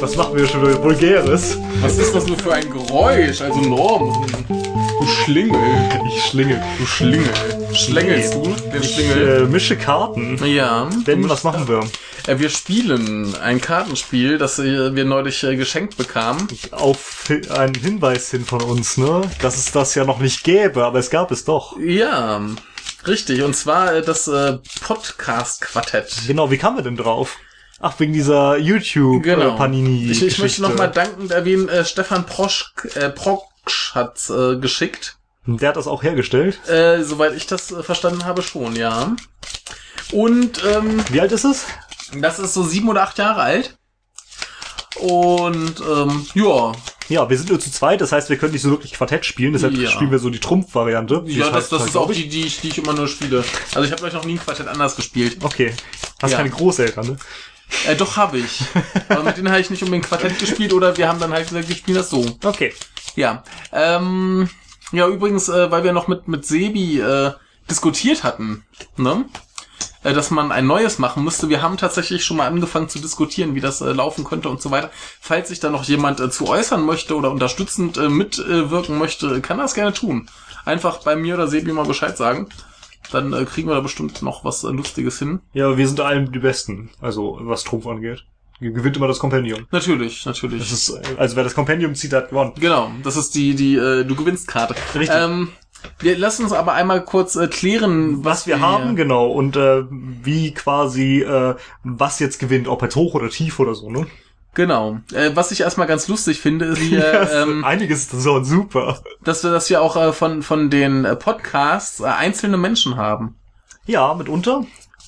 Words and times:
Was 0.00 0.16
machen 0.16 0.36
wir 0.36 0.46
schon 0.46 0.62
wieder 0.62 0.82
Vulgäres? 0.82 1.58
Was 1.80 1.98
ist 1.98 2.14
das 2.14 2.26
nur 2.26 2.38
für 2.38 2.52
ein 2.52 2.70
Geräusch? 2.70 3.40
Also 3.40 3.60
Norm, 3.60 4.26
du 4.48 5.06
Schlingel. 5.24 5.60
Ich 6.06 6.22
schlingel. 6.26 6.62
Du 6.78 6.86
Schlingel. 6.86 7.28
Schlängelst 7.72 8.34
du 8.34 8.42
den 8.72 8.82
Ich 8.82 8.94
Schlingel? 8.94 9.42
äh, 9.42 9.46
mische 9.46 9.76
Karten. 9.76 10.38
Ja. 10.44 10.88
Denn, 11.06 11.28
was 11.28 11.44
machen 11.44 11.66
wir? 11.68 11.80
Äh, 12.26 12.38
wir 12.38 12.50
spielen 12.50 13.34
ein 13.42 13.60
Kartenspiel, 13.60 14.38
das 14.38 14.58
äh, 14.58 14.94
wir 14.94 15.04
neulich 15.04 15.42
äh, 15.44 15.56
geschenkt 15.56 15.96
bekamen. 15.96 16.46
Auf 16.72 17.24
hi- 17.28 17.48
einen 17.50 17.74
Hinweis 17.74 18.30
hin 18.30 18.44
von 18.44 18.62
uns, 18.62 18.96
ne? 18.96 19.22
Dass 19.42 19.56
es 19.56 19.72
das 19.72 19.94
ja 19.94 20.04
noch 20.04 20.18
nicht 20.20 20.44
gäbe, 20.44 20.84
aber 20.84 20.98
es 20.98 21.10
gab 21.10 21.30
es 21.30 21.44
doch. 21.44 21.76
Ja, 21.78 22.40
richtig. 23.08 23.42
Und 23.42 23.54
zwar 23.54 23.94
äh, 23.94 24.02
das 24.02 24.28
äh, 24.28 24.58
Podcast-Quartett. 24.82 26.26
Genau, 26.26 26.50
wie 26.50 26.58
kamen 26.58 26.76
wir 26.78 26.84
denn 26.84 26.96
drauf? 26.96 27.36
Ach, 27.80 27.98
wegen 28.00 28.12
dieser 28.12 28.56
YouTube 28.56 29.22
Genau. 29.22 29.54
äh, 29.54 29.56
Panini. 29.56 30.10
Ich, 30.10 30.22
ich 30.22 30.38
möchte 30.38 30.62
nochmal 30.62 30.90
dankend 30.90 31.30
erwähnen, 31.30 31.68
äh, 31.68 31.84
Stefan 31.84 32.24
Proschk, 32.26 32.96
äh, 32.96 33.10
Proksch 33.10 33.94
hat 33.94 34.18
äh, 34.30 34.56
geschickt. 34.56 35.16
Der 35.46 35.68
hat 35.68 35.76
das 35.76 35.86
auch 35.86 36.02
hergestellt. 36.02 36.58
Äh, 36.68 37.02
soweit 37.02 37.34
ich 37.34 37.46
das 37.46 37.70
äh, 37.70 37.82
verstanden 37.82 38.24
habe, 38.24 38.42
schon, 38.42 38.74
ja. 38.76 39.14
Und 40.12 40.62
ähm, 40.64 41.04
Wie 41.10 41.20
alt 41.20 41.32
ist 41.32 41.44
es? 41.44 41.66
das 42.20 42.38
ist 42.38 42.54
so 42.54 42.62
sieben 42.62 42.88
oder 42.88 43.02
acht 43.02 43.18
Jahre 43.18 43.42
alt. 43.42 43.76
Und 44.98 45.80
ähm, 45.80 46.26
ja, 46.34 46.72
Ja, 47.08 47.28
wir 47.30 47.36
sind 47.36 47.50
nur 47.50 47.60
zu 47.60 47.70
zweit, 47.70 48.00
das 48.00 48.10
heißt, 48.12 48.28
wir 48.30 48.36
können 48.36 48.52
nicht 48.52 48.62
so 48.62 48.70
wirklich 48.70 48.92
Quartett 48.94 49.24
spielen, 49.24 49.52
deshalb 49.52 49.74
Ja. 49.76 49.88
spielen 49.90 50.10
wir 50.10 50.18
so 50.18 50.28
die 50.30 50.40
Trumpf-Variante. 50.40 51.22
ja, 51.26 51.46
das, 51.46 51.54
heißt, 51.54 51.72
das 51.72 51.86
ist 51.86 51.96
auch 51.96 52.10
die, 52.12 52.28
die 52.28 52.46
ich, 52.46 52.60
die 52.60 52.68
ich 52.68 52.78
immer 52.78 52.92
nur 52.94 53.06
spiele. 53.08 53.44
Also 53.74 53.86
ich 53.86 53.92
habe 53.92 54.02
euch 54.04 54.12
noch 54.12 54.24
nie 54.24 54.32
ein 54.34 54.40
Quartett 54.40 54.66
anders 54.68 54.96
gespielt. 54.96 55.38
Okay. 55.42 55.72
Hast 56.20 56.30
Ja. 56.32 56.38
keine 56.38 56.50
Großeltern, 56.50 57.06
ne? 57.06 57.16
Äh, 57.86 57.96
doch 57.96 58.16
habe 58.16 58.38
ich. 58.38 58.60
Aber 59.08 59.22
mit 59.24 59.36
denen 59.36 59.50
habe 59.50 59.60
ich 59.60 59.70
nicht 59.70 59.82
unbedingt 59.82 60.06
Quartett 60.08 60.38
gespielt 60.38 60.72
oder 60.72 60.96
wir 60.96 61.08
haben 61.08 61.18
dann 61.20 61.32
halt 61.32 61.48
gesagt, 61.48 61.68
wir 61.68 61.76
spielen 61.76 61.96
das 61.96 62.10
so. 62.10 62.24
Okay. 62.44 62.72
Ja. 63.16 63.42
Ähm, 63.72 64.48
ja, 64.92 65.06
übrigens, 65.08 65.48
äh, 65.48 65.70
weil 65.70 65.84
wir 65.84 65.92
noch 65.92 66.06
mit, 66.08 66.28
mit 66.28 66.44
Sebi 66.46 67.00
äh, 67.00 67.32
diskutiert 67.70 68.22
hatten, 68.24 68.64
ne? 68.96 69.24
Äh, 70.06 70.14
dass 70.14 70.30
man 70.30 70.52
ein 70.52 70.68
neues 70.68 71.00
machen 71.00 71.24
müsste. 71.24 71.48
Wir 71.48 71.62
haben 71.62 71.76
tatsächlich 71.78 72.24
schon 72.24 72.36
mal 72.36 72.46
angefangen 72.46 72.88
zu 72.88 73.00
diskutieren, 73.00 73.56
wie 73.56 73.60
das 73.60 73.80
äh, 73.80 73.90
laufen 73.90 74.22
könnte 74.22 74.48
und 74.48 74.62
so 74.62 74.70
weiter. 74.70 74.90
Falls 75.20 75.48
sich 75.48 75.58
da 75.58 75.68
noch 75.68 75.82
jemand 75.82 76.20
äh, 76.20 76.30
zu 76.30 76.46
äußern 76.46 76.86
möchte 76.86 77.16
oder 77.16 77.32
unterstützend 77.32 77.96
äh, 77.96 78.08
mitwirken 78.08 78.98
möchte, 78.98 79.40
kann 79.40 79.58
das 79.58 79.74
gerne 79.74 79.92
tun. 79.92 80.28
Einfach 80.64 80.98
bei 80.98 81.16
mir 81.16 81.34
oder 81.34 81.48
Sebi 81.48 81.72
mal 81.72 81.86
Bescheid 81.86 82.16
sagen. 82.16 82.48
Dann 83.10 83.32
äh, 83.32 83.44
kriegen 83.46 83.68
wir 83.68 83.74
da 83.74 83.80
bestimmt 83.80 84.22
noch 84.22 84.44
was 84.44 84.62
äh, 84.62 84.68
Lustiges 84.68 85.18
hin. 85.18 85.40
Ja, 85.54 85.76
wir 85.76 85.88
sind 85.88 85.98
allen 85.98 86.30
die 86.30 86.38
Besten, 86.38 86.90
also 87.00 87.38
was 87.42 87.64
Trumpf 87.64 87.88
angeht. 87.88 88.24
Gewinnt 88.60 88.96
immer 88.96 89.08
das 89.08 89.18
Kompendium. 89.18 89.66
Natürlich, 89.72 90.24
natürlich. 90.24 90.60
Das 90.60 90.72
ist, 90.72 91.18
also 91.18 91.36
wer 91.36 91.44
das 91.44 91.54
Kompendium 91.54 91.94
zieht, 91.96 92.12
hat 92.12 92.30
gewonnen. 92.30 92.52
Genau, 92.58 92.90
das 93.02 93.16
ist 93.16 93.34
die, 93.34 93.54
die 93.54 93.74
äh, 93.74 94.04
du 94.04 94.14
gewinnst 94.14 94.46
Karte. 94.46 94.76
Richtig. 94.94 95.10
Ähm, 95.14 95.48
wir 95.98 96.18
lassen 96.18 96.44
uns 96.44 96.52
aber 96.52 96.72
einmal 96.74 97.04
kurz 97.04 97.36
äh, 97.36 97.48
klären, 97.48 98.24
Was 98.24 98.46
wir 98.46 98.60
haben, 98.60 98.96
genau, 98.96 99.28
und 99.30 99.56
äh, 99.56 99.84
wie 99.90 100.52
quasi, 100.52 101.22
äh, 101.22 101.54
was 101.84 102.18
jetzt 102.18 102.38
gewinnt, 102.38 102.68
ob 102.68 102.82
jetzt 102.82 102.96
hoch 102.96 103.14
oder 103.14 103.30
tief 103.30 103.58
oder 103.60 103.74
so, 103.74 103.90
ne? 103.90 104.06
Genau. 104.54 105.00
Äh, 105.12 105.32
was 105.34 105.52
ich 105.52 105.60
erstmal 105.60 105.86
ganz 105.86 106.08
lustig 106.08 106.40
finde, 106.40 106.64
ist, 106.66 106.80
wir, 106.90 106.98
Ja, 107.30 107.42
ähm, 107.42 107.62
einiges 107.64 108.04
ist 108.04 108.22
so 108.22 108.42
super. 108.42 109.00
dass 109.22 109.44
wir 109.44 109.50
das 109.50 109.68
ja 109.68 109.80
auch 109.80 109.96
äh, 109.96 110.12
von 110.14 110.42
von 110.42 110.70
den 110.70 111.04
äh, 111.04 111.14
Podcasts 111.14 112.00
äh, 112.00 112.04
einzelne 112.04 112.56
Menschen 112.56 112.96
haben. 112.96 113.36
Ja, 113.84 114.14
mitunter. 114.14 114.64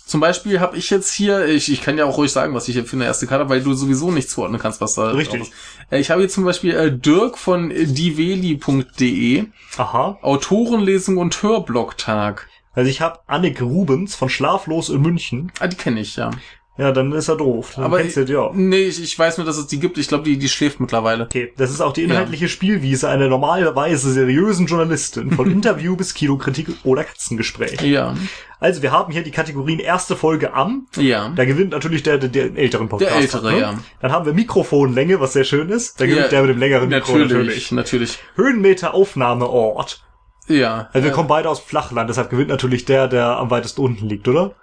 Zum 0.08 0.20
Beispiel 0.20 0.58
habe 0.58 0.78
ich 0.78 0.88
jetzt 0.88 1.12
hier, 1.12 1.44
ich, 1.44 1.70
ich 1.70 1.82
kann 1.82 1.98
ja 1.98 2.06
auch 2.06 2.16
ruhig 2.16 2.32
sagen, 2.32 2.54
was 2.54 2.66
ich 2.66 2.74
hier 2.74 2.86
für 2.86 2.96
eine 2.96 3.04
erste 3.04 3.26
Karte 3.26 3.44
habe, 3.44 3.50
weil 3.50 3.62
du 3.62 3.74
sowieso 3.74 4.10
nicht 4.10 4.30
zuordnen 4.30 4.58
kannst, 4.58 4.80
was 4.80 4.94
da 4.94 5.10
Richtig. 5.10 5.40
drauf 5.40 5.48
ist. 5.48 5.92
Äh, 5.92 6.00
ich 6.00 6.10
habe 6.10 6.22
hier 6.22 6.30
zum 6.30 6.46
Beispiel 6.46 6.74
äh, 6.74 6.90
Dirk 6.90 7.36
von 7.36 7.68
dieveli.de, 7.68 9.44
Aha. 9.76 10.18
Autorenlesung 10.22 11.18
und 11.18 11.42
Hörblogtag. 11.42 12.48
Also 12.72 12.88
ich 12.88 13.02
habe 13.02 13.18
Annik 13.26 13.60
Rubens 13.60 14.14
von 14.14 14.30
Schlaflos 14.30 14.88
in 14.88 15.02
München. 15.02 15.52
Ah, 15.60 15.66
die 15.66 15.76
kenne 15.76 16.00
ich, 16.00 16.16
ja. 16.16 16.30
Ja, 16.78 16.92
dann 16.92 17.10
ist 17.12 17.26
er 17.28 17.36
doof. 17.36 17.72
Dann 17.74 17.84
Aber 17.86 17.98
kennst 17.98 18.16
du 18.16 18.24
die 18.24 18.36
auch. 18.36 18.54
nee, 18.54 18.82
ich, 18.82 19.02
ich 19.02 19.18
weiß 19.18 19.36
nur, 19.36 19.44
dass 19.44 19.56
es 19.58 19.66
die 19.66 19.80
gibt. 19.80 19.98
Ich 19.98 20.06
glaube, 20.06 20.22
die, 20.22 20.38
die 20.38 20.48
schläft 20.48 20.78
mittlerweile. 20.78 21.24
Okay, 21.24 21.52
das 21.56 21.72
ist 21.72 21.80
auch 21.80 21.92
die 21.92 22.04
inhaltliche 22.04 22.48
Spielwiese 22.48 23.08
einer 23.08 23.26
normalerweise 23.26 24.12
seriösen 24.12 24.66
Journalistin, 24.66 25.32
von 25.32 25.50
Interview 25.50 25.96
bis 25.96 26.14
Kinokritik 26.14 26.68
oder 26.84 27.02
Katzengespräch. 27.02 27.80
Ja. 27.80 28.14
Also 28.60 28.80
wir 28.82 28.92
haben 28.92 29.12
hier 29.12 29.24
die 29.24 29.32
Kategorien 29.32 29.80
erste 29.80 30.14
Folge 30.14 30.54
am. 30.54 30.86
Ja. 30.96 31.32
Da 31.34 31.44
gewinnt 31.44 31.72
natürlich 31.72 32.04
der, 32.04 32.18
der, 32.18 32.28
der 32.28 32.56
älteren 32.56 32.88
Podcast. 32.88 33.12
Der 33.12 33.20
ältere, 33.20 33.52
ne? 33.52 33.60
ja. 33.60 33.74
Dann 34.00 34.12
haben 34.12 34.24
wir 34.24 34.32
Mikrofonlänge, 34.32 35.18
was 35.18 35.32
sehr 35.32 35.44
schön 35.44 35.70
ist. 35.70 36.00
Da 36.00 36.06
gewinnt 36.06 36.26
Ja, 36.26 36.28
der 36.28 36.42
mit 36.42 36.50
dem 36.50 36.58
längeren 36.58 36.88
Mikro 36.88 37.18
Natürlich, 37.18 37.38
natürlich. 37.38 37.72
natürlich. 37.72 38.18
Höhenmeter 38.36 38.94
Aufnahmeort. 38.94 40.04
Ja. 40.46 40.88
Also 40.92 41.04
wir 41.04 41.10
äh, 41.12 41.14
kommen 41.14 41.28
beide 41.28 41.48
aus 41.50 41.60
Flachland, 41.60 42.08
deshalb 42.08 42.30
gewinnt 42.30 42.48
natürlich 42.48 42.84
der, 42.84 43.08
der 43.08 43.36
am 43.36 43.50
weitesten 43.50 43.80
unten 43.82 44.08
liegt, 44.08 44.28
oder? 44.28 44.54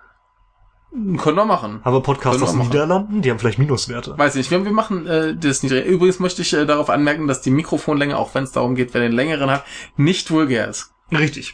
Können 0.91 1.35
wir 1.37 1.45
machen. 1.45 1.81
Haben 1.83 1.93
wir 1.95 2.01
Podcasts 2.01 2.41
aus 2.41 2.53
machen. 2.53 2.69
Niederlanden? 2.69 3.21
Die 3.21 3.29
haben 3.29 3.39
vielleicht 3.39 3.59
Minuswerte. 3.59 4.17
Weiß 4.17 4.35
nicht, 4.35 4.49
wir, 4.51 4.63
wir 4.63 4.71
machen 4.71 5.05
äh, 5.07 5.35
das 5.35 5.61
niedrige. 5.63 5.87
Übrigens 5.87 6.19
möchte 6.19 6.41
ich 6.41 6.53
äh, 6.53 6.65
darauf 6.65 6.89
anmerken, 6.89 7.27
dass 7.27 7.41
die 7.41 7.51
Mikrofonlänge, 7.51 8.17
auch 8.17 8.33
wenn 8.33 8.43
es 8.45 8.51
darum 8.51 8.75
geht, 8.75 8.93
wer 8.93 9.01
den 9.01 9.11
längeren 9.11 9.49
hat, 9.51 9.65
nicht 9.97 10.31
vulgär 10.31 10.67
ist. 10.69 10.91
Richtig. 11.11 11.53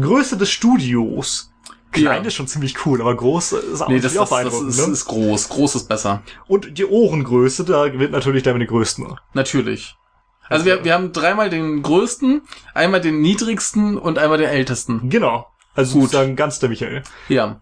Größe 0.00 0.36
des 0.38 0.50
Studios. 0.50 1.52
Klein 1.90 2.22
Ja. 2.22 2.28
ist 2.28 2.34
schon 2.34 2.46
ziemlich 2.46 2.84
cool, 2.86 3.00
aber 3.00 3.14
groß 3.16 3.52
ist 3.52 3.80
auch, 3.82 3.88
Nee, 3.88 4.00
das, 4.00 4.12
das, 4.12 4.20
auch 4.20 4.28
das 4.28 4.30
beeindruckend. 4.30 4.68
ist, 4.70 4.86
ne? 4.86 4.92
ist 4.92 5.04
groß. 5.06 5.48
Groß 5.48 5.74
ist 5.76 5.88
besser. 5.88 6.22
Und 6.46 6.76
die 6.78 6.84
Ohrengröße, 6.84 7.64
da 7.64 7.88
gewinnt 7.88 8.12
natürlich 8.12 8.42
der 8.42 8.52
mit 8.52 8.62
den 8.62 8.68
größten. 8.68 9.06
Natürlich. 9.34 9.96
Also 10.50 10.64
wir, 10.64 10.84
wir 10.84 10.94
haben 10.94 11.12
dreimal 11.12 11.50
den 11.50 11.82
größten, 11.82 12.42
einmal 12.74 13.00
den 13.00 13.20
niedrigsten 13.20 13.98
und 13.98 14.18
einmal 14.18 14.38
den 14.38 14.48
ältesten. 14.48 15.08
Genau. 15.10 15.46
Also 15.74 15.94
Gut. 15.94 16.02
sozusagen 16.10 16.36
ganz 16.36 16.58
der 16.58 16.68
Michael. 16.68 17.02
Ja. 17.28 17.60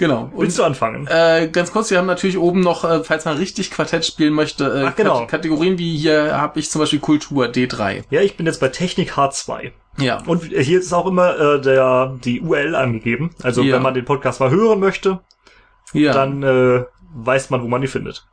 Genau. 0.00 0.30
Und 0.32 0.44
Willst 0.44 0.58
du 0.58 0.64
anfangen? 0.64 1.06
Äh, 1.08 1.50
ganz 1.52 1.72
kurz, 1.72 1.90
wir 1.90 1.98
haben 1.98 2.06
natürlich 2.06 2.38
oben 2.38 2.60
noch, 2.60 2.84
äh, 2.84 3.04
falls 3.04 3.26
man 3.26 3.36
richtig 3.36 3.70
Quartett 3.70 4.06
spielen 4.06 4.32
möchte, 4.32 4.64
äh, 4.64 4.84
Ach, 4.86 4.96
genau. 4.96 5.18
Kat- 5.20 5.28
Kategorien 5.28 5.76
wie 5.76 5.94
hier 5.98 6.34
habe 6.40 6.58
ich 6.58 6.70
zum 6.70 6.80
Beispiel 6.80 7.00
Kultur 7.00 7.44
D3. 7.48 8.04
Ja, 8.08 8.22
ich 8.22 8.34
bin 8.38 8.46
jetzt 8.46 8.60
bei 8.60 8.68
Technik 8.68 9.12
H2. 9.18 9.72
Ja. 9.98 10.22
Und 10.24 10.44
hier 10.44 10.78
ist 10.80 10.90
auch 10.94 11.04
immer 11.06 11.38
äh, 11.38 11.60
der 11.60 12.16
die 12.24 12.40
URL 12.40 12.74
angegeben. 12.76 13.32
Also 13.42 13.60
Ja. 13.62 13.74
wenn 13.76 13.82
man 13.82 13.92
den 13.92 14.06
Podcast 14.06 14.40
mal 14.40 14.48
hören 14.50 14.80
möchte, 14.80 15.20
ja. 15.92 16.14
dann 16.14 16.42
äh, 16.42 16.84
weiß 17.14 17.50
man, 17.50 17.62
wo 17.62 17.68
man 17.68 17.82
die 17.82 17.86
findet. 17.88 18.26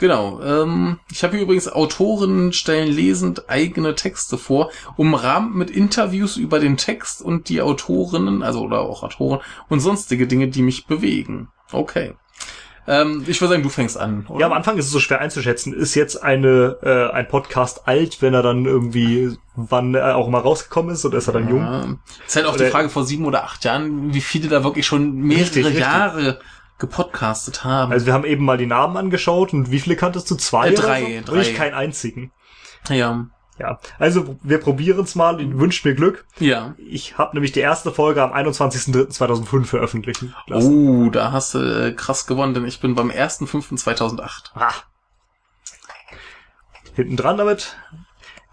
Genau. 0.00 0.40
Ähm, 0.42 0.98
ich 1.12 1.22
habe 1.22 1.34
hier 1.34 1.42
übrigens 1.42 1.68
Autoren 1.68 2.54
stellen 2.54 2.90
lesend 2.90 3.50
eigene 3.50 3.94
Texte 3.94 4.38
vor, 4.38 4.70
umrahmt 4.96 5.54
mit 5.54 5.70
Interviews 5.70 6.38
über 6.38 6.58
den 6.58 6.78
Text 6.78 7.20
und 7.20 7.50
die 7.50 7.60
Autorinnen, 7.60 8.42
also 8.42 8.62
oder 8.62 8.80
auch 8.80 9.02
Autoren 9.02 9.40
und 9.68 9.80
sonstige 9.80 10.26
Dinge, 10.26 10.48
die 10.48 10.62
mich 10.62 10.86
bewegen. 10.86 11.48
Okay. 11.70 12.14
Ähm, 12.88 13.24
ich 13.26 13.38
würde 13.42 13.50
sagen, 13.52 13.62
du 13.62 13.68
fängst 13.68 13.98
an. 13.98 14.24
Oder? 14.30 14.40
Ja, 14.40 14.46
am 14.46 14.54
Anfang 14.54 14.78
ist 14.78 14.86
es 14.86 14.90
so 14.90 15.00
schwer 15.00 15.20
einzuschätzen. 15.20 15.74
Ist 15.74 15.94
jetzt 15.94 16.22
eine 16.24 16.78
äh, 16.82 17.14
ein 17.14 17.28
Podcast 17.28 17.86
alt, 17.86 18.22
wenn 18.22 18.32
er 18.32 18.42
dann 18.42 18.64
irgendwie 18.64 19.36
wann 19.54 19.94
er 19.94 20.16
auch 20.16 20.30
mal 20.30 20.38
rausgekommen 20.38 20.94
ist 20.94 21.04
oder 21.04 21.18
ist 21.18 21.26
er 21.26 21.34
dann 21.34 21.48
jung? 21.50 21.60
Ja. 21.60 21.84
Ist 22.26 22.36
halt 22.36 22.46
auch 22.46 22.56
die 22.56 22.62
Oder- 22.62 22.70
Frage 22.70 22.88
vor 22.88 23.04
sieben 23.04 23.26
oder 23.26 23.44
acht 23.44 23.64
Jahren, 23.66 24.14
wie 24.14 24.22
viele 24.22 24.48
da 24.48 24.64
wirklich 24.64 24.86
schon 24.86 25.12
mehrere 25.16 25.42
Richtig, 25.44 25.66
richtig. 25.66 25.84
Gepodcastet 26.80 27.62
haben. 27.62 27.92
Also 27.92 28.06
wir 28.06 28.12
haben 28.12 28.24
eben 28.24 28.44
mal 28.44 28.58
die 28.58 28.66
Namen 28.66 28.96
angeschaut 28.96 29.52
und 29.52 29.70
wie 29.70 29.78
viele 29.78 29.96
kanntest 29.96 30.30
du? 30.30 30.34
Zwei? 30.34 30.70
Äh, 30.70 30.74
drei, 30.74 31.00
so? 31.00 31.24
drei. 31.26 31.32
Und 31.32 31.40
ich 31.40 31.54
keinen 31.54 31.74
einzigen. 31.74 32.32
ja. 32.88 33.26
Ja, 33.58 33.78
also 33.98 34.38
wir 34.42 34.56
probieren 34.56 35.00
es 35.00 35.14
mal. 35.14 35.38
Wünscht 35.38 35.84
mir 35.84 35.94
Glück. 35.94 36.24
Ja. 36.38 36.74
Ich 36.78 37.18
habe 37.18 37.36
nämlich 37.36 37.52
die 37.52 37.60
erste 37.60 37.92
Folge 37.92 38.22
am 38.22 38.32
21.03.2005 38.32 39.66
veröffentlichen 39.66 40.34
lassen. 40.46 41.06
Oh, 41.06 41.10
da 41.10 41.30
hast 41.32 41.52
du 41.52 41.58
äh, 41.58 41.92
krass 41.92 42.26
gewonnen, 42.26 42.54
denn 42.54 42.64
ich 42.64 42.80
bin 42.80 42.94
beim 42.94 43.10
1.5.2008. 43.10 44.52
Ah. 44.54 44.72
Hinten 46.94 47.18
dran 47.18 47.36
damit. 47.36 47.76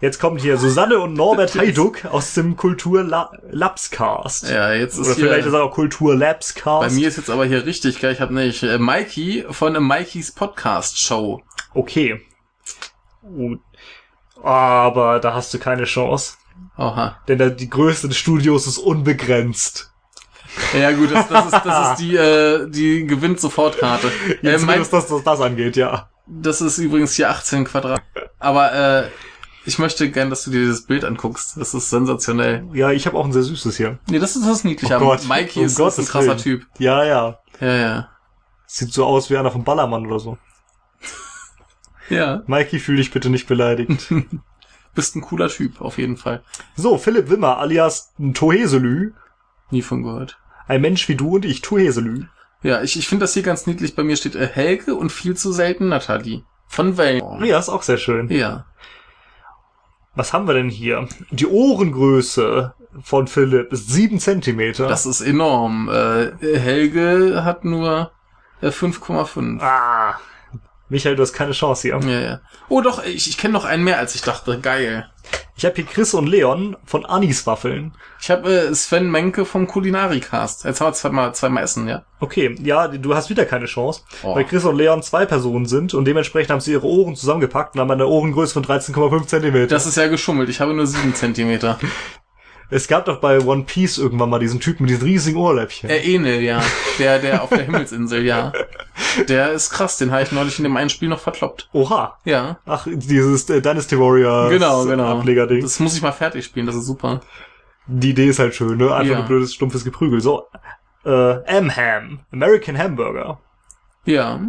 Jetzt 0.00 0.20
kommt 0.20 0.40
hier 0.40 0.58
Susanne 0.58 1.00
und 1.00 1.14
Norbert 1.14 1.56
Heiduck 1.56 2.04
aus 2.04 2.34
dem 2.34 2.56
Kultur 2.56 3.02
Labscast. 3.02 4.48
Ja, 4.48 4.72
jetzt 4.72 4.96
ist 4.96 5.06
Oder 5.06 5.14
hier... 5.16 5.24
vielleicht 5.26 5.46
ist 5.48 5.52
er 5.52 5.64
auch 5.64 5.72
Kultur 5.72 6.14
Labscast. 6.14 6.88
Bei 6.88 6.90
mir 6.90 7.08
ist 7.08 7.16
jetzt 7.16 7.30
aber 7.30 7.44
hier 7.46 7.66
richtig, 7.66 7.98
gell? 7.98 8.12
ich 8.12 8.20
habe 8.20 8.32
nämlich 8.32 8.62
äh, 8.62 8.78
Mikey 8.78 9.44
von 9.50 9.74
äh, 9.74 9.80
Mikeys 9.80 10.30
Podcast 10.30 11.00
Show. 11.00 11.42
Okay. 11.74 12.20
Und- 13.22 13.60
Aber 14.40 15.18
da 15.18 15.34
hast 15.34 15.52
du 15.52 15.58
keine 15.58 15.82
Chance. 15.82 16.34
Oha. 16.76 17.18
Denn 17.26 17.38
da, 17.38 17.48
die 17.48 17.68
Größe 17.68 18.06
des 18.06 18.16
Studios 18.18 18.68
ist 18.68 18.78
unbegrenzt. 18.78 19.92
Ja 20.78 20.92
gut, 20.92 21.12
das, 21.12 21.28
das 21.28 21.44
ist 21.46 21.64
das 21.64 21.90
ist 21.90 21.96
die 22.00 22.16
äh, 22.16 22.68
die 22.70 23.04
gewinnt 23.04 23.40
Sofortkarte. 23.40 24.08
Äh, 24.42 24.52
Jetzt 24.52 24.60
zumindest, 24.60 24.92
dass 24.92 25.06
das, 25.08 25.22
das 25.24 25.40
angeht, 25.40 25.76
ja. 25.76 26.08
das 26.26 26.60
ist 26.60 26.78
übrigens 26.78 27.14
hier 27.14 27.30
18 27.30 27.64
Quadrat. 27.64 28.02
Aber 28.38 28.72
äh, 28.72 29.08
Ich 29.64 29.78
möchte 29.78 30.10
gern, 30.10 30.30
dass 30.30 30.44
du 30.44 30.50
dir 30.50 30.60
dieses 30.60 30.86
Bild 30.86 31.04
anguckst. 31.04 31.56
Das 31.56 31.74
ist 31.74 31.90
sensationell. 31.90 32.64
Ja, 32.72 32.90
ich 32.90 33.06
habe 33.06 33.18
auch 33.18 33.24
ein 33.24 33.32
sehr 33.32 33.42
süßes 33.42 33.76
hier. 33.76 33.98
Nee, 34.08 34.18
das 34.18 34.36
ist 34.36 34.46
das 34.46 34.64
niedlich. 34.64 34.90
Oh 34.90 34.94
aber 34.94 35.04
Gott, 35.06 35.28
Mikey 35.28 35.60
um 35.60 35.66
ist, 35.66 35.78
ist 35.78 35.98
ein 35.98 36.06
krasser 36.06 36.28
Willen. 36.28 36.38
Typ. 36.38 36.66
Ja, 36.78 37.04
ja. 37.04 37.38
Ja, 37.60 37.74
ja. 37.74 38.08
Sieht 38.66 38.92
so 38.92 39.04
aus 39.04 39.30
wie 39.30 39.36
einer 39.36 39.50
vom 39.50 39.64
Ballermann 39.64 40.06
oder 40.06 40.20
so. 40.20 40.38
Ja. 42.10 42.42
Mikey, 42.46 42.78
fühl 42.78 42.96
dich 42.96 43.10
bitte 43.10 43.28
nicht 43.28 43.46
beleidigt. 43.46 44.08
Bist 44.94 45.14
ein 45.14 45.20
cooler 45.20 45.48
Typ, 45.48 45.82
auf 45.82 45.98
jeden 45.98 46.16
Fall. 46.16 46.42
so, 46.74 46.96
Philipp 46.96 47.28
Wimmer 47.28 47.58
alias 47.58 48.14
Toheselü. 48.32 49.12
Nie 49.70 49.82
von 49.82 50.02
gehört. 50.02 50.38
Ein 50.66 50.80
Mensch 50.80 51.06
wie 51.08 51.16
du 51.16 51.36
und 51.36 51.44
ich, 51.44 51.60
Toheselü. 51.60 52.24
Ja, 52.62 52.82
ich, 52.82 52.98
ich 52.98 53.08
finde 53.08 53.24
das 53.24 53.34
hier 53.34 53.42
ganz 53.42 53.66
niedlich. 53.66 53.94
Bei 53.94 54.02
mir 54.02 54.16
steht 54.16 54.34
äh, 54.34 54.46
Helge 54.46 54.94
und 54.94 55.12
viel 55.12 55.36
zu 55.36 55.52
selten 55.52 55.88
Nathalie. 55.88 56.44
Von 56.66 56.96
Wellen. 56.96 57.44
Ja, 57.44 57.58
ist 57.58 57.68
auch 57.68 57.82
sehr 57.82 57.98
schön. 57.98 58.28
Ja. 58.30 58.66
Was 60.18 60.32
haben 60.32 60.48
wir 60.48 60.54
denn 60.54 60.68
hier? 60.68 61.06
Die 61.30 61.46
Ohrengröße 61.46 62.74
von 63.04 63.28
Philipp 63.28 63.72
ist 63.72 63.88
sieben 63.88 64.18
Zentimeter. 64.18 64.88
Das 64.88 65.06
ist 65.06 65.20
enorm. 65.20 65.88
Äh, 65.88 66.58
Helge 66.58 67.44
hat 67.44 67.64
nur 67.64 68.10
äh, 68.60 68.70
5,5. 68.70 69.60
ah. 69.62 70.18
Michael, 70.88 71.16
du 71.16 71.22
hast 71.22 71.32
keine 71.32 71.52
Chance 71.52 71.82
hier. 71.88 72.00
Ja, 72.10 72.20
ja. 72.20 72.40
Oh 72.68 72.80
doch, 72.80 73.04
ich, 73.04 73.28
ich 73.28 73.36
kenne 73.38 73.52
noch 73.52 73.64
einen 73.64 73.84
mehr, 73.84 73.98
als 73.98 74.14
ich 74.14 74.22
dachte. 74.22 74.58
Geil. 74.60 75.08
Ich 75.56 75.64
habe 75.64 75.74
hier 75.74 75.84
Chris 75.84 76.14
und 76.14 76.26
Leon 76.28 76.76
von 76.86 77.04
Aniswaffeln. 77.04 77.92
Ich 78.20 78.30
habe 78.30 78.68
äh, 78.68 78.74
Sven 78.74 79.10
Menke 79.10 79.44
vom 79.44 79.66
Kulinarikast. 79.66 80.64
Jetzt 80.64 80.80
haben 80.80 80.88
wir 80.88 80.92
zweimal, 80.94 81.34
zweimal 81.34 81.64
Essen, 81.64 81.88
ja? 81.88 82.04
Okay, 82.20 82.54
ja, 82.62 82.88
du 82.88 83.14
hast 83.14 83.28
wieder 83.28 83.44
keine 83.44 83.66
Chance, 83.66 84.02
Oh. 84.22 84.34
weil 84.36 84.44
Chris 84.44 84.64
und 84.64 84.76
Leon 84.76 85.02
zwei 85.02 85.26
Personen 85.26 85.66
sind 85.66 85.94
und 85.94 86.04
dementsprechend 86.06 86.50
haben 86.52 86.60
sie 86.60 86.72
ihre 86.72 86.86
Ohren 86.86 87.16
zusammengepackt 87.16 87.74
und 87.74 87.80
haben 87.80 87.90
eine 87.90 88.06
Ohrengröße 88.06 88.54
von 88.54 88.64
13,5 88.64 89.26
Zentimeter. 89.26 89.66
Das 89.66 89.86
ist 89.86 89.96
ja 89.96 90.06
geschummelt. 90.08 90.48
Ich 90.48 90.60
habe 90.60 90.72
nur 90.74 90.86
sieben 90.86 91.14
Zentimeter. 91.14 91.78
Es 92.70 92.86
gab 92.86 93.06
doch 93.06 93.18
bei 93.18 93.40
One 93.40 93.62
Piece 93.62 93.96
irgendwann 93.96 94.28
mal 94.28 94.40
diesen 94.40 94.60
Typen 94.60 94.82
mit 94.82 94.90
diesen 94.90 95.04
riesigen 95.04 95.38
Ohrläppchen. 95.38 95.88
Äh, 95.88 96.00
Enel, 96.14 96.42
ja. 96.42 96.62
Der, 96.98 97.18
der 97.18 97.42
auf 97.42 97.48
der 97.48 97.60
Himmelsinsel, 97.64 98.26
ja. 98.26 98.52
Der 99.26 99.52
ist 99.52 99.70
krass. 99.70 99.98
Den 99.98 100.10
habe 100.12 100.22
ich 100.22 100.32
neulich 100.32 100.58
in 100.58 100.64
dem 100.64 100.76
einen 100.76 100.90
Spiel 100.90 101.08
noch 101.08 101.20
verkloppt. 101.20 101.68
Oha. 101.72 102.18
Ja. 102.24 102.58
Ach, 102.66 102.86
dieses 102.90 103.48
äh, 103.50 103.60
Dynasty 103.60 103.98
Warrior 103.98 104.48
Genau, 104.50 104.84
genau. 104.84 105.18
Ablegerding. 105.18 105.62
Das 105.62 105.80
muss 105.80 105.94
ich 105.96 106.02
mal 106.02 106.12
fertig 106.12 106.44
spielen. 106.44 106.66
Das 106.66 106.74
ist 106.76 106.86
super. 106.86 107.20
Die 107.86 108.10
Idee 108.10 108.28
ist 108.28 108.38
halt 108.38 108.54
schön, 108.54 108.76
ne? 108.76 108.94
Einfach 108.94 109.12
Ja. 109.12 109.18
ein 109.20 109.26
blödes, 109.26 109.54
stumpfes 109.54 109.84
Geprügel. 109.84 110.20
So, 110.20 110.44
äh, 111.04 111.42
M-Ham. 111.44 112.20
American 112.32 112.76
Hamburger. 112.78 113.40
Ja. 114.04 114.40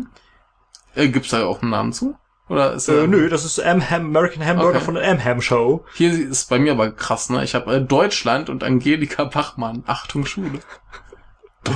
Äh, 0.95 1.07
gibt's 1.07 1.29
da 1.29 1.45
auch 1.45 1.61
einen 1.61 1.71
Namen 1.71 1.93
zu? 1.93 2.15
Oder 2.49 2.73
ist 2.73 2.89
Äh, 2.89 3.05
nö, 3.07 3.29
das 3.29 3.45
ist 3.45 3.59
M-Ham, 3.59 4.07
American 4.07 4.43
Hamburger 4.45 4.77
Okay. 4.77 4.85
von 4.85 4.95
der 4.95 5.03
M-Ham 5.03 5.39
Show. 5.41 5.85
Hier 5.93 6.11
ist 6.11 6.49
bei 6.49 6.57
mir 6.59 6.71
aber 6.73 6.91
krass, 6.91 7.29
ne? 7.29 7.43
Ich 7.43 7.53
habe 7.55 7.75
äh, 7.75 7.81
Deutschland 7.81 8.49
und 8.49 8.63
Angelika 8.63 9.23
Bachmann. 9.25 9.83
Achtung, 9.85 10.25
Schule. 10.25 10.59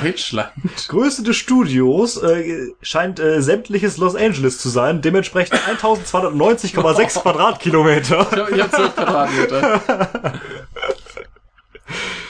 Deutschland. 0.02 0.52
Größe 0.88 1.24
des 1.24 1.36
Studios 1.36 2.22
äh, 2.22 2.72
scheint 2.82 3.20
äh, 3.20 3.42
sämtliches 3.42 3.98
Los 3.98 4.16
Angeles 4.16 4.60
zu 4.60 4.70
sein, 4.70 5.02
dementsprechend 5.02 5.60
1290,6 5.60 7.20
Quadratkilometer. 7.22 8.28
Ich 8.32 8.62
habe 8.62 8.64
hab 8.64 8.72
12 8.72 8.96
Quadratmeter. 8.96 10.42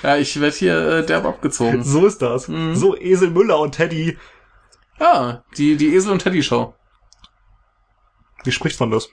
Ja, 0.04 0.18
ich 0.18 0.38
werde 0.42 0.56
hier 0.56 0.88
äh, 0.90 1.06
derb 1.06 1.24
abgezogen. 1.24 1.82
So 1.82 2.06
ist 2.06 2.22
das. 2.22 2.50
Mhm. 2.50 2.76
So, 2.76 2.98
Esel 2.98 3.30
Müller 3.30 3.58
und 3.60 3.72
Teddy. 3.72 4.18
Ah, 5.00 5.44
die, 5.58 5.78
die 5.78 5.96
Esel 5.96 6.12
und 6.12 6.20
Teddy 6.20 6.44
Show. 6.44 6.76
Wie 8.44 8.52
spricht 8.52 8.78
man 8.82 8.92
das? 8.92 9.08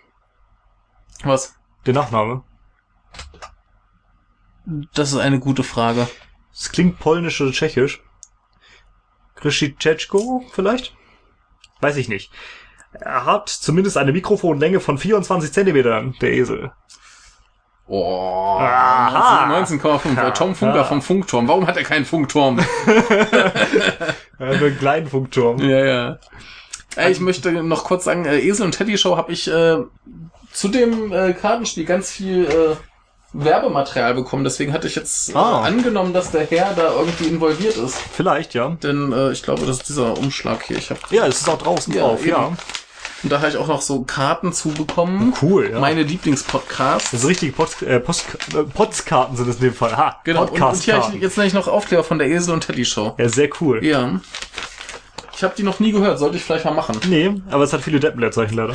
Was? 1.23 1.55
Der 1.87 1.95
Nachname. 1.95 2.43
Das 4.95 5.13
ist 5.13 5.19
eine 5.19 5.39
gute 5.39 5.63
Frage. 5.63 6.09
Es 6.53 6.71
klingt 6.71 6.99
polnisch 6.99 7.41
oder 7.41 7.53
tschechisch. 7.53 8.03
Krzyzewko 9.41 10.45
vielleicht? 10.53 10.95
Weiß 11.81 11.97
ich 11.97 12.09
nicht. 12.09 12.31
Er 12.93 13.25
hat 13.25 13.49
zumindest 13.49 13.97
eine 13.97 14.13
Mikrofonlänge 14.13 14.81
von 14.81 14.99
24 14.99 15.53
Zentimetern, 15.53 16.15
der 16.21 16.33
Esel. 16.33 16.73
Oh, 17.87 18.57
Aha. 18.61 19.53
19,5. 19.63 20.15
Der 20.15 20.33
Tom 20.33 20.55
Funker 20.55 20.85
vom 20.85 21.03
Funkturm. 21.03 21.49
Warum 21.49 21.67
hat 21.67 21.77
er 21.77 21.83
keinen 21.83 22.05
Funkturm? 22.05 22.61
Er 24.39 24.55
hat 24.55 24.63
einen 24.63 24.79
kleinen 24.79 25.07
Funkturm. 25.07 25.59
ja, 25.59 25.85
ja. 25.85 26.19
Ey, 26.97 27.13
ich 27.13 27.21
möchte 27.21 27.53
noch 27.63 27.85
kurz 27.85 28.05
sagen, 28.05 28.25
äh, 28.25 28.39
Esel 28.41 28.65
und 28.65 28.73
Teddy 28.73 28.97
Show 28.97 29.17
habe 29.17 29.33
ich 29.33 29.49
äh, 29.49 29.77
zu 30.53 30.69
dem 30.69 31.13
äh, 31.13 31.35
Kartenspiel 31.35 31.85
ganz 31.85 32.11
viel 32.11 32.47
äh, 32.47 32.77
Werbematerial 33.33 34.15
bekommen. 34.15 34.45
Deswegen 34.45 34.73
hatte 34.73 34.87
ich 34.89 34.95
jetzt 34.97 35.35
Ah. 35.37 35.63
angenommen, 35.63 36.13
dass 36.13 36.31
der 36.31 36.45
Herr 36.47 36.73
da 36.75 36.93
irgendwie 36.95 37.27
involviert 37.27 37.77
ist. 37.77 37.97
Vielleicht, 38.13 38.55
ja. 38.55 38.71
Denn 38.83 39.13
äh, 39.13 39.31
ich 39.33 39.43
glaube, 39.43 39.67
das 39.67 39.79
ist 39.79 39.89
dieser 39.89 40.17
Umschlag 40.19 40.63
hier. 40.65 40.79
Ich 40.79 40.91
hab, 40.91 40.99
Ja, 41.13 41.27
es 41.27 41.41
ist 41.43 41.49
auch 41.49 41.59
draußen 41.59 41.93
Ja, 41.95 42.03
drauf, 42.03 42.21
eben. 42.21 42.31
ja. 42.31 42.53
und 43.23 43.31
da 43.31 43.39
habe 43.39 43.49
ich 43.51 43.57
auch 43.57 43.69
noch 43.69 43.83
so 43.83 44.03
Karten 44.03 44.53
zubekommen. 44.53 45.33
Cool, 45.43 45.71
ja. 45.73 45.79
Meine 45.79 46.03
Lieblingspodcasts. 46.03 47.11
Das 47.13 47.21
ist 47.23 47.29
richtige 47.29 47.53
Post, 47.53 47.83
äh, 47.83 48.01
Post, 48.01 48.25
äh, 48.55 48.63
Postkarten 48.65 49.37
sind 49.37 49.49
es 49.49 49.57
in 49.57 49.63
dem 49.63 49.75
Fall. 49.75 49.97
Ha, 49.97 50.21
Genau. 50.25 50.43
Und, 50.47 50.61
und 50.61 50.77
hier 50.77 50.97
habe 51.03 51.15
ich 51.15 51.23
jetzt 51.23 51.37
nämlich 51.37 51.55
noch 51.55 51.69
Aufkleber 51.69 52.03
von 52.03 52.19
der 52.19 52.29
Esel 52.29 52.55
und 52.55 52.67
Teddy 52.67 52.85
Show. 52.85 53.15
Ja, 53.19 53.29
sehr 53.29 53.49
cool. 53.61 53.85
Ja. 53.85 54.21
Ich 55.37 55.45
habe 55.45 55.55
die 55.57 55.63
noch 55.63 55.81
nie 55.81 55.93
gehört. 55.93 56.19
Sollte 56.19 56.37
ich 56.37 56.43
vielleicht 56.45 56.67
mal 56.67 56.73
machen. 56.75 56.99
Nee, 57.09 57.33
aber 57.51 57.65
es 57.65 57.73
hat 57.73 57.81
viele 57.81 57.99
Deppenleerzeichen 58.01 58.57
leider. 58.57 58.73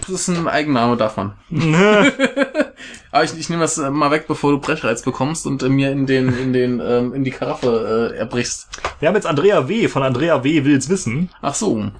Das 0.00 0.08
ist 0.10 0.28
ein 0.28 0.46
Eigenname 0.48 0.96
davon. 0.98 1.32
Aber 3.12 3.24
ich, 3.24 3.38
ich 3.38 3.50
nehme 3.50 3.62
das 3.62 3.78
äh, 3.78 3.90
mal 3.90 4.10
weg, 4.10 4.26
bevor 4.26 4.50
du 4.52 4.58
Brechreiz 4.58 5.02
bekommst 5.02 5.46
und 5.46 5.62
äh, 5.62 5.68
mir 5.68 5.92
in 5.92 6.06
den 6.06 6.36
in 6.36 6.52
den 6.52 6.80
ähm, 6.80 7.14
in 7.14 7.24
die 7.24 7.30
Karaffe 7.30 8.10
äh, 8.14 8.16
erbrichst. 8.16 8.68
Wir 8.98 9.08
haben 9.08 9.14
jetzt 9.14 9.26
Andrea 9.26 9.68
W. 9.68 9.86
von 9.88 10.02
Andrea 10.02 10.42
W. 10.42 10.64
will's 10.64 10.88
wissen. 10.88 11.30
Ach 11.42 11.54
so. 11.54 11.90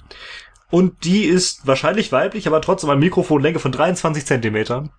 Und 0.70 1.04
die 1.04 1.24
ist 1.24 1.66
wahrscheinlich 1.66 2.12
weiblich, 2.12 2.46
aber 2.46 2.62
trotzdem 2.62 2.88
eine 2.88 2.98
Mikrofonlänge 2.98 3.58
von 3.58 3.72
23 3.72 4.24
Zentimetern. 4.24 4.90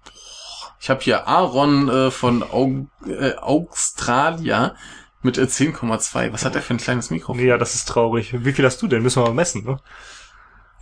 Ich 0.80 0.92
habe 0.92 1.02
hier 1.02 1.28
Aaron 1.28 1.90
äh, 1.90 2.12
von 2.12 2.44
Au 2.44 2.86
äh, 3.08 3.34
Australia 3.38 4.76
mit 5.24 5.40
äh, 5.40 5.46
10,2. 5.46 6.32
Was 6.32 6.46
hat 6.46 6.54
er 6.54 6.62
für 6.62 6.76
ein 6.76 6.78
kleines 6.78 7.10
Mikrofon? 7.10 7.44
Ja, 7.44 7.58
das 7.58 7.74
ist 7.74 7.88
traurig. 7.88 8.46
Wie 8.46 8.54
viel 8.54 8.66
hast 8.66 8.84
du 8.84 8.88
denn? 8.88 9.02
Müssen 9.02 9.24
wir 9.24 9.30
mal 9.30 9.34
messen, 9.34 9.64
ne? 9.64 9.80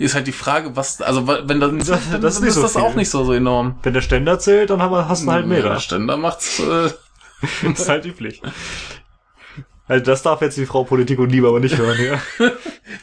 Ist 0.02 0.16
halt 0.16 0.26
die 0.28 0.32
Frage, 0.32 0.76
was 0.76 1.02
also 1.02 1.28
wenn 1.28 1.60
das, 1.60 1.88
Das- 1.88 2.10
dann, 2.12 2.22
das 2.22 2.34
ist 2.36 2.42
dann 2.42 2.48
ist 2.50 2.56
so 2.56 2.62
das 2.64 2.74
viel. 2.74 2.82
auch 2.82 2.96
nicht 2.96 3.10
so 3.10 3.24
so 3.24 3.34
enorm. 3.34 3.80
Wenn 3.84 3.94
der 3.94 4.02
Ständer 4.02 4.40
zählt, 4.40 4.70
dann 4.70 4.82
haben 4.82 4.92
wir, 4.92 5.08
hast 5.08 5.26
du 5.26 5.32
halt 5.32 5.44
Ja, 5.46 5.48
Meter. 5.48 5.70
der 5.70 5.80
Ständer 5.80 6.18
macht's. 6.18 6.60
Äh, 6.60 6.90
Das 7.64 7.80
ist 7.82 7.90
halt 7.90 8.06
üblich. 8.06 8.42
Also 9.88 10.06
das 10.06 10.22
darf 10.22 10.42
jetzt 10.42 10.58
die 10.58 10.66
Frau 10.66 10.84
Politik 10.84 11.20
und 11.20 11.32
Liebe 11.32 11.48
aber 11.48 11.60
nicht 11.60 11.78
hören, 11.78 12.00
ja. 12.04 12.22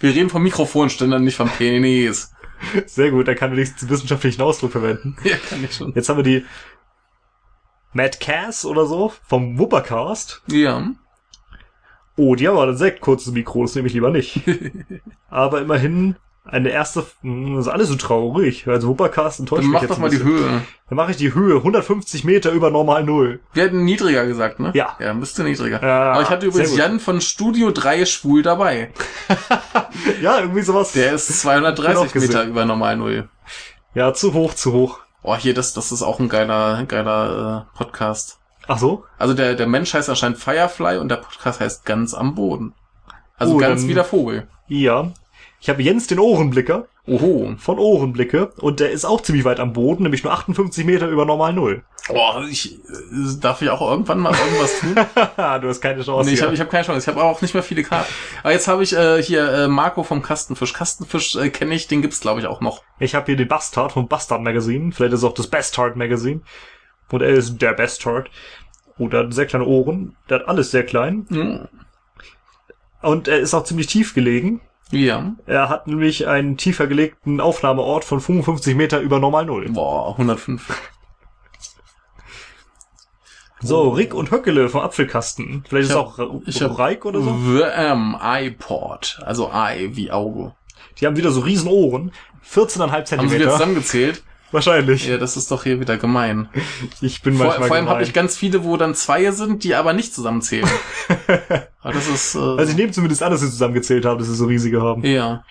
wir 0.01 0.15
reden 0.15 0.31
vom 0.31 0.43
Mikrofonständer, 0.43 1.19
nicht 1.19 1.37
vom 1.37 1.49
Penis. 1.51 2.33
Sehr 2.87 3.11
gut, 3.11 3.29
er 3.29 3.35
kann 3.35 3.53
wenigstens 3.53 3.89
wissenschaftlichen 3.89 4.43
Ausdruck 4.43 4.73
verwenden. 4.73 5.17
Ja, 5.25 5.37
kann 5.37 5.63
ich 5.65 5.75
schon. 5.75 5.93
Jetzt 5.95 6.09
haben 6.09 6.17
wir 6.19 6.23
die 6.25 6.45
Matt 7.93 8.21
Cass 8.21 8.65
oder 8.65 8.87
so 8.87 9.13
vom 9.27 9.59
Wuppercast. 9.59 10.43
Ja. 10.51 10.89
Oh, 12.17 12.35
die 12.35 12.49
haben 12.49 12.57
aber 12.57 12.69
ein 12.73 12.77
sehr 12.77 12.97
kurzes 12.97 13.33
Mikro, 13.33 13.63
das 13.63 13.75
nehme 13.75 13.87
ich 13.89 13.95
lieber 13.95 14.11
nicht. 14.11 14.41
aber 15.29 15.61
immerhin 15.61 16.17
eine 16.49 16.71
erste, 16.71 17.05
das 17.23 17.67
ist 17.67 17.69
alles 17.69 17.89
so 17.89 17.97
traurig. 17.97 18.67
Also 18.67 18.89
Wuppercast 18.89 19.41
enttäuscht 19.41 19.63
Dann 19.63 19.67
mich 19.71 19.75
mach 19.75 19.83
jetzt 19.83 19.91
doch 19.91 19.97
ein 19.97 20.03
mal 20.03 20.11
die 20.11 20.17
bisschen. 20.17 20.33
Höhe. 20.33 20.63
Dann 20.89 20.97
mache 20.97 21.11
ich 21.11 21.17
die 21.17 21.35
Höhe 21.35 21.57
150 21.57 22.25
Meter 22.25 22.53
über 22.53 22.71
normal 22.71 23.05
Null. 23.05 23.41
Wir 23.53 23.65
hätten 23.65 23.85
niedriger 23.85 24.27
gesagt, 24.27 24.59
ne? 24.59 24.71
Ja. 24.75 24.97
Ja, 24.99 25.13
müsste 25.15 25.45
niedriger. 25.45 25.83
Ja, 25.83 26.13
Aber 26.13 26.23
ich 26.23 26.31
hatte 26.31 26.47
übrigens. 26.47 26.77
Jan 26.77 27.01
von 27.01 27.21
Studio 27.21 27.71
3 27.71 28.07
schwul 28.07 28.43
dabei. 28.43 28.93
Ja, 30.23 30.41
irgendwie 30.41 30.63
sowas. 30.63 30.93
Der 30.93 31.13
ist 31.13 31.29
Hab 31.29 31.37
230 31.37 32.05
ich 32.07 32.13
gesehen. 32.13 32.29
Meter 32.29 32.45
über 32.45 32.65
normal 32.65 32.97
Null. 32.97 33.29
Ja, 33.95 34.15
zu 34.15 34.33
hoch, 34.33 34.55
zu 34.55 34.73
hoch. 34.73 35.01
Oh, 35.23 35.37
hier, 35.37 35.55
das, 35.55 35.75
das 35.75 35.93
ist 35.93 36.03
auch 36.03 36.19
ein 36.21 36.29
geiler, 36.29 36.85
geiler 36.87 37.67
äh, 37.73 37.77
Podcast. 37.77 38.39
Ach 38.67 38.79
so? 38.79 39.05
Also 39.19 39.35
der, 39.35 39.55
der 39.55 39.67
Mensch 39.67 39.93
heißt 39.95 40.09
anscheinend 40.09 40.39
Firefly 40.39 40.99
und 40.99 41.09
der 41.09 41.17
Podcast 41.17 41.61
heißt 41.61 41.85
ganz 41.85 42.15
am 42.15 42.35
Boden. 42.35 42.75
Also 43.37 43.55
Oh, 43.55 43.59
ganz 43.59 43.87
wie 43.87 43.95
der 43.95 44.05
Vogel. 44.05 44.47
Ja. 44.69 45.13
Ich 45.61 45.69
habe 45.69 45.83
Jens 45.83 46.07
den 46.07 46.19
Ohrenblicker 46.19 46.87
Oho. 47.07 47.55
von 47.59 47.79
Ohrenblicke 47.79 48.53
und 48.61 48.81
der 48.81 48.91
ist 48.91 49.05
auch 49.05 49.21
ziemlich 49.21 49.45
weit 49.45 49.61
am 49.61 49.73
Boden, 49.73 50.05
nämlich 50.05 50.23
nur 50.23 50.33
58 50.33 50.85
Meter 50.85 51.09
über 51.09 51.25
normal 51.25 51.53
Null. 51.53 51.83
Oh, 52.11 52.43
ich, 52.49 52.75
äh, 52.75 53.41
darf 53.41 53.61
ich 53.61 53.69
auch 53.69 53.81
irgendwann 53.81 54.21
mal 54.21 54.33
irgendwas 54.33 54.81
tun? 54.81 54.95
Du 55.61 55.69
hast 55.69 55.81
keine 55.81 56.03
Chance. 56.03 56.29
Nee, 56.29 56.35
ich 56.35 56.43
habe 56.43 56.55
ich 56.55 56.61
hab 56.61 56.71
keine 56.71 56.85
Chance. 56.85 57.01
Ich 57.01 57.15
habe 57.15 57.23
auch 57.25 57.43
nicht 57.43 57.55
mehr 57.55 57.63
viele 57.63 57.83
Karten. 57.83 58.11
Aber 58.43 58.53
jetzt 58.53 58.69
habe 58.69 58.83
ich 58.83 58.95
äh, 58.95 59.23
hier 59.23 59.51
äh, 59.51 59.69
Marco 59.69 60.03
vom 60.03 60.23
Kastenfisch. 60.23 60.73
Kastenfisch 60.73 61.37
äh, 61.37 61.51
kenne 61.51 61.75
ich, 61.75 61.89
den 61.89 62.03
gibt's 62.03 62.21
glaube 62.21 62.41
ich 62.41 62.47
auch 62.47 62.61
noch. 62.61 62.83
Ich 62.99 63.15
habe 63.15 63.27
hier 63.27 63.37
den 63.37 63.49
Bastard 63.49 63.93
vom 63.93 64.09
Bastard 64.09 64.43
Magazine. 64.43 64.93
Vielleicht 64.93 65.13
ist 65.13 65.21
es 65.21 65.25
auch 65.25 65.35
das 65.35 65.49
Bastard 65.49 65.97
Magazine. 65.97 66.41
Und 67.11 67.23
er 67.23 67.31
ist 67.31 67.59
der 67.61 67.73
Bastard. 67.73 68.31
Oh, 68.99 69.09
der 69.09 69.25
hat 69.25 69.35
sehr 69.35 69.47
kleine 69.47 69.67
Ohren. 69.67 70.17
Der 70.29 70.41
hat 70.41 70.49
alles 70.49 70.71
sehr 70.71 70.85
klein. 70.85 71.27
Hm. 71.29 71.69
Und 73.03 73.29
er 73.29 73.39
ist 73.39 73.55
auch 73.55 73.65
ziemlich 73.65 73.87
tief 73.87 74.15
gelegen. 74.15 74.61
Ja. 74.91 75.33
Er 75.47 75.69
hat 75.69 75.87
nämlich 75.87 76.27
einen 76.27 76.57
tiefer 76.57 76.87
gelegten 76.87 77.41
Aufnahmeort 77.41 78.05
von 78.05 78.21
55 78.21 78.75
Meter 78.75 79.01
über 79.01 79.19
normal 79.19 79.45
Null. 79.47 79.69
Boah, 79.71 80.11
105. 80.13 80.91
So, 83.61 83.89
Rick 83.91 84.15
und 84.15 84.31
Höckele 84.31 84.69
vom 84.69 84.83
Apfelkasten. 84.83 85.65
Vielleicht 85.69 85.91
Ich 85.91 85.97
ist 85.97 85.97
hab- 85.97 86.19
auch 86.21 86.41
ich 86.47 86.63
Reik 86.79 87.05
oder 87.05 87.21
so. 87.21 87.37
The 87.45 87.63
M 87.63 88.17
iPod. 88.23 89.19
Also 89.25 89.51
Eye 89.53 89.97
wie 89.97 90.11
Auge. 90.13 90.55
Die 91.01 91.07
haben 91.07 91.17
wieder 91.17 91.33
so 91.33 91.41
riesen 91.41 91.69
Ohren. 91.69 92.13
14,5 92.45 92.81
Haben 92.93 93.05
sie 93.05 93.13
wieder 93.13 93.29
Zentimeter. 93.29 93.51
zusammengezählt? 93.53 94.23
Wahrscheinlich. 94.51 95.07
Ja, 95.07 95.19
das 95.19 95.37
ist 95.37 95.51
doch 95.51 95.63
hier 95.65 95.81
wieder 95.81 95.97
gemein. 95.99 96.49
Ich 97.01 97.23
bin 97.23 97.35
Vor, 97.37 97.47
manchmal 97.47 97.69
vor 97.69 97.77
allem 97.77 97.89
habe 97.89 98.03
ich 98.03 98.13
ganz 98.13 98.37
viele, 98.37 98.65
wo 98.65 98.77
dann 98.77 98.95
zwei 98.95 99.31
sind, 99.31 99.63
die 99.65 99.75
aber 99.75 99.93
nicht 99.93 100.15
zusammenzählen. 100.15 100.69
aber 101.83 101.93
das 101.93 102.09
ist, 102.09 102.35
äh, 102.35 102.39
Also 102.39 102.71
ich 102.71 102.77
nehme 102.77 102.93
zumindest 102.93 103.23
an, 103.23 103.31
dass 103.31 103.41
sie 103.41 103.51
zusammengezählt 103.51 104.05
haben, 104.05 104.19
dass 104.19 104.29
sie 104.29 104.35
so 104.35 104.47
riesige 104.47 104.81
haben. 104.83 105.05
ja. 105.05 105.45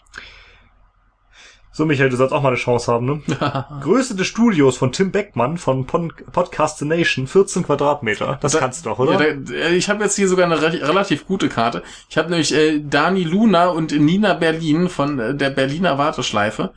So, 1.71 1.85
Michael, 1.85 2.09
du 2.09 2.15
sollst 2.15 2.33
auch 2.33 2.41
mal 2.41 2.47
eine 2.49 2.57
Chance 2.57 2.91
haben, 2.91 3.05
ne? 3.05 3.21
Größe 3.83 4.15
des 4.15 4.25
Studios 4.25 4.77
von 4.77 4.91
Tim 4.91 5.11
Beckmann 5.11 5.59
von 5.59 5.85
Pon 5.85 6.11
Podcastination, 6.31 7.27
14 7.27 7.61
Quadratmeter. 7.67 8.39
Das 8.41 8.53
Da- 8.53 8.59
kannst 8.59 8.83
du 8.83 8.89
doch, 8.89 8.97
oder? 8.97 9.11
Ja, 9.11 9.35
da, 9.35 9.53
äh, 9.53 9.75
ich 9.75 9.87
habe 9.87 10.03
jetzt 10.03 10.15
hier 10.15 10.27
sogar 10.27 10.47
eine 10.47 10.59
re 10.59 10.71
relativ 10.87 11.27
gute 11.27 11.49
Karte. 11.49 11.83
Ich 12.09 12.17
habe 12.17 12.31
nämlich 12.31 12.51
äh, 12.51 12.79
Dani 12.79 13.21
Luna 13.21 13.67
und 13.67 13.91
Nina 13.91 14.33
Berlin 14.33 14.89
von 14.89 15.19
äh, 15.19 15.35
der 15.35 15.51
Berliner 15.51 15.99
Warteschleife. 15.99 16.73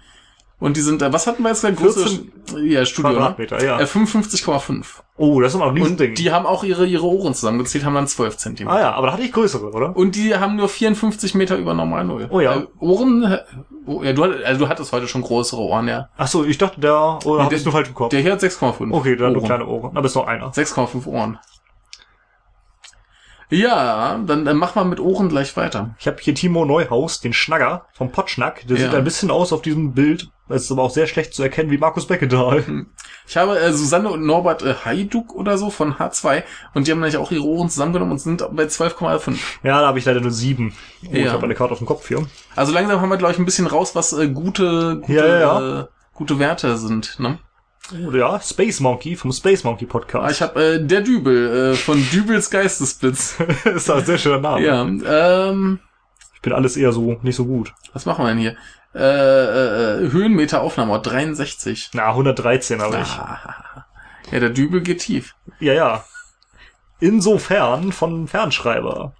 Und 0.60 0.76
die 0.76 0.82
sind, 0.82 1.00
äh, 1.02 1.10
was 1.12 1.26
hatten 1.26 1.42
wir 1.42 1.48
jetzt? 1.48 1.62
Große, 1.62 2.06
14 2.46 2.66
ja, 2.70 2.84
Studio, 2.84 3.10
ne? 3.12 3.16
Quadratmeter, 3.16 3.64
ja. 3.64 3.80
Äh, 3.80 3.84
55,5. 3.86 4.84
oh, 5.16 5.40
das 5.40 5.52
ist 5.52 5.54
immer 5.56 5.64
ein 5.64 5.70
Und 5.70 5.76
Riesending. 5.78 6.14
die 6.14 6.30
haben 6.32 6.44
auch 6.44 6.62
ihre, 6.64 6.84
ihre 6.86 7.06
Ohren 7.06 7.32
zusammengezählt, 7.34 7.84
haben 7.84 7.94
dann 7.94 8.06
12 8.06 8.36
Zentimeter. 8.36 8.76
ah 8.76 8.80
ja, 8.80 8.92
aber 8.92 9.06
da 9.08 9.12
hatte 9.14 9.22
ich 9.22 9.32
größere, 9.32 9.70
oder? 9.72 9.96
Und 9.96 10.14
die 10.16 10.34
haben 10.36 10.56
nur 10.56 10.68
54 10.68 11.34
Meter 11.34 11.56
über 11.56 11.72
normal 11.72 12.04
Null. 12.04 12.28
Oh 12.30 12.40
ja. 12.40 12.56
Äh, 12.58 12.66
Ohren, 12.78 13.22
äh, 13.24 13.38
oh, 13.86 14.02
ja, 14.02 14.12
du, 14.12 14.22
hat- 14.24 14.44
also 14.44 14.60
du 14.60 14.68
hattest 14.68 14.92
heute 14.92 15.08
schon 15.08 15.22
größere 15.22 15.60
Ohren, 15.62 15.88
ja. 15.88 16.10
Ach 16.18 16.26
so, 16.26 16.44
ich 16.44 16.58
dachte, 16.58 16.78
der, 16.80 17.18
oder 17.24 17.36
Nee, 17.38 17.42
hab 17.44 17.48
der- 17.48 17.58
ich 17.58 17.64
nur 17.64 17.72
falsch 17.72 17.88
im 17.88 17.94
Kopf? 17.94 18.10
Der 18.10 18.20
hier 18.20 18.32
hat 18.32 18.40
6,5. 18.40 18.92
Okay, 18.92 19.16
dann 19.16 19.32
nur 19.32 19.40
Ohren. 19.42 19.46
kleine 19.46 19.66
Ohren. 19.66 19.96
Aber 19.96 20.06
ist 20.06 20.14
noch 20.14 20.26
einer. 20.26 20.50
6,5 20.52 21.06
Ohren. 21.06 21.38
Ja, 23.50 24.18
dann, 24.26 24.44
dann 24.44 24.56
mach 24.56 24.74
mal 24.76 24.84
mit 24.84 25.00
Ohren 25.00 25.28
gleich 25.28 25.56
weiter. 25.56 25.94
Ich 25.98 26.06
habe 26.06 26.18
hier 26.20 26.34
Timo 26.34 26.64
Neuhaus, 26.64 27.20
den 27.20 27.32
Schnagger 27.32 27.86
vom 27.92 28.12
Potschnack. 28.12 28.66
Der 28.68 28.76
Ja. 28.76 28.84
sieht 28.84 28.94
ein 28.94 29.04
bisschen 29.04 29.30
aus 29.30 29.52
auf 29.52 29.60
diesem 29.62 29.92
Bild. 29.92 30.30
Es 30.48 30.62
ist 30.64 30.72
aber 30.72 30.82
auch 30.82 30.90
sehr 30.90 31.06
schlecht 31.06 31.34
zu 31.34 31.42
erkennen 31.42 31.70
wie 31.70 31.78
Markus 31.78 32.06
Beckedahl. 32.06 32.64
Ich 33.28 33.36
habe 33.36 33.58
äh, 33.60 33.72
Susanne 33.72 34.08
und 34.10 34.24
Norbert 34.24 34.62
äh, 34.62 34.74
Haiduk 34.84 35.32
oder 35.34 35.58
so 35.58 35.70
von 35.70 35.94
H2 35.94 36.42
und 36.74 36.86
die 36.86 36.92
haben 36.92 36.98
nämlich 37.00 37.16
auch 37.16 37.30
ihre 37.30 37.44
Ohren 37.44 37.68
zusammengenommen 37.68 38.12
und 38.12 38.18
sind 38.18 38.44
bei 38.52 38.64
12,5. 38.64 39.36
Ja, 39.62 39.80
da 39.80 39.86
habe 39.88 39.98
ich 40.00 40.04
leider 40.04 40.20
nur 40.20 40.32
sieben. 40.32 40.74
Oh, 41.04 41.08
Ich 41.12 41.24
Ja. 41.26 41.32
habe 41.32 41.44
eine 41.44 41.54
Karte 41.54 41.72
auf 41.72 41.78
dem 41.78 41.86
Kopf 41.86 42.08
hier. 42.08 42.24
Also 42.56 42.72
langsam 42.72 43.00
haben 43.00 43.08
wir, 43.08 43.16
glaube 43.16 43.32
ich, 43.32 43.38
ein 43.38 43.44
bisschen 43.44 43.66
raus, 43.66 43.94
was 43.94 44.12
äh, 44.12 44.28
gute, 44.28 44.98
gute, 45.00 45.12
ja. 45.40 45.80
Äh, 45.80 45.84
gute 46.14 46.38
Werte 46.38 46.76
sind. 46.78 47.18
Ne? 47.20 47.38
Ja, 47.92 48.40
Space 48.40 48.80
Monkey 48.80 49.16
vom 49.16 49.32
Space 49.32 49.64
Monkey 49.64 49.84
Ah, 49.86 49.88
Podcast. 49.92 50.32
ich 50.36 50.42
habe 50.42 50.62
äh, 50.62 50.84
der 50.84 51.00
Dübel 51.00 51.72
äh, 51.72 51.74
von 51.74 52.00
Dübels 52.10 52.50
Geistesblitz. 52.50 53.36
ist 53.64 53.90
ein 53.90 54.04
sehr 54.04 54.18
schöner 54.18 54.38
Name. 54.40 54.64
ja, 54.64 54.82
ähm, 54.82 55.80
Ich 56.34 56.40
bin 56.42 56.52
alles 56.52 56.76
eher 56.76 56.92
so 56.92 57.18
nicht 57.22 57.36
so 57.36 57.46
gut. 57.46 57.72
was 57.92 58.06
machen 58.06 58.24
wir 58.24 58.28
denn 58.28 58.38
hier? 58.38 58.56
Äh, 58.94 59.00
äh, 59.02 60.04
äh, 60.06 60.12
Höhenmeter 60.12 60.60
Aufnahmeort 60.62 61.06
63. 61.06 61.90
Na, 61.94 62.08
113 62.10 62.80
habe 62.80 62.98
ich. 63.02 63.08
Ah, 63.12 63.86
ja, 64.30 64.40
der 64.40 64.50
Dübel 64.50 64.80
geht 64.80 65.00
tief. 65.00 65.34
Ja, 65.60 65.72
ja. 65.72 66.04
Insofern 67.00 67.92
von 67.92 68.28
Fernschreiber. 68.28 69.14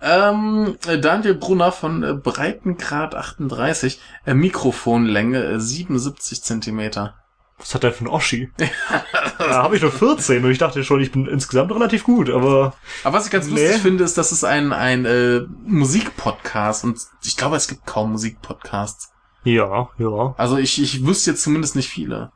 Ähm, 0.00 0.76
äh, 0.86 0.98
Daniel 0.98 1.34
Brunner 1.34 1.72
von 1.72 2.02
äh, 2.02 2.14
Breitengrad 2.14 3.14
38, 3.14 4.00
äh, 4.26 4.34
Mikrofonlänge 4.34 5.42
äh, 5.44 5.60
77 5.60 6.42
Zentimeter. 6.42 7.14
Was 7.58 7.74
hat 7.74 7.82
der 7.82 7.92
für 7.92 8.04
ein 8.04 8.08
Oschi? 8.08 8.50
da 9.38 9.62
habe 9.64 9.76
ich 9.76 9.82
nur 9.82 9.90
14 9.90 10.44
und 10.44 10.50
ich 10.50 10.58
dachte 10.58 10.84
schon, 10.84 11.00
ich 11.00 11.10
bin 11.10 11.26
insgesamt 11.26 11.72
relativ 11.72 12.04
gut, 12.04 12.30
aber 12.30 12.74
Aber 13.02 13.18
was 13.18 13.26
ich 13.26 13.32
ganz 13.32 13.46
Nee. 13.46 13.62
lustig 13.62 13.82
finde, 13.82 14.04
ist, 14.04 14.16
dass 14.16 14.30
es 14.32 14.44
ein, 14.44 14.72
ein 14.72 15.04
äh, 15.04 15.40
Musikpodcast 15.66 16.84
und 16.84 17.00
ich 17.24 17.36
glaube, 17.36 17.56
es 17.56 17.66
gibt 17.68 17.84
kaum 17.86 18.12
Musikpodcasts. 18.12 19.10
ja, 19.44 19.88
ja. 19.98 20.34
Also 20.36 20.56
ich, 20.56 20.80
ich 20.80 21.04
wüsste 21.04 21.30
jetzt 21.30 21.42
zumindest 21.42 21.74
nicht 21.74 21.88
viele. 21.88 22.30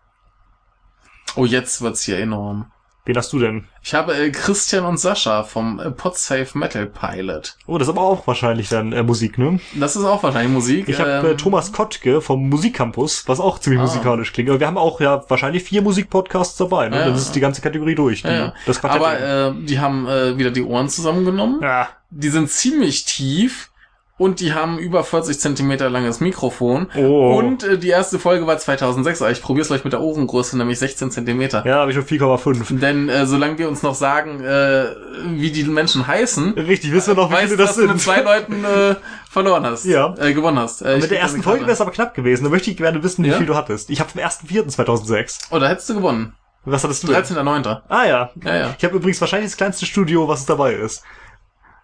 Oh, 1.37 1.45
jetzt 1.47 1.81
wird's 1.83 2.03
hier 2.03 2.19
enorm. 2.19 2.71
Wen 3.05 3.17
hast 3.17 3.33
du 3.33 3.41
denn? 3.41 3.65
Ich 3.83 3.95
habe 3.95 4.15
äh, 4.17 4.31
Christian 4.31 4.85
und 4.85 4.97
Sascha 4.97 5.43
vom 5.43 5.81
äh, 5.81 5.91
Podsafe 5.91 6.57
Metal 6.57 6.87
Pilot. 6.87 7.57
Oh, 7.67 7.77
das 7.77 7.89
ist 7.89 7.95
aber 7.95 8.03
auch 8.03 8.29
wahrscheinlich 8.29 8.69
dann 8.69 8.93
äh, 8.93 9.03
Musik, 9.03 9.39
ne? 9.39 9.59
Das 9.75 9.97
ist 9.97 10.05
auch 10.05 10.23
wahrscheinlich 10.23 10.53
Musik. 10.53 10.89
Ich 10.89 11.01
habe 11.01 11.11
äh, 11.11 11.31
ähm, 11.33 11.37
Thomas 11.37 11.73
Kottke 11.73 12.21
vom 12.21 12.49
Musikcampus, 12.49 13.25
was 13.27 13.41
auch 13.41 13.59
ziemlich 13.59 13.81
Ah. 13.81 13.85
musikalisch 13.87 14.33
klingt. 14.33 14.51
Aber 14.51 14.61
wir 14.61 14.69
haben 14.69 14.79
auch 14.79 15.01
ja 15.01 15.25
wahrscheinlich 15.29 15.65
vier 15.65 15.83
Musikpodcasts 15.83 16.57
dabei, 16.59 16.89
ne? 16.91 17.01
Ja. 17.01 17.09
Das 17.11 17.21
ist 17.23 17.33
die 17.35 17.41
ganze 17.41 17.61
Kategorie 17.61 17.97
durch. 17.97 18.23
Die, 18.23 18.29
ja, 18.29 18.55
Quartett. 18.67 18.85
Aber 18.85 19.19
äh, 19.21 19.53
die 19.65 19.81
haben 19.81 20.07
äh, 20.07 20.39
wieder 20.39 20.53
die 20.53 20.63
Ohren 20.63 20.89
zusammengenommen. 20.89 21.59
ja. 21.61 21.89
Die 22.15 22.29
sind 22.29 22.51
ziemlich 22.51 23.07
tief 23.07 23.71
und 24.19 24.41
die 24.41 24.53
haben 24.53 24.79
über 24.79 25.03
40 25.05 25.41
Zentimeter 25.41 25.91
langes 25.91 26.21
Mikrofon. 26.21 26.87
Oh. 26.97 27.37
Und 27.39 27.65
äh, 27.65 27.79
die 27.79 27.89
erste 27.89 28.19
Folge 28.19 28.47
war 28.47 28.57
2006, 28.59 29.23
aber 29.23 29.31
ich 29.33 29.43
probiere 29.43 29.63
es 29.63 29.69
gleich 29.69 29.83
mit 29.85 29.93
der 29.93 30.01
Ohrengröße, 30.01 30.57
nämlich 30.57 30.79
16 30.79 31.11
Zentimeter. 31.11 31.65
Ja, 31.67 31.77
habe 31.81 31.91
ich 31.91 31.97
schon 31.97 32.05
4,5. 32.07 32.79
Denn 32.79 33.09
äh, 33.09 33.27
solange 33.27 33.59
wir 33.59 33.69
uns 33.69 33.83
noch 33.83 33.95
sagen, 33.95 34.43
äh, 34.45 34.87
wie 35.27 35.51
die 35.51 35.65
Menschen 35.65 36.07
heißen, 36.07 36.53
Richtig, 36.55 36.93
wissen 36.93 37.17
wir 37.17 37.23
noch, 37.23 37.31
wie 37.31 37.35
weißt 37.35 37.45
viele 37.47 37.57
du, 37.57 37.63
das 37.63 37.71
dass 37.71 37.77
du 37.77 37.83
mit 37.83 38.01
sind. 38.01 38.01
zwei 38.01 38.21
Leuten 38.23 38.65
äh, 38.65 38.95
verloren 39.31 39.65
hast. 39.67 39.85
Ja. 39.87 40.15
Äh, 40.19 40.35
gewonnen 40.35 40.59
hast. 40.59 40.83
Äh, 40.83 40.99
Mit 40.99 41.11
der 41.11 41.21
ersten 41.21 41.43
Folge 41.43 41.63
wäre 41.63 41.73
es 41.73 41.81
aber 41.81 41.91
knapp 41.91 42.15
gewesen. 42.15 42.45
Da 42.45 42.51
möchte 42.51 42.71
ich 42.71 42.77
gerne 42.77 43.03
wissen, 43.03 43.25
wie 43.25 43.29
Ja? 43.31 43.39
viel 43.39 43.47
du 43.47 43.55
hattest. 43.57 43.91
Ich 43.91 43.99
habe 44.01 44.11
vom 44.11 44.21
1.4.2006. 44.21 45.49
Oh, 45.51 45.59
da 45.59 45.69
hättest 45.69 45.89
du 45.91 45.95
gewonnen. 45.95 46.35
Was 46.65 46.85
hattest 46.85 47.03
du 47.03 47.09
denn? 47.09 47.17
13.9. 47.25 47.81
Ah 47.89 48.05
ja. 48.05 48.31
Ja, 48.45 48.57
ja. 48.57 48.75
Ich 48.79 48.85
habe 48.85 48.95
übrigens 48.97 49.21
wahrscheinlich 49.21 49.51
das 49.51 49.57
kleinste 49.57 49.85
Studio, 49.85 50.29
was 50.29 50.41
es 50.41 50.47
dabei 50.47 50.75
ist. 50.75 51.03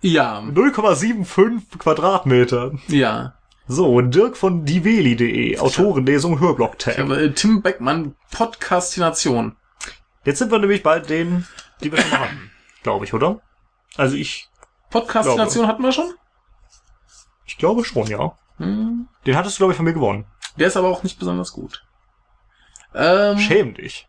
Ja, 0.00 0.40
0,75 0.40 1.78
Quadratmeter. 1.78 2.72
ja. 2.88 3.34
So, 3.70 4.00
Dirk 4.00 4.38
von 4.38 4.64
diveli.de, 4.64 5.58
Autorenlesung 5.58 6.34
Ich 6.36 6.40
Hörblock-Tag. 6.40 6.96
habe 6.96 7.20
äh, 7.20 7.32
Tim 7.32 7.60
Beckmann, 7.60 8.14
Podcastination. 8.30 9.56
Jetzt 10.24 10.38
sind 10.38 10.50
wir 10.50 10.58
nämlich 10.58 10.82
bei 10.82 11.00
denen, 11.00 11.46
die 11.82 11.92
wir 11.92 12.00
schon 12.00 12.18
hatten. 12.18 12.50
Glaube 12.82 13.04
ich, 13.04 13.12
oder? 13.12 13.42
Also 13.96 14.16
ich, 14.16 14.48
Podcastination 14.88 15.66
hatten 15.66 15.82
wir 15.82 15.92
schon? 15.92 16.14
ich 17.44 17.58
glaube 17.58 17.84
schon, 17.84 18.06
ja. 18.06 18.38
Hm. 18.56 19.06
Den 19.26 19.36
hattest 19.36 19.56
du, 19.56 19.60
glaube 19.60 19.72
ich, 19.74 19.76
von 19.76 19.84
mir 19.84 19.92
gewonnen. 19.92 20.24
Der 20.56 20.68
ist 20.68 20.76
aber 20.78 20.88
auch 20.88 21.02
nicht 21.02 21.18
besonders 21.18 21.52
gut. 21.52 21.84
Ähm, 22.94 23.38
Schäm 23.38 23.74
dich. 23.74 24.07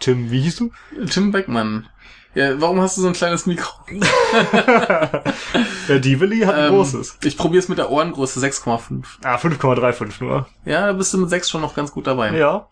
Tim, 0.00 0.30
wie 0.30 0.40
hieß 0.40 0.56
du? 0.56 0.70
Tim 1.10 1.30
Beckmann. 1.30 1.88
Ja, 2.34 2.60
warum 2.60 2.80
hast 2.80 2.96
du 2.96 3.00
so 3.02 3.08
ein 3.08 3.12
kleines 3.12 3.46
Mikro? 3.46 3.72
Der 5.88 5.98
Diveli 5.98 6.40
hat 6.40 6.54
ein 6.54 6.66
Ähm, 6.68 6.70
großes. 6.74 7.18
Ich 7.24 7.36
probiere 7.36 7.60
es 7.62 7.68
mit 7.68 7.78
der 7.78 7.90
Ohrengröße 7.90 8.38
6,5. 8.40 9.04
Ah, 9.24 9.36
5,35 9.36 10.22
nur. 10.22 10.46
Ja, 10.64 10.86
da 10.86 10.92
bist 10.92 11.12
du 11.12 11.18
mit 11.18 11.28
6 11.30 11.50
schon 11.50 11.60
noch 11.60 11.74
ganz 11.74 11.90
gut 11.92 12.06
dabei. 12.06 12.36
Ja. 12.36 12.68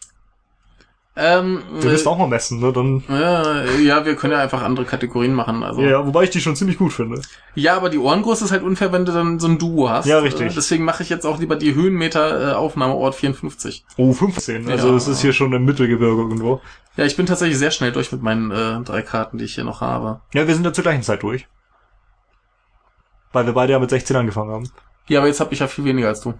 Ähm, 1.20 1.62
Wir 1.80 1.90
müssen 1.90 2.06
äh, 2.06 2.10
auch 2.10 2.16
mal 2.18 2.28
messen, 2.28 2.60
ne? 2.60 2.72
Dann, 2.72 3.02
äh, 3.10 3.82
ja, 3.82 4.06
wir 4.06 4.14
können 4.14 4.34
ja 4.34 4.38
einfach 4.38 4.62
andere 4.62 4.86
Kategorien 4.86 5.34
machen. 5.34 5.64
Also. 5.64 5.80
ja, 5.82 6.06
wobei 6.06 6.22
ich 6.22 6.30
die 6.30 6.40
schon 6.40 6.54
ziemlich 6.54 6.78
gut 6.78 6.92
finde. 6.92 7.20
Ja, 7.56 7.76
aber 7.76 7.90
die 7.90 7.98
Ohrengröße 7.98 8.44
ist 8.44 8.52
halt 8.52 8.62
unfair, 8.62 8.92
wenn 8.92 9.04
du 9.04 9.10
dann 9.10 9.40
so 9.40 9.48
ein 9.48 9.58
Duo 9.58 9.90
hast. 9.90 10.06
Ja, 10.06 10.20
richtig. 10.20 10.52
Äh, 10.52 10.54
Deswegen 10.54 10.84
mache 10.84 11.02
ich 11.02 11.08
jetzt 11.08 11.26
auch 11.26 11.40
lieber 11.40 11.56
die 11.56 11.74
Höhenmeter 11.74 12.52
äh, 12.52 12.54
Aufnahmeort 12.54 13.16
54. 13.16 13.84
Oh, 13.96 14.12
15. 14.12 14.70
Also 14.70 14.90
Ja. 14.90 14.94
es 14.94 15.08
ist 15.08 15.20
hier 15.20 15.32
schon 15.32 15.52
im 15.52 15.64
Mittelgebirge 15.64 16.22
irgendwo. 16.22 16.60
Ja, 16.96 17.04
ich 17.04 17.16
bin 17.16 17.26
tatsächlich 17.26 17.58
sehr 17.58 17.72
schnell 17.72 17.90
durch 17.90 18.12
mit 18.12 18.22
meinen 18.22 18.52
äh, 18.52 18.80
drei 18.84 19.02
Karten, 19.02 19.38
die 19.38 19.44
ich 19.44 19.56
hier 19.56 19.64
noch 19.64 19.80
habe. 19.80 20.20
Ja, 20.34 20.46
wir 20.46 20.54
sind 20.54 20.64
ja 20.64 20.72
zur 20.72 20.82
gleichen 20.84 21.02
Zeit 21.02 21.24
durch. 21.24 21.48
Weil 23.32 23.44
wir 23.46 23.52
beide 23.54 23.72
ja 23.72 23.78
mit 23.80 23.90
16 23.90 24.14
angefangen 24.16 24.50
haben. 24.52 24.70
Ja, 25.08 25.18
aber 25.18 25.26
jetzt 25.28 25.40
habe 25.40 25.52
ich 25.52 25.58
ja 25.58 25.66
viel 25.66 25.84
weniger 25.84 26.08
als 26.08 26.20
du. 26.20 26.34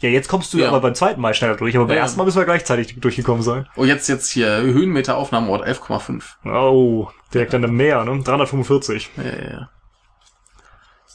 Ja, 0.00 0.08
jetzt 0.08 0.28
kommst 0.28 0.52
du 0.54 0.58
Ja. 0.58 0.68
aber 0.68 0.80
beim 0.80 0.94
zweiten 0.94 1.20
Mal 1.20 1.34
schneller 1.34 1.56
durch, 1.56 1.76
aber 1.76 1.86
beim 1.86 1.96
Ja, 1.96 2.02
ersten 2.02 2.18
Mal 2.18 2.24
müssen 2.24 2.38
wir 2.38 2.44
gleichzeitig 2.46 2.98
durchgekommen 3.00 3.42
sein. 3.42 3.66
Oh, 3.76 3.84
jetzt 3.84 4.08
jetzt 4.08 4.30
hier 4.30 4.48
Höhenmeter 4.62 5.16
Aufnahmeort 5.16 5.62
11,5. 5.66 6.36
Oh, 6.44 7.08
direkt 7.34 7.54
an 7.54 7.62
dem 7.62 7.76
Meer, 7.76 8.04
ne? 8.04 8.22
345. 8.22 9.10
Ja, 9.16 9.22
ja, 9.24 9.50
ja. 9.52 9.68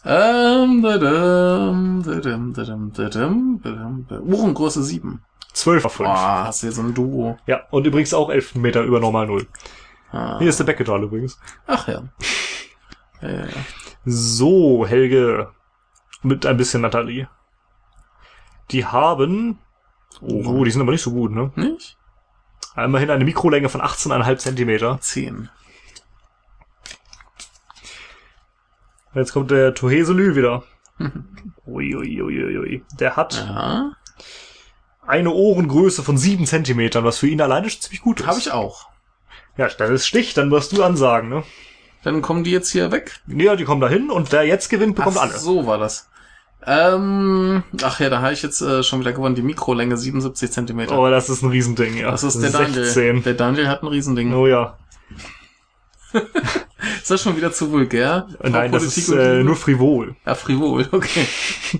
Ähm, 0.08 0.84
dadam, 0.84 2.04
dadam, 2.06 2.54
dadam, 2.54 2.92
dadam, 2.94 3.60
dadam. 3.64 4.06
Uhrengröße 4.22 4.84
7. 4.84 5.24
12 5.54 5.86
auf 5.86 5.94
5. 5.94 6.08
Boah, 6.10 6.44
hast 6.46 6.62
du 6.62 6.68
hier 6.68 6.74
so 6.76 6.82
ein 6.84 6.94
Duo. 6.94 7.38
Ja, 7.48 7.62
und 7.72 7.88
übrigens 7.88 8.14
auch 8.14 8.30
11 8.30 8.54
Meter 8.56 8.84
über 8.84 9.00
normal 9.00 9.26
Null. 9.26 9.48
Ah. 10.12 10.38
Hier 10.38 10.50
ist 10.50 10.60
der 10.60 10.66
Becketal 10.66 11.02
übrigens. 11.04 11.40
Ach 11.66 11.88
ja. 11.88 12.04
Ja, 13.22 13.30
ja, 13.30 13.40
ja. 13.46 13.48
So, 14.06 14.86
Helge. 14.86 15.50
Mit 16.22 16.46
ein 16.46 16.58
bisschen 16.58 16.82
Nathalie. 16.82 17.28
Die 18.72 18.86
haben... 18.86 19.60
Oh, 20.22 20.64
die 20.64 20.72
sind 20.72 20.82
aber 20.82 20.92
nicht 20.92 21.02
so 21.02 21.12
gut, 21.12 21.32
ne? 21.32 21.52
Nicht? 21.56 21.98
Immerhin 22.76 23.10
eine 23.10 23.26
Mikrolänge 23.26 23.70
von 23.70 23.82
18,5 23.82 24.38
Zentimeter. 24.38 24.98
10. 25.00 25.50
Jetzt 29.14 29.32
kommt 29.34 29.52
der 29.52 29.74
Toheselü 29.74 30.36
wieder. 30.36 30.64
Uiuiuiui. 31.66 32.22
Ui, 32.22 32.44
ui, 32.44 32.58
ui. 32.58 32.84
Der 33.00 33.16
hat 33.16 33.34
Ja. 33.48 33.94
eine 35.06 35.32
Ohrengröße 35.32 36.04
von 36.04 36.18
7 36.18 36.46
Zentimetern, 36.46 37.04
was 37.04 37.20
für 37.20 37.28
ihn 37.28 37.42
alleine 37.42 37.70
schon 37.70 37.82
ziemlich 37.82 38.02
gut 38.02 38.20
ist. 38.22 38.28
Habe 38.28 38.40
ich 38.40 38.52
auch. 38.52 38.90
Ja, 39.58 39.68
das 39.70 39.90
ist 39.90 40.08
Stich, 40.08 40.34
dann 40.34 40.52
wirst 40.52 40.74
du 40.74 40.84
ansagen, 40.84 41.30
ne? 41.30 41.44
Dann 42.04 42.22
kommen 42.22 42.44
die 42.44 42.52
jetzt 42.52 42.72
hier 42.72 42.92
weg. 42.92 43.20
Ja, 43.28 43.56
die 43.56 43.64
kommen 43.64 43.82
dahin 43.82 44.12
und 44.12 44.32
wer 44.32 44.44
jetzt 44.46 44.70
gewinnt, 44.70 44.96
bekommt 44.96 45.18
ach, 45.18 45.24
alle. 45.24 45.38
so 45.40 45.66
war 45.66 45.78
das. 45.78 46.10
Ähm, 46.68 47.64
ach 47.84 48.00
ja, 48.00 48.10
da 48.10 48.22
habe 48.22 48.34
ich 48.34 48.42
jetzt 48.42 48.62
äh, 48.62 48.82
schon 48.84 49.00
wieder 49.00 49.14
gewonnen. 49.14 49.36
Die 49.36 49.42
Mikrolänge 49.42 49.98
77 49.98 50.52
Zentimeter. 50.52 50.98
Oh, 50.98 51.10
das 51.10 51.30
ist 51.30 51.44
ein 51.44 51.50
Riesending, 51.50 51.98
ja. 51.98 52.12
das 52.12 52.24
ist 52.24 52.42
der 52.42 52.50
Daniel. 52.50 52.86
16. 52.86 53.24
Der 53.24 53.34
Daniel 53.36 53.68
hat 53.68 53.84
ein 53.84 53.88
Riesending. 53.88 54.34
Oh 54.34 54.48
ja. 54.48 54.78
Ist 57.02 57.12
das 57.12 57.22
schon 57.22 57.38
wieder 57.38 57.52
zu 57.52 57.72
vulgär? 57.72 58.28
Äh, 58.42 58.50
Nein, 58.50 58.72
das 58.72 58.84
ist 58.84 59.10
äh, 59.10 59.44
nur 59.44 59.56
frivol. 59.56 60.16
Ja, 60.26 60.36
frivol, 60.36 60.88
okay. 60.92 61.28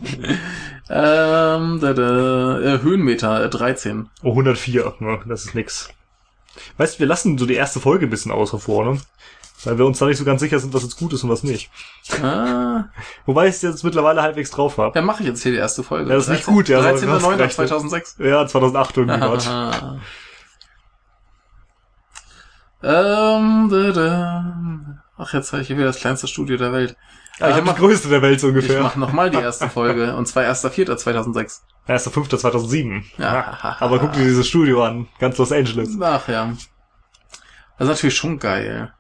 ähm, 0.90 1.80
da, 1.80 1.94
da, 1.94 2.60
äh, 2.60 2.82
Höhenmeter 2.82 3.46
äh, 3.46 3.50
13. 3.50 4.10
Oh, 4.24 4.32
104. 4.32 4.96
Ne? 5.00 5.20
Das 5.28 5.46
ist 5.46 5.56
nix. 5.56 5.90
Weißt 6.78 6.96
du, 6.96 7.00
wir 7.00 7.08
lassen 7.08 7.38
so 7.38 7.46
die 7.46 7.56
erste 7.56 7.80
Folge 7.80 8.06
ein 8.08 8.10
bisschen 8.10 8.32
außer 8.32 8.60
vor, 8.60 8.86
ne? 8.86 9.02
Weil 9.66 9.78
wir 9.78 9.86
uns 9.86 9.98
da 10.00 10.06
nicht 10.06 10.18
so 10.18 10.24
ganz 10.26 10.42
sicher 10.42 10.60
sind, 10.60 10.74
was 10.74 10.84
jetzt 10.84 10.98
gut 10.98 11.12
ist 11.14 11.24
und 11.24 11.30
was 11.30 11.44
nicht. 11.44 11.70
Ah, 12.24 12.86
Wobei 13.26 13.48
ich 13.48 13.56
es 13.56 13.62
jetzt 13.64 13.84
mittlerweile 13.84 14.22
halbwegs 14.22 14.52
drauf 14.52 14.78
habe. 14.78 14.98
ja, 14.98 15.04
mache 15.04 15.24
ich 15.24 15.28
jetzt 15.30 15.44
hier 15.44 15.52
die 15.52 15.58
erste 15.58 15.84
Folge. 15.84 16.10
Ja, 16.10 16.16
das 16.16 16.26
ist 16.26 16.30
nicht 16.32 16.46
gut, 16.46 16.70
ja, 16.70 16.80
aber 16.80 16.90
du 16.94 17.10
hast 17.10 17.28
gerechnet. 17.30 17.72
13.09.2006. 17.72 18.24
Ja, 18.28 18.46
2008 18.48 18.98
irgendwie. 18.98 19.22
Aha. 19.22 20.00
ähm, 22.84 23.70
da, 23.70 23.92
da. 23.92 24.56
Ach, 25.18 25.34
jetzt 25.34 25.52
habe 25.54 25.62
ich 25.62 25.68
hier 25.68 25.78
wieder 25.78 25.88
das 25.88 26.00
kleinste 26.00 26.28
Studio 26.28 26.58
der 26.58 26.72
Welt. 26.74 26.96
Ja, 27.40 27.50
ich 27.50 27.56
Äh, 27.56 27.62
habe 27.62 27.70
die 27.74 27.80
größte 27.80 28.10
der 28.10 28.22
Welt 28.22 28.40
so 28.40 28.48
Ich 28.50 28.54
ungefähr. 28.56 28.82
mache 28.82 29.00
nochmal 29.00 29.30
die 29.30 29.38
erste 29.38 29.70
Folge, 29.70 30.16
und 30.18 30.28
zwar 30.28 30.44
1.4.2006. 30.44 31.62
1.5.2007. 31.88 33.04
Ja. 33.18 33.78
Aber 33.80 34.00
guck 34.00 34.14
dir 34.14 34.24
dieses 34.24 34.48
Studio 34.48 34.84
an. 34.84 35.08
Ganz 35.20 35.38
Los 35.38 35.52
Angeles. 35.52 35.90
Ach 36.02 36.28
ja. 36.28 36.54
Das 37.78 37.88
ist 37.88 37.94
natürlich 37.96 38.16
schon 38.18 38.40
geil. 38.40 38.94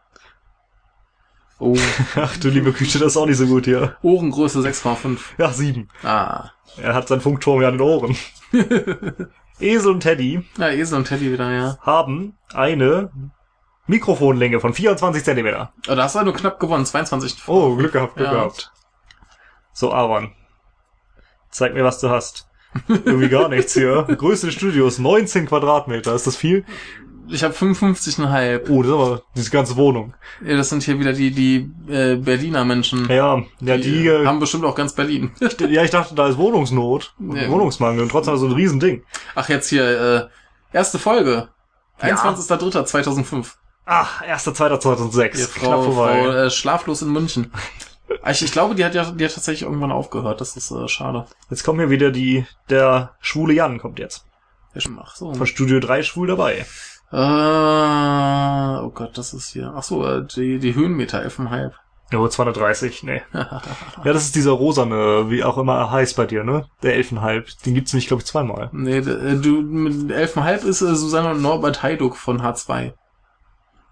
Oh, 1.60 1.78
Ach 2.16 2.36
du 2.38 2.50
liebe 2.50 2.74
Güte, 2.74 3.00
das 3.00 3.14
ist 3.14 3.18
auch 3.18 3.26
nicht 3.26 3.38
so 3.38 3.48
gut 3.48 3.66
hier. 3.66 3.96
Ohrengröße 4.02 4.60
6,5. 4.60 5.18
Ja, 5.38 5.52
sieben. 5.52 5.88
Ah. 6.04 6.50
Er 6.78 6.94
hat 6.94 7.08
seinen 7.08 7.22
Funkturm 7.22 7.62
ja 7.62 7.70
an 7.70 7.76
den 7.76 7.82
Ohren. 7.82 8.18
Esel 9.60 9.92
und 9.92 10.02
Teddy 10.02 10.44
Ja, 10.58 10.70
Esel 10.70 10.98
und 10.98 11.08
Teddy 11.08 11.32
wieder, 11.32 11.50
ja. 11.52 11.78
haben 11.82 12.38
eine 12.54 13.10
Mikrofonlänge 13.88 14.60
von 14.60 14.74
24 14.74 15.24
Zentimeter. 15.24 15.72
Oh, 15.88 15.96
da 15.96 16.04
hast 16.04 16.16
du 16.16 16.24
nur 16.24 16.34
knapp 16.34 16.60
gewonnen, 16.60 16.86
22. 16.86 17.48
Oh, 17.48 17.76
Glück 17.76 17.94
gehabt, 17.94 18.16
Glück 18.16 18.28
Ja. 18.28 18.34
gehabt. 18.34 18.72
So, 19.74 19.94
Aaron. 19.94 20.32
Zeig 21.52 21.74
mir, 21.74 21.84
was 21.86 22.00
du 22.00 22.10
hast. 22.10 22.48
Irgendwie 22.90 23.30
gar 23.30 23.48
nichts 23.48 23.74
hier. 23.74 24.04
Größte 24.04 24.48
des 24.48 24.56
Studios, 24.56 25.00
19 25.00 25.46
Quadratmeter. 25.48 26.14
Ist 26.14 26.28
das 26.28 26.36
viel? 26.36 26.66
Ich 27.30 27.44
habe 27.44 27.54
55,5. 27.54 28.70
Oh, 28.70 28.82
das 28.82 28.88
ist 28.90 28.94
aber 28.94 29.22
diese 29.36 29.50
ganze 29.52 29.76
Wohnung. 29.76 30.14
Ja, 30.46 30.58
das 30.58 30.70
sind 30.70 30.84
hier 30.84 31.00
wieder 31.00 31.14
die, 31.14 31.32
die 31.32 31.72
äh, 31.92 32.16
Berliner 32.16 32.66
Menschen. 32.66 33.08
Ja, 33.10 33.42
ja, 33.60 33.78
die, 33.78 34.08
äh, 34.08 34.26
haben 34.26 34.40
bestimmt 34.40 34.66
auch 34.66 34.76
ganz 34.76 34.94
Berlin. 34.94 35.32
ja, 35.70 35.84
ich 35.84 35.92
dachte, 35.92 36.16
da 36.16 36.28
ist 36.28 36.38
Wohnungsnot, 36.38 37.14
Ja. 37.20 37.50
Wohnungsmangel 37.50 38.04
und 38.04 38.10
trotzdem 38.10 38.38
so 38.38 38.46
ein 38.48 38.52
Riesending. 38.52 39.04
Ach, 39.34 39.50
jetzt 39.50 39.70
hier, 39.70 40.30
äh, 40.74 40.78
erste 40.78 41.00
Folge. 41.00 41.50
Ja. 42.02 42.16
21.03.2005. 42.16 43.54
Ach, 43.86 44.22
1.2.2006. 44.24 45.36
Hier, 45.36 45.48
Knapp 45.48 45.48
Frau, 45.48 45.82
vorbei. 45.84 46.24
Frau 46.24 46.32
äh, 46.32 46.50
Schlaflos 46.50 47.02
in 47.02 47.12
München. 47.12 47.52
Ich, 48.30 48.42
ich 48.44 48.52
glaube, 48.52 48.76
die 48.76 48.86
hat 48.86 48.96
ja 48.96 49.10
die 49.12 49.26
hat 49.26 49.34
tatsächlich 49.34 49.64
irgendwann 49.64 49.92
aufgehört. 49.92 50.42
Das 50.42 50.56
ist 50.58 50.72
äh, 50.72 50.88
schade. 50.88 51.26
Jetzt 51.50 51.64
kommt 51.64 51.80
hier 51.80 51.90
wieder 51.90 52.12
die, 52.12 52.46
der 52.70 53.16
schwule 53.20 53.54
Jan 53.54 53.80
kommt 53.80 54.00
jetzt. 54.00 54.26
Ach 55.00 55.16
so. 55.16 55.34
Von 55.34 55.48
Studio 55.48 55.80
3 55.80 56.04
schwul 56.04 56.28
dabei. 56.28 56.66
Äh, 57.16 58.82
oh 58.82 58.90
Gott, 58.90 59.18
das 59.18 59.34
ist 59.34 59.54
hier. 59.54 59.74
Ach 59.74 59.84
so, 59.84 60.06
äh, 60.06 60.26
die, 60.26 60.60
die 60.60 60.76
Höhenmeter 60.76 61.22
11,5. 61.22 61.72
Oh, 62.14 62.28
230, 62.28 63.04
nee. 63.04 63.22
ja, 63.34 63.62
das 64.04 64.26
ist 64.26 64.36
dieser 64.36 64.52
rosane, 64.52 65.30
wie 65.30 65.44
auch 65.44 65.58
immer 65.58 65.76
er 65.76 65.92
heißt 65.92 66.18
bei 66.18 66.26
dir, 66.26 66.44
ne? 66.44 66.66
Der 66.84 66.96
Elfenhalb. 66.96 67.48
Den 67.66 67.74
gibt's 67.74 67.94
nämlich, 67.94 68.08
glaube 68.08 68.22
ich, 68.22 68.28
zweimal. 68.28 68.70
Nee, 68.74 68.98
äh, 68.98 69.40
du, 69.40 69.62
mit 69.62 70.12
11,5 70.12 70.66
ist 70.66 70.82
äh, 70.82 70.94
Susanne 70.96 71.32
und 71.32 71.42
Norbert 71.42 71.84
Heiduck 71.84 72.18
von 72.18 72.42
H2. 72.42 72.94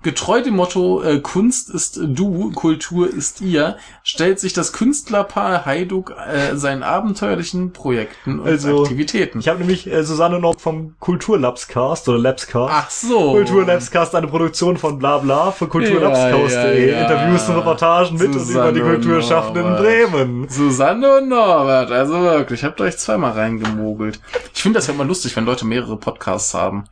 Getreu 0.03 0.41
dem 0.41 0.55
Motto 0.57 1.01
äh, 1.01 1.19
Kunst 1.19 1.69
ist 1.69 1.97
du, 2.01 2.51
Kultur 2.51 3.09
ist 3.09 3.39
ihr, 3.39 3.77
stellt 4.03 4.39
sich 4.39 4.51
das 4.51 4.73
Künstlerpaar 4.73 5.65
Heiduck 5.65 6.11
äh, 6.11 6.55
seinen 6.57 6.83
abenteuerlichen 6.83 7.71
Projekten 7.71 8.39
und 8.39 8.47
Also, 8.47 8.81
Aktivitäten. 8.83 9.39
Ich 9.39 9.47
habe 9.47 9.59
nämlich 9.59 9.87
äh, 9.87 10.03
Susanne 10.03 10.39
noch 10.39 10.59
vom 10.59 10.95
Kulturlabscast 10.99 12.09
oder 12.09 12.19
Labscast. 12.19 12.73
Ach 12.73 12.89
so. 12.89 13.31
Kulturlabscast, 13.31 14.13
eine 14.15 14.27
Produktion 14.27 14.75
von 14.77 14.99
Blabla 14.99 15.51
für 15.51 15.65
Ja, 15.65 15.71
kulturlabscast.de. 15.71 16.91
ja, 16.91 16.97
ja. 16.97 17.01
Interviews 17.03 17.47
und 17.47 17.55
Reportagen 17.55 18.17
mit 18.17 18.27
und 18.27 18.33
Susanne 18.39 18.69
über 18.69 18.73
die 18.73 18.81
Kulturschaffenden 18.81 19.67
in. 19.67 19.75
Bremen. 19.77 20.49
Susanne 20.49 21.17
und 21.19 21.29
Norbert, 21.29 21.91
also 21.91 22.19
wirklich, 22.21 22.63
habt 22.65 22.81
euch 22.81 22.97
zweimal 22.97 23.31
reingemogelt. 23.31 24.19
Ich 24.53 24.61
finde 24.61 24.79
das 24.79 24.87
ja 24.87 24.93
immer 24.93 25.05
lustig, 25.05 25.35
wenn 25.37 25.45
Leute 25.45 25.65
mehrere 25.65 25.95
Podcasts 25.95 26.53
haben. 26.53 26.83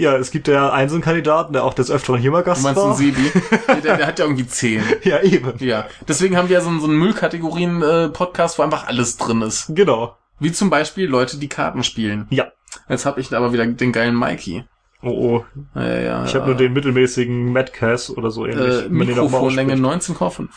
Ja, 0.00 0.16
es 0.16 0.30
gibt 0.30 0.48
ja 0.48 0.72
einen 0.72 0.88
so 0.88 0.94
einen 0.96 1.02
Kandidaten, 1.04 1.52
der 1.52 1.64
auch 1.64 1.74
des 1.74 1.90
Öfteren 1.90 2.20
hier 2.20 2.30
mal 2.30 2.38
Du 2.40 2.46
Gast 2.46 2.62
meinst 2.62 2.80
war. 2.80 2.96
den 2.96 2.96
Sebi? 2.96 3.30
der, 3.68 3.76
der, 3.76 3.96
der 3.98 4.06
hat 4.06 4.18
ja 4.18 4.24
irgendwie 4.24 4.46
zehn. 4.46 4.82
Ja, 5.04 5.20
eben. 5.22 5.52
Ja, 5.58 5.86
deswegen 6.08 6.36
haben 6.36 6.48
wir 6.48 6.54
ja 6.54 6.62
so, 6.62 6.70
einen- 6.70 6.80
so 6.80 6.86
einen 6.86 6.98
Müllkategorien-Podcast, 6.98 8.58
wo 8.58 8.62
einfach 8.62 8.86
alles 8.86 9.16
drin 9.18 9.42
ist. 9.42 9.66
Genau. 9.74 10.16
Wie 10.38 10.52
zum 10.52 10.70
Beispiel 10.70 11.06
Leute, 11.06 11.36
die 11.38 11.48
Karten 11.48 11.84
spielen. 11.84 12.26
Ja. 12.30 12.46
Jetzt 12.88 13.04
habe 13.04 13.20
ich 13.20 13.34
aber 13.36 13.52
wieder 13.52 13.66
den 13.66 13.92
geilen 13.92 14.16
Mikey. 14.16 14.64
Oh, 15.02 15.08
oh. 15.08 15.44
Ja, 15.78 15.98
ja, 16.00 16.24
Ich 16.24 16.34
habe 16.34 16.46
nur 16.46 16.54
den 16.56 16.72
mittelmäßigen 16.72 17.52
Madcast 17.52 18.10
oder 18.10 18.30
so 18.30 18.46
ähnlich. 18.46 18.66
äh, 18.66 18.78
auch 18.86 18.88
mal 18.90 19.04
Mikrofonlänge 19.06 19.86
ausspricht. 19.86 20.18
19,5. 20.18 20.48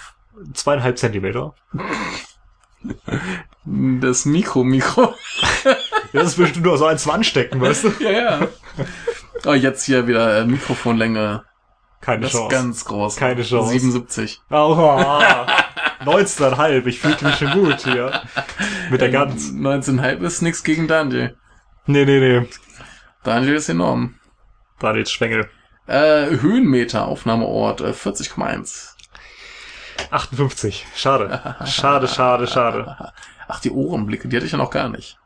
Zweieinhalb 0.53 0.97
Zentimeter. 0.97 1.53
Das 3.65 4.25
Mikro-Mikro. 4.25 5.13
Das 6.13 6.27
ist 6.27 6.35
bestimmt 6.37 6.63
nur 6.67 6.77
so 6.77 6.85
eins 6.85 7.01
zum 7.01 7.11
Anstecken, 7.13 7.59
weißt 7.59 7.85
du? 7.85 7.91
ja, 8.03 8.11
ja. 8.11 8.47
Oh, 9.45 9.53
jetzt 9.53 9.83
hier 9.83 10.07
wieder 10.07 10.39
äh, 10.39 10.45
Mikrofonlänge. 10.45 11.43
Keine 12.01 12.21
Das 12.23 12.33
ist 12.33 12.39
Chance. 12.39 12.55
ganz 12.55 12.85
groß. 12.85 13.15
Keine 13.15 13.43
Chance. 13.43 13.69
77. 13.71 14.41
Aua. 14.49 15.45
19,5. 16.05 16.85
Ich 16.87 16.99
fühlte 16.99 17.25
mich 17.25 17.35
schon 17.35 17.51
gut 17.51 17.81
hier. 17.81 18.21
Mit 18.89 19.01
der 19.01 19.09
Gans. 19.09 19.51
19,5 19.51 20.19
ist 20.21 20.41
nix 20.41 20.63
gegen 20.63 20.87
Daniel. 20.87 21.37
Nee, 21.85 22.05
nee, 22.05 22.19
nee. 22.19 22.47
Daniel 23.23 23.55
ist 23.55 23.69
enorm. 23.69 24.15
Daniel 24.79 25.05
Schwengel. 25.05 25.49
Äh, 25.87 26.27
Höhenmeter, 26.41 27.05
Aufnahmeort, 27.07 27.81
äh, 27.81 27.91
40,1. 27.91 28.95
58. 30.11 30.85
Schade. 30.95 31.55
Schade, 31.65 32.07
schade, 32.07 32.47
schade. 32.47 33.11
Ach, 33.47 33.59
die 33.59 33.71
Ohrenblicke, 33.71 34.27
die 34.27 34.35
hatte 34.35 34.45
ich 34.45 34.51
ja 34.51 34.57
noch 34.57 34.71
gar 34.71 34.89
nicht. 34.89 35.17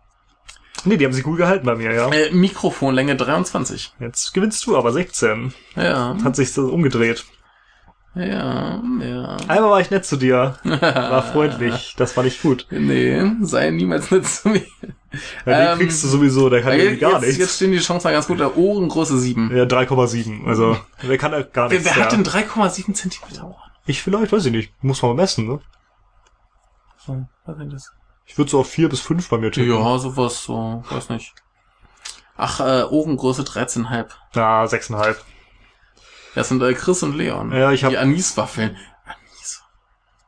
Nee, 0.87 0.97
die 0.97 1.05
haben 1.05 1.13
sich 1.13 1.23
gut 1.23 1.37
gehalten 1.37 1.65
bei 1.65 1.75
mir, 1.75 1.93
ja. 1.93 2.09
Äh, 2.09 2.31
Mikrofonlänge 2.31 3.15
23. 3.15 3.93
Jetzt 3.99 4.33
gewinnst 4.33 4.65
du 4.65 4.77
aber 4.77 4.91
16. 4.93 5.53
Ja, 5.75 6.15
Hat 6.23 6.35
sich 6.35 6.53
so 6.53 6.67
umgedreht. 6.67 7.25
ja, 8.15 8.81
ja. 9.01 9.37
Einmal 9.47 9.69
war 9.71 9.79
ich 9.81 9.91
nett 9.91 10.05
zu 10.05 10.17
dir. 10.17 10.57
War 10.63 11.21
freundlich. 11.23 11.93
Das 11.97 12.15
war 12.17 12.23
nicht 12.23 12.41
gut. 12.41 12.65
Nee, 12.71 13.23
sei 13.41 13.69
niemals 13.69 14.09
nett 14.11 14.25
zu 14.25 14.49
mir. 14.49 14.63
Ja, 15.45 15.73
den 15.73 15.73
Ähm, 15.73 15.77
kriegst 15.79 16.03
du 16.03 16.07
sowieso, 16.07 16.49
der 16.49 16.61
kann 16.63 16.73
Ja, 16.73 16.79
irgendwie 16.79 16.99
gar 16.99 17.11
jetzt, 17.13 17.21
nichts. 17.21 17.37
jetzt 17.37 17.55
stehen 17.57 17.71
die 17.71 17.77
Chancen 17.79 18.07
mal 18.07 18.13
ganz 18.13 18.27
gut. 18.27 18.39
Der 18.39 18.57
Ohrengröße 18.57 19.17
7. 19.19 19.55
Ja, 19.55 19.63
3,7. 19.65 20.45
Also, 20.47 20.77
der 21.03 21.17
kann 21.17 21.31
halt 21.31 21.53
gar 21.53 21.69
Wer, 21.69 21.79
nichts. 21.79 21.95
wer 21.95 22.03
hat 22.03 22.11
ja. 22.11 22.17
denn 22.17 22.25
3,7 22.25 22.93
Zentimeter 22.93 23.45
Ohren? 23.45 23.71
Ich 23.85 24.01
vielleicht, 24.01 24.31
weiß 24.31 24.45
ich 24.47 24.51
nicht. 24.51 24.73
Muss 24.83 25.01
man 25.01 25.11
mal 25.15 25.21
messen, 25.23 25.47
ne? 25.47 25.59
So, 27.05 27.25
was 27.45 27.57
ist 27.59 27.73
das? 27.73 27.91
Ich 28.27 28.37
würde 28.37 28.51
so 28.51 28.59
auf 28.59 28.69
4 28.69 28.89
bis 28.89 28.99
5 29.01 29.29
bei 29.29 29.37
mir 29.37 29.51
tippen. 29.51 29.71
Ja, 29.71 29.97
sowas, 29.97 30.43
so, 30.43 30.83
weiß 30.89 31.09
nicht. 31.09 31.33
Ach, 32.35 32.59
äh, 32.59 32.83
Ohrengröße 32.83 33.41
13,5. 33.43 34.07
Na, 34.35 34.63
6,5. 34.65 35.15
Das 36.35 36.49
sind 36.49 36.61
äh, 36.61 36.73
Chris 36.75 37.01
und 37.01 37.15
Leon. 37.15 37.51
Ja, 37.51 37.71
ich 37.71 37.83
hab- 37.83 37.89
Die 37.89 37.97
Aniswaffeln. 37.97 38.77
Anis. 39.05 39.63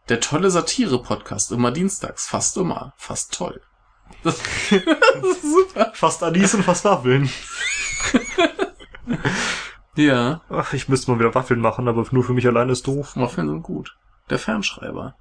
Der 0.08 0.20
tolle 0.20 0.50
Satire-Podcast. 0.50 1.52
Immer 1.52 1.70
dienstags. 1.72 2.28
Fast 2.28 2.58
immer. 2.58 2.94
Fast 2.98 3.34
toll. 3.36 3.62
Das, 4.24 4.40
das 4.72 5.24
ist 5.24 5.42
super. 5.44 5.92
Fast 5.94 6.24
Anis 6.24 6.56
und 6.56 6.64
fast 6.64 6.86
Waffeln. 6.86 7.30
Ja, 9.96 10.42
Ach, 10.50 10.72
ich 10.74 10.88
müsste 10.88 11.12
mal 11.12 11.20
wieder 11.20 11.36
Waffeln 11.36 11.60
machen, 11.60 11.88
aber 11.90 12.06
nur 12.12 12.24
für 12.24 12.32
mich 12.34 12.48
alleine 12.48 12.72
ist 12.72 12.88
doof. 12.88 13.16
Waffeln 13.18 13.50
sind 13.50 13.64
gut. 13.64 13.98
Der 14.30 14.40
Fernschreiber. 14.40 15.16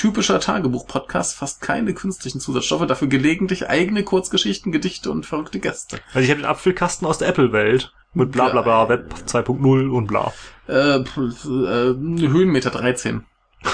Typischer 0.00 0.40
Tagebuch-Podcast, 0.40 1.36
fast 1.36 1.60
keine 1.60 1.92
künstlichen 1.92 2.40
Zusatzstoffe, 2.40 2.86
dafür 2.86 3.08
gelegentlich 3.08 3.68
eigene 3.68 4.02
Kurzgeschichten, 4.02 4.72
Gedichte 4.72 5.10
und 5.10 5.26
verrückte 5.26 5.60
Gäste. 5.60 5.98
Also 6.14 6.20
ich 6.20 6.30
habe 6.30 6.40
den 6.40 6.46
Apfelkasten 6.48 7.06
aus 7.06 7.18
der 7.18 7.28
Apple-Welt. 7.28 7.92
Mit 8.14 8.32
bla 8.32 8.48
bla 8.48 8.62
bla, 8.62 8.88
Web 8.88 9.12
2.0 9.26 9.90
und 9.90 10.06
bla. 10.06 10.32
Äh, 10.68 11.00
äh, 11.00 11.04
Höhenmeter 11.44 12.70
13. 12.70 13.26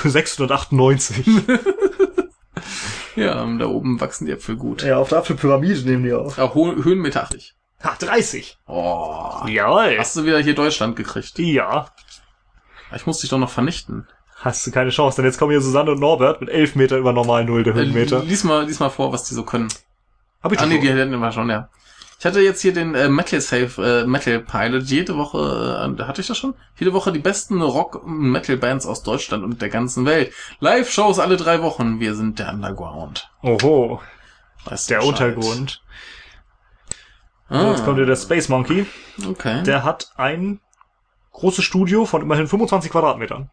698. 0.03 1.25
Ja, 3.15 3.47
da 3.57 3.67
oben 3.67 4.01
wachsen 4.01 4.27
die 4.27 4.33
Äpfel 4.33 4.57
gut. 4.57 4.83
ja, 4.83 4.99
auf 4.99 5.11
der 5.11 5.19
Apfelpyramide 5.19 5.89
nehmen 5.89 6.03
die 6.03 6.13
auf. 6.13 6.41
Ah, 6.41 6.53
Ho 6.55 6.75
Höhenmeter 6.75 7.23
80. 7.23 7.55
Ha, 7.85 7.95
30. 7.99 8.59
Oh. 8.67 9.43
Jawohl. 9.47 9.97
Hast 9.97 10.17
du 10.17 10.25
wieder 10.25 10.41
hier 10.41 10.57
Deutschland 10.57 10.97
gekriegt? 10.97 11.39
Ja. 11.39 11.87
Ich 12.95 13.07
muss 13.07 13.21
dich 13.21 13.31
doch 13.31 13.39
noch 13.39 13.51
vernichten. 13.51 14.09
Hast 14.39 14.67
du 14.67 14.71
keine 14.71 14.91
Chance, 14.91 15.17
denn 15.17 15.25
jetzt 15.25 15.39
kommen 15.39 15.51
hier 15.53 15.61
Susanne 15.63 15.93
und 15.93 16.01
Norbert 16.01 16.41
mit 16.41 16.51
11 16.51 16.75
Meter 16.77 16.99
über 16.99 17.13
normalen 17.13 17.47
Null 17.47 17.65
der 17.65 17.75
Äh, 17.75 17.79
Höhenmeter. 17.79 18.21
lies, 18.23 18.45
mal, 18.45 18.67
lies 18.67 18.79
mal 18.81 18.91
vor, 18.91 19.13
was 19.13 19.25
die 19.25 19.35
so 19.35 19.43
können. 19.45 19.69
Hab 20.43 20.53
ich 20.53 20.59
Ah, 20.59 20.63
doch 20.63 20.69
nee, 20.69 20.75
schon. 20.77 20.83
die 20.83 20.89
hätten 20.93 21.19
wir 21.19 21.33
schon, 21.33 21.49
ja. 21.49 21.69
Ich 22.19 22.25
hatte 22.25 22.41
jetzt 22.41 22.61
hier 22.63 22.73
den 22.73 22.95
äh, 22.95 23.09
Metal 23.09 23.41
Safe 23.41 24.03
äh, 24.05 24.07
Metal 24.07 24.39
Pilot. 24.41 24.85
Jede 24.85 25.17
Woche, 25.17 25.99
äh, 25.99 26.03
hatte 26.05 26.21
ich 26.21 26.27
das 26.27 26.39
schon? 26.39 26.55
Jede 26.79 26.93
Woche 26.93 27.13
die 27.13 27.19
besten 27.19 27.61
Rock- 27.61 28.03
und 28.05 28.31
Metal-Bands 28.31 28.87
aus 28.87 29.03
Deutschland 29.03 29.43
und 29.45 29.61
der 29.61 29.69
ganzen 29.69 30.05
Welt. 30.07 30.33
Live-Shows 30.61 31.19
alle 31.19 31.37
drei 31.37 31.63
Wochen. 31.63 32.01
Wir 32.01 32.15
sind 32.15 32.39
der 32.39 32.51
Underground. 32.51 33.31
Oho, 33.43 34.01
Weißt 34.65 34.91
der? 34.91 35.05
Untergrund. 35.05 35.83
Ah, 37.49 37.61
So, 37.63 37.71
jetzt 37.71 37.85
kommt 37.85 37.97
hier 37.99 38.07
der 38.07 38.17
Space 38.17 38.49
Monkey. 38.49 38.87
okay. 39.29 39.63
Der 39.63 39.85
hat 39.85 40.11
ein 40.17 40.61
großes 41.33 41.65
Studio 41.65 42.05
von 42.07 42.23
immerhin 42.23 42.49
25 42.49 42.91
Quadratmetern. 42.91 43.51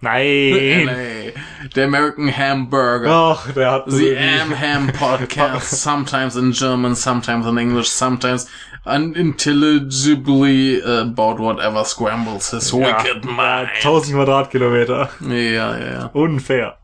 Nein. 0.00 0.86
LA. 0.86 1.32
Der 1.74 1.86
American 1.86 2.36
Hamburger. 2.36 3.10
Ach, 3.10 3.52
der 3.52 3.70
hat 3.72 3.84
The 3.88 4.16
Am 4.16 4.56
Ham 4.56 4.92
Podcast, 4.92 5.70
sometimes 5.82 6.36
in 6.36 6.52
German, 6.52 6.94
sometimes 6.94 7.46
in 7.46 7.58
English, 7.58 7.88
sometimes 7.88 8.46
unintelligibly 8.86 10.80
about 10.82 11.38
whatever 11.40 11.84
scrambles 11.84 12.50
his 12.50 12.70
ja, 12.70 12.78
wicked 12.78 13.24
mind. 13.24 13.70
1000 13.82 14.14
Quadratkilometer. 14.14 15.10
Ja, 15.20 15.76
ja, 15.76 15.78
ja. 15.78 16.10
Unfair. 16.12 16.76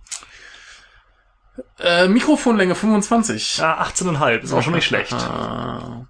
Äh, 1.79 2.09
Mikrofonlänge 2.09 2.75
25. 2.75 3.59
Ja, 3.59 3.81
18,5. 3.81 4.39
Ist 4.41 4.53
auch 4.53 4.63
schon 4.63 4.75
nicht 4.75 4.87
schlecht. 4.87 5.13
Ah. 5.13 6.07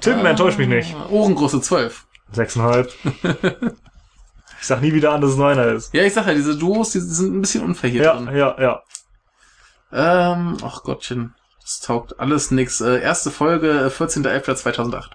Tim, 0.00 0.24
enttäuscht 0.24 0.58
mich 0.58 0.68
nicht. 0.68 0.96
Ohrengröße 1.10 1.60
12. 1.60 2.06
6,5. 2.34 3.74
ich 4.62 4.68
sag 4.68 4.80
nie 4.80 4.92
wieder 4.94 5.10
an, 5.12 5.20
dass 5.20 5.32
es 5.32 5.40
einer 5.40 5.66
ist. 5.72 5.92
Ja, 5.92 6.04
ich 6.04 6.14
sag 6.14 6.24
ja, 6.28 6.34
diese 6.34 6.56
Duos, 6.56 6.90
die 6.92 7.00
sind 7.00 7.36
ein 7.36 7.40
bisschen 7.40 7.64
unfair 7.64 7.90
hier 7.90 8.04
Ja, 8.04 8.14
drin. 8.14 8.36
ja, 8.36 8.56
ja. 8.60 8.82
Ähm, 9.92 10.56
ach 10.64 10.84
Gottchen, 10.84 11.34
das 11.60 11.80
taugt 11.80 12.20
alles 12.20 12.52
nix. 12.52 12.80
Äh, 12.80 13.00
erste 13.02 13.32
Folge, 13.32 13.68
äh, 13.72 13.88
14.11.2008. 13.90 15.10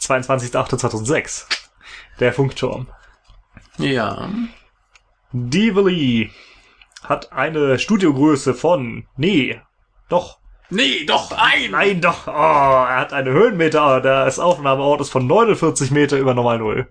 22.08.2006. 0.00 1.46
Der 2.20 2.32
Funkturm. 2.32 2.86
Ja. 3.78 4.28
Dively 5.32 6.30
hat 7.02 7.32
eine 7.32 7.80
Studiogröße 7.80 8.54
von, 8.54 9.08
nee, 9.16 9.60
doch, 10.08 10.38
Nee, 10.70 11.04
doch, 11.04 11.32
ein! 11.32 11.72
nein, 11.72 12.00
doch, 12.00 12.28
oh, 12.28 12.30
er 12.30 13.00
hat 13.00 13.12
eine 13.12 13.30
Höhenmeter, 13.30 14.00
das 14.00 14.38
Aufnahmeort 14.38 15.00
ist 15.02 15.10
von 15.10 15.26
49 15.26 15.90
Meter 15.90 16.16
über 16.16 16.32
Normal 16.32 16.58
Null. 16.60 16.88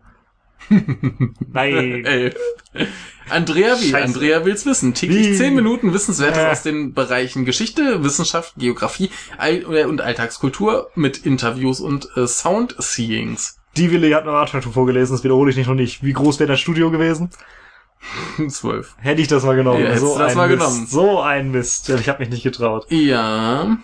Nein. 0.69 2.05
Elf. 2.05 2.35
Andrea 3.29 3.75
wie? 3.79 3.89
Scheiße. 3.89 4.05
Andrea 4.05 4.45
will's 4.45 4.65
wissen. 4.65 4.93
Täglich? 4.93 5.37
10 5.37 5.53
Minuten 5.55 5.93
Wissenswertes 5.93 6.37
Äh. 6.43 6.47
aus 6.47 6.63
den 6.63 6.93
Bereichen 6.93 7.45
Geschichte, 7.45 8.03
Wissenschaft, 8.03 8.53
Geografie 8.57 9.09
All 9.37 9.63
äh, 9.75 9.85
und 9.85 10.01
Alltagskultur 10.01 10.89
mit 10.95 11.25
Interviews 11.25 11.79
und 11.79 12.07
äh, 12.17 12.27
Sound-Seeings. 12.27 13.57
Dively 13.77 14.11
hat 14.11 14.23
eine 14.23 14.31
Artfaktor 14.31 14.73
vorgelesen, 14.73 15.15
das 15.15 15.23
wiederhole 15.23 15.49
ich 15.51 15.57
nicht 15.57 15.67
noch 15.67 15.75
nicht. 15.75 16.03
Wie 16.03 16.13
groß 16.13 16.39
wäre 16.39 16.49
das 16.49 16.59
Studio 16.59 16.91
gewesen? 16.91 17.29
12. 18.49 18.95
Hätte 18.97 19.21
ich 19.21 19.27
das 19.27 19.43
mal 19.43 19.55
genommen. 19.55 19.83
Ja, 19.83 19.95
so 19.97 20.17
das 20.17 20.31
ein 20.31 20.37
mal 20.37 20.47
Mist. 20.47 20.59
genommen. 20.59 20.87
So 20.87 21.21
ein 21.21 21.51
Mist. 21.51 21.89
Ich 21.89 22.09
habe 22.09 22.19
mich 22.19 22.29
nicht 22.29 22.43
getraut. 22.43 22.85
Ja. 22.89 23.77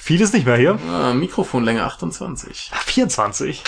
Vieles 0.00 0.32
nicht 0.32 0.46
mehr 0.46 0.56
hier. 0.56 0.78
Ah, 0.90 1.14
Mikrofonlänge 1.14 1.82
28. 1.84 2.70
Ach, 2.74 2.82
24. 2.82 3.62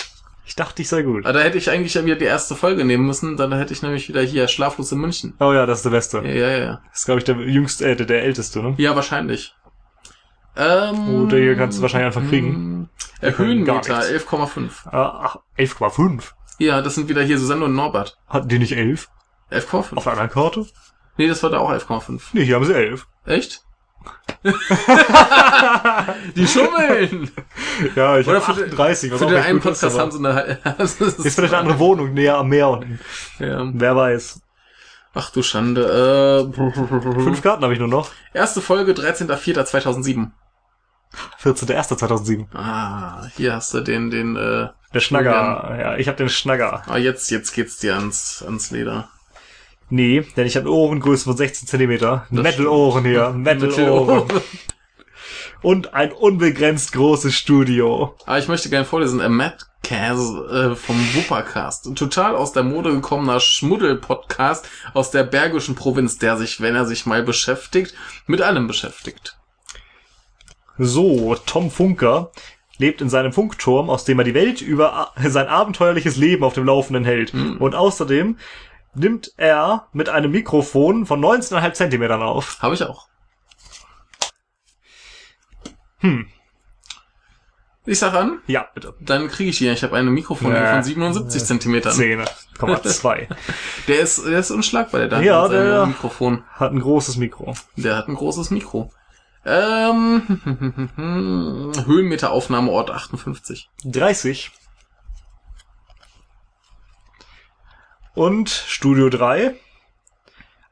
Ich 0.49 0.55
dachte, 0.55 0.81
ich 0.81 0.89
sei 0.89 1.03
gut. 1.03 1.27
Ah, 1.27 1.31
da 1.31 1.41
hätte 1.41 1.59
ich 1.59 1.69
eigentlich 1.69 1.93
ja 1.93 2.03
wieder 2.03 2.15
die 2.15 2.25
erste 2.25 2.55
Folge 2.55 2.83
nehmen 2.83 3.05
müssen, 3.05 3.37
dann 3.37 3.53
hätte 3.53 3.71
ich 3.71 3.83
nämlich 3.83 4.09
wieder 4.09 4.23
hier 4.23 4.47
Schlaflos 4.47 4.91
in 4.91 4.97
München. 4.97 5.35
Oh 5.39 5.53
ja, 5.53 5.67
das 5.67 5.77
ist 5.77 5.85
der 5.85 5.91
Beste. 5.91 6.17
Ja, 6.25 6.33
ja, 6.33 6.57
ja. 6.57 6.81
Das 6.89 7.01
ist, 7.01 7.05
glaube 7.05 7.19
ich, 7.19 7.23
der 7.25 7.35
jüngste, 7.35 7.87
äh, 7.87 7.95
der, 7.95 8.07
der 8.07 8.23
älteste, 8.23 8.63
ne? 8.63 8.73
Ja, 8.79 8.95
wahrscheinlich. 8.95 9.53
Ähm, 10.57 11.23
Oder 11.27 11.37
hier 11.37 11.55
kannst 11.55 11.77
du 11.77 11.83
wahrscheinlich 11.83 12.07
einfach 12.07 12.27
kriegen. 12.27 12.89
Gar 13.21 13.37
Höhenmeter 13.37 13.99
nichts. 13.99 14.27
11,5. 14.27 14.87
Ah, 14.87 15.19
Ach, 15.23 15.37
11,5. 15.55 16.31
Ja, 16.57 16.81
das 16.81 16.95
sind 16.95 17.09
wieder 17.09 17.21
hier 17.21 17.37
Susanne 17.37 17.65
und 17.65 17.75
Norbert. 17.75 18.17
Hatten 18.27 18.47
die 18.47 18.57
nicht 18.57 18.75
11? 18.75 19.07
11,5. 19.51 19.97
Auf 19.97 20.07
anderen 20.07 20.31
Karte? 20.31 20.65
Nee, 21.17 21.27
das 21.27 21.43
war 21.43 21.51
da 21.51 21.59
auch 21.59 21.71
11,5. 21.71 22.21
Nee, 22.33 22.45
hier 22.45 22.55
haben 22.55 22.65
sie 22.65 22.73
11. 22.73 23.05
Echt? 23.27 23.61
die 26.39 26.47
schummeln! 26.47 27.31
Ja, 27.95 28.17
ich 28.19 28.27
Oder 28.27 28.41
habe 28.45 28.53
für 28.55 28.61
den- 28.61 28.71
38. 28.73 29.11
Was 29.11 29.19
Für 29.19 29.25
auch 29.25 29.29
den 29.29 29.37
einen 29.43 29.59
gut 29.61 29.71
ist, 29.71 29.81
Podcast 29.81 29.95
aber 29.99 30.01
haben 30.03 30.11
sie 30.11 30.27
eine... 30.27 30.75
ist, 30.83 31.01
Ist 31.01 31.35
vielleicht 31.35 31.53
eine 31.53 31.61
andere 31.61 31.79
Wohnung 31.79 32.13
näher 32.13 32.37
am 32.37 32.49
Meer 32.49 32.69
unten. 32.69 32.99
ja. 33.39 33.69
Wer 33.73 33.95
weiß. 33.95 34.41
Ach 35.13 35.29
du 35.31 35.41
Schande. 35.43 36.49
Äh, 36.51 36.53
Fünf 37.23 37.41
Karten 37.41 37.63
habe 37.63 37.73
ich 37.73 37.79
nur 37.79 37.87
noch. 37.87 38.09
erste 38.33 38.61
Folge, 38.61 38.91
13.04.2007. 38.93 40.31
14.01.2007. 41.41 42.45
Ah, 42.55 43.27
hier 43.35 43.55
hast 43.55 43.73
du 43.73 43.79
den, 43.81 44.11
den, 44.11 44.35
äh, 44.35 44.67
Der 44.93 44.99
Schnagger. 44.99 45.77
Ja, 45.79 45.97
ich 45.97 46.07
habe 46.07 46.17
den 46.17 46.29
Schnagger. 46.29 46.83
ah, 46.87 46.97
jetzt, 46.97 47.31
jetzt 47.31 47.53
geht's 47.53 47.77
dir 47.79 47.95
ans, 47.95 48.43
ans 48.45 48.69
Leder. 48.71 49.09
Nee, 49.89 50.21
denn 50.37 50.45
ich 50.45 50.55
habe 50.55 50.71
Ohrengröße 50.71 51.23
von 51.23 51.35
16 51.37 51.67
Zentimeter. 51.67 52.27
Das 52.29 52.43
Metal-Ohren 52.43 53.05
hier. 53.05 53.29
Metal-Ohren. 53.31 54.27
Und 55.61 55.93
ein 55.93 56.11
unbegrenzt 56.13 56.93
großes 56.93 57.33
Studio. 57.35 58.15
Ah, 58.25 58.37
ich 58.37 58.47
möchte 58.47 58.69
gerne 58.69 58.85
vorlesen. 58.85 59.19
Äh, 59.19 59.27
Matt 59.29 59.65
Kaz 59.83 60.19
äh, 60.51 60.75
vom 60.75 60.97
Wuppercast. 61.13 61.85
Ein 61.87 61.95
total 61.95 62.35
aus 62.35 62.53
der 62.53 62.63
Mode 62.63 62.91
gekommener 62.91 63.39
Schmuddel-Podcast 63.39 64.67
aus 64.93 65.11
der 65.11 65.23
bergischen 65.23 65.75
Provinz, 65.75 66.17
der 66.17 66.37
sich, 66.37 66.61
wenn 66.61 66.75
er 66.75 66.85
sich 66.85 67.05
mal 67.05 67.23
beschäftigt, 67.23 67.93
mit 68.25 68.41
allem 68.41 68.67
beschäftigt. 68.67 69.37
So, 70.77 71.35
Tom 71.45 71.71
Funker 71.71 72.31
lebt 72.77 73.01
in 73.01 73.09
seinem 73.09 73.33
Funkturm, 73.33 73.89
aus 73.89 74.05
dem 74.05 74.19
er 74.19 74.23
die 74.25 74.33
Welt 74.33 74.61
über 74.61 74.93
a- 74.93 75.13
sein 75.29 75.47
abenteuerliches 75.47 76.15
Leben 76.15 76.43
auf 76.45 76.53
dem 76.53 76.65
Laufenden 76.65 77.03
hält. 77.03 77.33
Und 77.33 77.75
außerdem 77.75 78.37
nimmt 78.95 79.33
er 79.35 79.87
mit 79.91 80.07
einem 80.07 80.31
Mikrofon 80.31 81.05
von 81.05 81.19
19,5 81.19 81.73
Zentimetern 81.73 82.21
auf. 82.21 82.57
Habe 82.61 82.75
ich 82.75 82.83
auch. 82.83 83.07
Hm. 85.99 86.27
Ich 87.85 87.97
sag 87.97 88.13
an, 88.13 88.39
Ja, 88.45 88.67
bitte. 88.73 88.93
dann 88.99 89.29
kriege 89.29 89.49
ich 89.49 89.57
hier. 89.57 89.73
Ich 89.73 89.81
habe 89.83 89.95
eine 89.97 90.11
Mikrofonlänge 90.11 90.63
Ja. 90.65 90.73
von 90.73 90.83
77 90.83 91.43
Zentimetern. 91.45 91.93
10,2. 91.93 93.27
Der 93.87 93.99
ist, 94.01 94.23
der 94.25 94.39
ist 94.39 94.51
unschlagbar, 94.51 94.99
der 94.99 95.09
Daniel 95.09 95.27
Ja, 95.27 95.47
der- 95.47 95.85
Mikrofon. 95.87 96.43
Hat 96.51 96.71
ein 96.71 96.79
großes 96.81 97.15
Mikro. 97.17 97.55
Der 97.77 97.95
hat 97.95 98.07
ein 98.07 98.15
großes 98.15 98.51
Mikro. 98.51 98.91
Ähm, 99.45 100.21
Höhenmeter 101.85 102.31
Aufnahmeort 102.31 102.91
58. 102.91 103.69
30. 103.85 104.51
Und 108.13 108.49
Studio 108.49 109.09
3. 109.09 109.55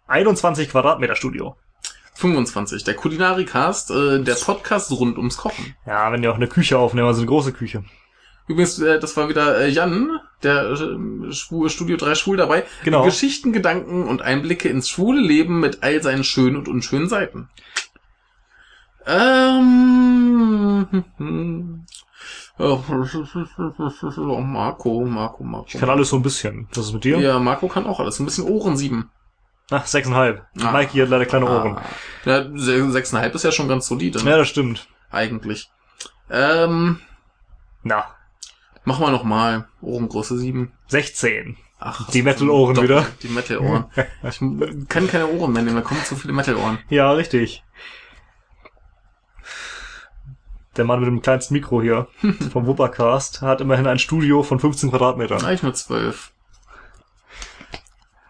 21 0.07 0.69
Quadratmeter 0.69 1.15
Studio. 1.15 1.55
25. 2.17 2.83
Der 2.83 2.95
Kulinarikast, 2.95 3.91
äh, 3.91 4.23
der 4.23 4.35
Podcast 4.35 4.91
rund 4.91 5.17
ums 5.17 5.37
Kochen. 5.37 5.75
Ja, 5.85 6.11
wenn 6.11 6.21
die 6.21 6.27
auch 6.27 6.35
eine 6.35 6.47
Küche 6.47 6.77
aufnehmen, 6.79 7.07
also 7.07 7.21
eine 7.21 7.27
große 7.27 7.53
Küche. 7.53 7.83
Übrigens, 8.47 8.79
äh, 8.79 8.99
das 8.99 9.15
war 9.17 9.29
wieder 9.29 9.59
äh, 9.59 9.69
Jan, 9.69 10.19
der 10.41 10.71
äh, 10.71 11.31
Studio 11.31 11.97
3 11.97 12.15
Schwul 12.15 12.37
dabei. 12.37 12.63
Genau. 12.83 13.03
Geschichten, 13.03 13.53
Gedanken 13.53 14.07
und 14.07 14.21
Einblicke 14.21 14.69
ins 14.69 14.89
schwule 14.89 15.21
Leben 15.21 15.59
mit 15.59 15.83
all 15.83 16.01
seinen 16.01 16.23
schönen 16.23 16.55
und 16.55 16.67
unschönen 16.67 17.09
Seiten. 17.09 17.49
Ähm, 19.05 20.87
oh, 22.57 22.79
Marco, 24.41 25.05
Marco, 25.05 25.43
Marco. 25.43 25.67
Ich 25.67 25.77
kann 25.79 25.89
alles 25.89 26.09
so 26.09 26.15
ein 26.15 26.23
bisschen. 26.23 26.67
Was 26.73 26.87
ist 26.87 26.93
mit 26.93 27.03
dir? 27.03 27.19
Ja, 27.19 27.37
Marco 27.39 27.67
kann 27.67 27.85
auch 27.85 27.99
alles. 27.99 28.19
Ein 28.19 28.25
bisschen 28.25 28.45
Ohren 28.45 28.75
sieben. 28.75 29.11
Ach, 29.69 29.85
6,5. 29.85 30.39
Ah. 30.61 30.71
Mikey 30.71 30.99
hat 30.99 31.09
leider 31.09 31.25
kleine 31.25 31.45
Ohren. 31.49 31.77
Ah. 31.77 31.81
Ja, 32.25 32.45
se- 32.55 32.91
sechseinhalb 32.91 33.35
ist 33.35 33.43
ja 33.43 33.51
schon 33.51 33.67
ganz 33.67 33.87
solide, 33.87 34.23
ne? 34.23 34.29
Ja, 34.31 34.37
das 34.37 34.47
stimmt. 34.47 34.87
eigentlich. 35.11 35.69
Ähm, 36.29 36.99
Na, 37.83 38.05
noch 38.85 39.23
mal 39.23 39.67
Ohrengröße 39.81 40.37
sieben. 40.37 40.71
16. 40.87 41.57
Ach, 41.79 42.09
Die 42.11 42.21
Metal-Ohren 42.23 42.81
wieder. 42.81 43.05
Die 43.21 43.27
Metal-Ohren. 43.27 43.85
Ich 44.23 44.39
kann 44.89 45.07
keine 45.07 45.27
Ohren 45.27 45.51
mehr 45.53 45.61
nehmen, 45.63 45.75
da 45.75 45.81
kommen 45.81 46.03
zu 46.03 46.15
viele 46.15 46.33
Metal-Ohren. 46.33 46.79
Ja, 46.89 47.11
richtig. 47.11 47.63
Der 50.75 50.85
Mann 50.85 50.99
mit 50.99 51.07
dem 51.07 51.21
kleinsten 51.21 51.53
Mikro 51.53 51.81
hier 51.81 52.07
vom 52.51 52.65
Wuppercast 52.67 53.41
hat 53.41 53.61
immerhin 53.61 53.87
ein 53.87 53.99
Studio 53.99 54.43
von 54.43 54.59
15 54.59 54.89
Quadratmetern. 54.91 55.43
Eigentlich 55.43 55.63
nur 55.63 55.73
zwölf. 55.73 56.31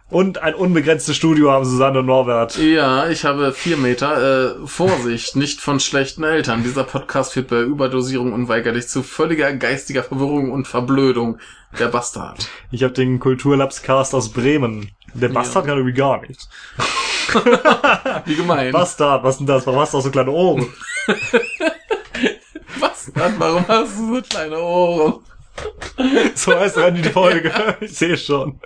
Und 0.10 0.41
ein 0.41 0.56
unbegrenztes 0.56 1.17
Studio 1.17 1.52
haben 1.52 1.65
Susanne 1.65 2.00
und 2.00 2.06
Norbert. 2.06 2.58
Ja, 2.58 3.10
ich 3.10 3.26
habe 3.26 3.52
vier 3.52 3.76
Meter. 3.76 4.56
Äh, 4.62 4.67
Vorsicht, 4.67 5.36
nicht 5.36 5.60
von 5.60 5.82
schlechten 5.82 6.24
Eltern. 6.24 6.63
Dieser 6.63 6.86
Podcast 6.86 7.34
führt 7.34 7.50
bei 7.50 7.60
Überdosierung 7.60 8.32
unweigerlich 8.32 8.88
zu 8.88 9.04
völliger 9.04 9.52
geistiger 9.52 10.04
Verwirrung 10.04 10.52
und 10.52 10.65
Verblödung. 10.65 11.39
Der 11.78 11.88
Bastard. 11.88 12.48
Ich 12.72 12.84
habe 12.84 12.93
den 12.93 13.20
Kulturlabscast 13.20 14.15
aus 14.15 14.30
Bremen. 14.30 14.91
Der 15.13 15.28
Bastard 15.28 15.65
kann 15.65 15.78
irgendwie 15.78 15.98
gar 15.98 16.22
nichts. 16.22 16.48
Wie 18.26 18.36
gemein. 18.36 18.72
Bastard, 18.72 19.26
was 19.26 19.39
denn 19.39 19.48
das? 19.48 19.67
Warum 19.67 19.82
hast 19.82 19.93
du 19.93 19.98
auch 19.98 20.04
so 20.04 20.10
kleine 20.10 20.32
Ohren? 20.32 20.67
Bastard, 22.80 23.34
warum 23.38 23.67
hast 23.67 24.00
du 24.00 24.15
so 24.15 24.22
kleine 24.22 24.58
Ohren? 24.58 25.20
So 26.36 26.54
heißt 26.56 26.78
dann 26.78 26.93
die 26.96 27.04
Folge. 27.04 27.52
Ich 27.82 27.98
sehe 27.98 28.17
schon. 28.17 28.60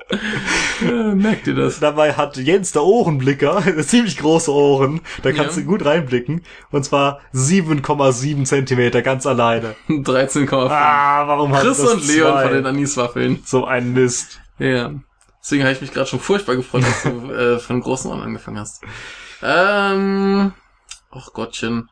Äh, 0.81 1.15
merkt 1.15 1.47
ihr 1.47 1.55
das? 1.55 1.79
Dabei 1.79 2.13
hat 2.13 2.35
Jens 2.35 2.73
der 2.73 2.83
Ohrenblicker 2.83 3.63
ziemlich 3.83 4.17
große 4.17 4.51
Ohren. 4.51 4.99
Da 5.23 5.31
kannst 5.31 5.55
Ja. 5.55 5.63
du 5.63 5.67
gut 5.69 5.85
reinblicken. 5.85 6.43
Und 6.71 6.83
zwar 6.83 7.21
7,7 7.33 8.43
Zentimeter 8.43 9.01
ganz 9.01 9.25
alleine. 9.25 9.75
13,5. 9.87 10.69
Ah, 10.69 11.25
warum 11.27 11.53
hat 11.53 11.61
Chris 11.61 11.79
und 11.79 12.05
Leon 12.07 12.33
zwei? 12.33 12.43
von 12.43 12.53
den 12.53 12.65
Aniswaffeln. 12.65 13.41
So 13.45 13.63
ein 13.65 13.93
Mist. 13.93 14.41
Ja. 14.59 14.91
Deswegen 15.41 15.63
habe 15.63 15.73
ich 15.73 15.81
mich 15.81 15.93
gerade 15.93 16.07
schon 16.09 16.19
furchtbar 16.19 16.55
gefreut, 16.57 16.83
dass 16.83 17.03
du 17.03 17.31
äh, 17.31 17.59
von 17.59 17.79
großen 17.79 18.11
Ohren 18.11 18.21
angefangen 18.21 18.59
hast. 18.59 18.83
Ähm. 19.41 20.53
Ach 21.11 21.31
Gottchen. 21.33 21.89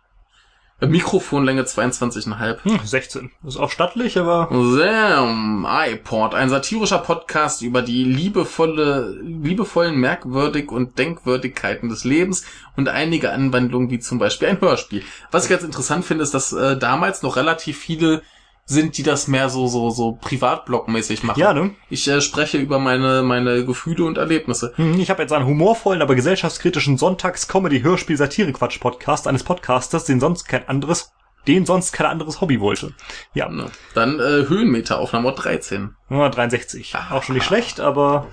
Mikrofonlänge 0.81 1.63
22,5. 1.63 2.63
Hm, 2.63 2.79
16. 2.83 3.31
Ist 3.45 3.57
auch 3.57 3.69
stattlich, 3.69 4.17
aber 4.17 4.47
Sam, 4.51 5.67
iPod, 5.69 6.33
ein 6.33 6.49
satirischer 6.49 6.99
Podcast 6.99 7.61
über 7.61 7.81
die 7.81 8.05
liebevolle, 8.05 9.17
liebevollen 9.21 9.95
Merkwürdig 9.97 10.71
und 10.71 10.97
Denkwürdigkeiten 10.97 11.89
des 11.89 12.05
Lebens 12.05 12.45
und 12.77 12.87
einige 12.87 13.31
Anwandlungen 13.31 13.89
wie 13.89 13.99
zum 13.99 14.19
Beispiel 14.19 14.47
ein 14.47 14.61
Hörspiel. 14.61 15.03
Was 15.31 15.43
ich 15.45 15.49
ganz 15.49 15.63
interessant 15.63 16.05
finde, 16.05 16.23
ist, 16.23 16.33
dass 16.33 16.53
äh, 16.53 16.77
damals 16.77 17.23
noch 17.23 17.35
relativ 17.35 17.77
viele 17.77 18.21
sind, 18.69 18.97
die 18.99 19.03
das 19.03 19.27
mehr 19.27 19.49
so 19.49 19.65
so 19.67 19.89
so 19.89 20.13
privatblockmäßig 20.21 21.23
machen. 21.23 21.39
ja, 21.39 21.53
ne? 21.53 21.71
Ich 21.89 22.07
äh, 22.07 22.21
spreche 22.21 22.59
über 22.59 22.77
meine 22.77 23.23
meine 23.23 23.65
Gefühle 23.65 24.03
und 24.05 24.17
Erlebnisse. 24.19 24.73
Hm, 24.75 24.99
Ich 24.99 25.09
habe 25.09 25.23
jetzt 25.23 25.33
einen 25.33 25.45
humorvollen, 25.47 26.01
aber 26.03 26.13
gesellschaftskritischen 26.15 26.97
Sonntags-Comedy-Hörspiel-Satire-Quatsch-Podcast 26.97 29.27
eines 29.27 29.43
Podcasters, 29.43 30.05
den 30.05 30.19
sonst 30.19 30.45
kein 30.47 30.67
anderes, 30.67 31.11
den 31.47 31.65
sonst 31.65 31.93
kein 31.93 32.05
anderes 32.07 32.41
Hobby 32.41 32.59
wollte. 32.61 32.93
Ja, 33.33 33.49
Ne? 33.49 33.65
Dann 33.95 34.19
äh, 34.19 34.47
Höhenmeteraufnahme 34.47 35.33
13. 35.33 35.95
Nummer 36.09 36.29
63. 36.29 36.95
Auch 37.11 37.23
schon 37.23 37.33
nicht 37.35 37.45
schlecht, 37.45 37.79
aber 37.79 38.27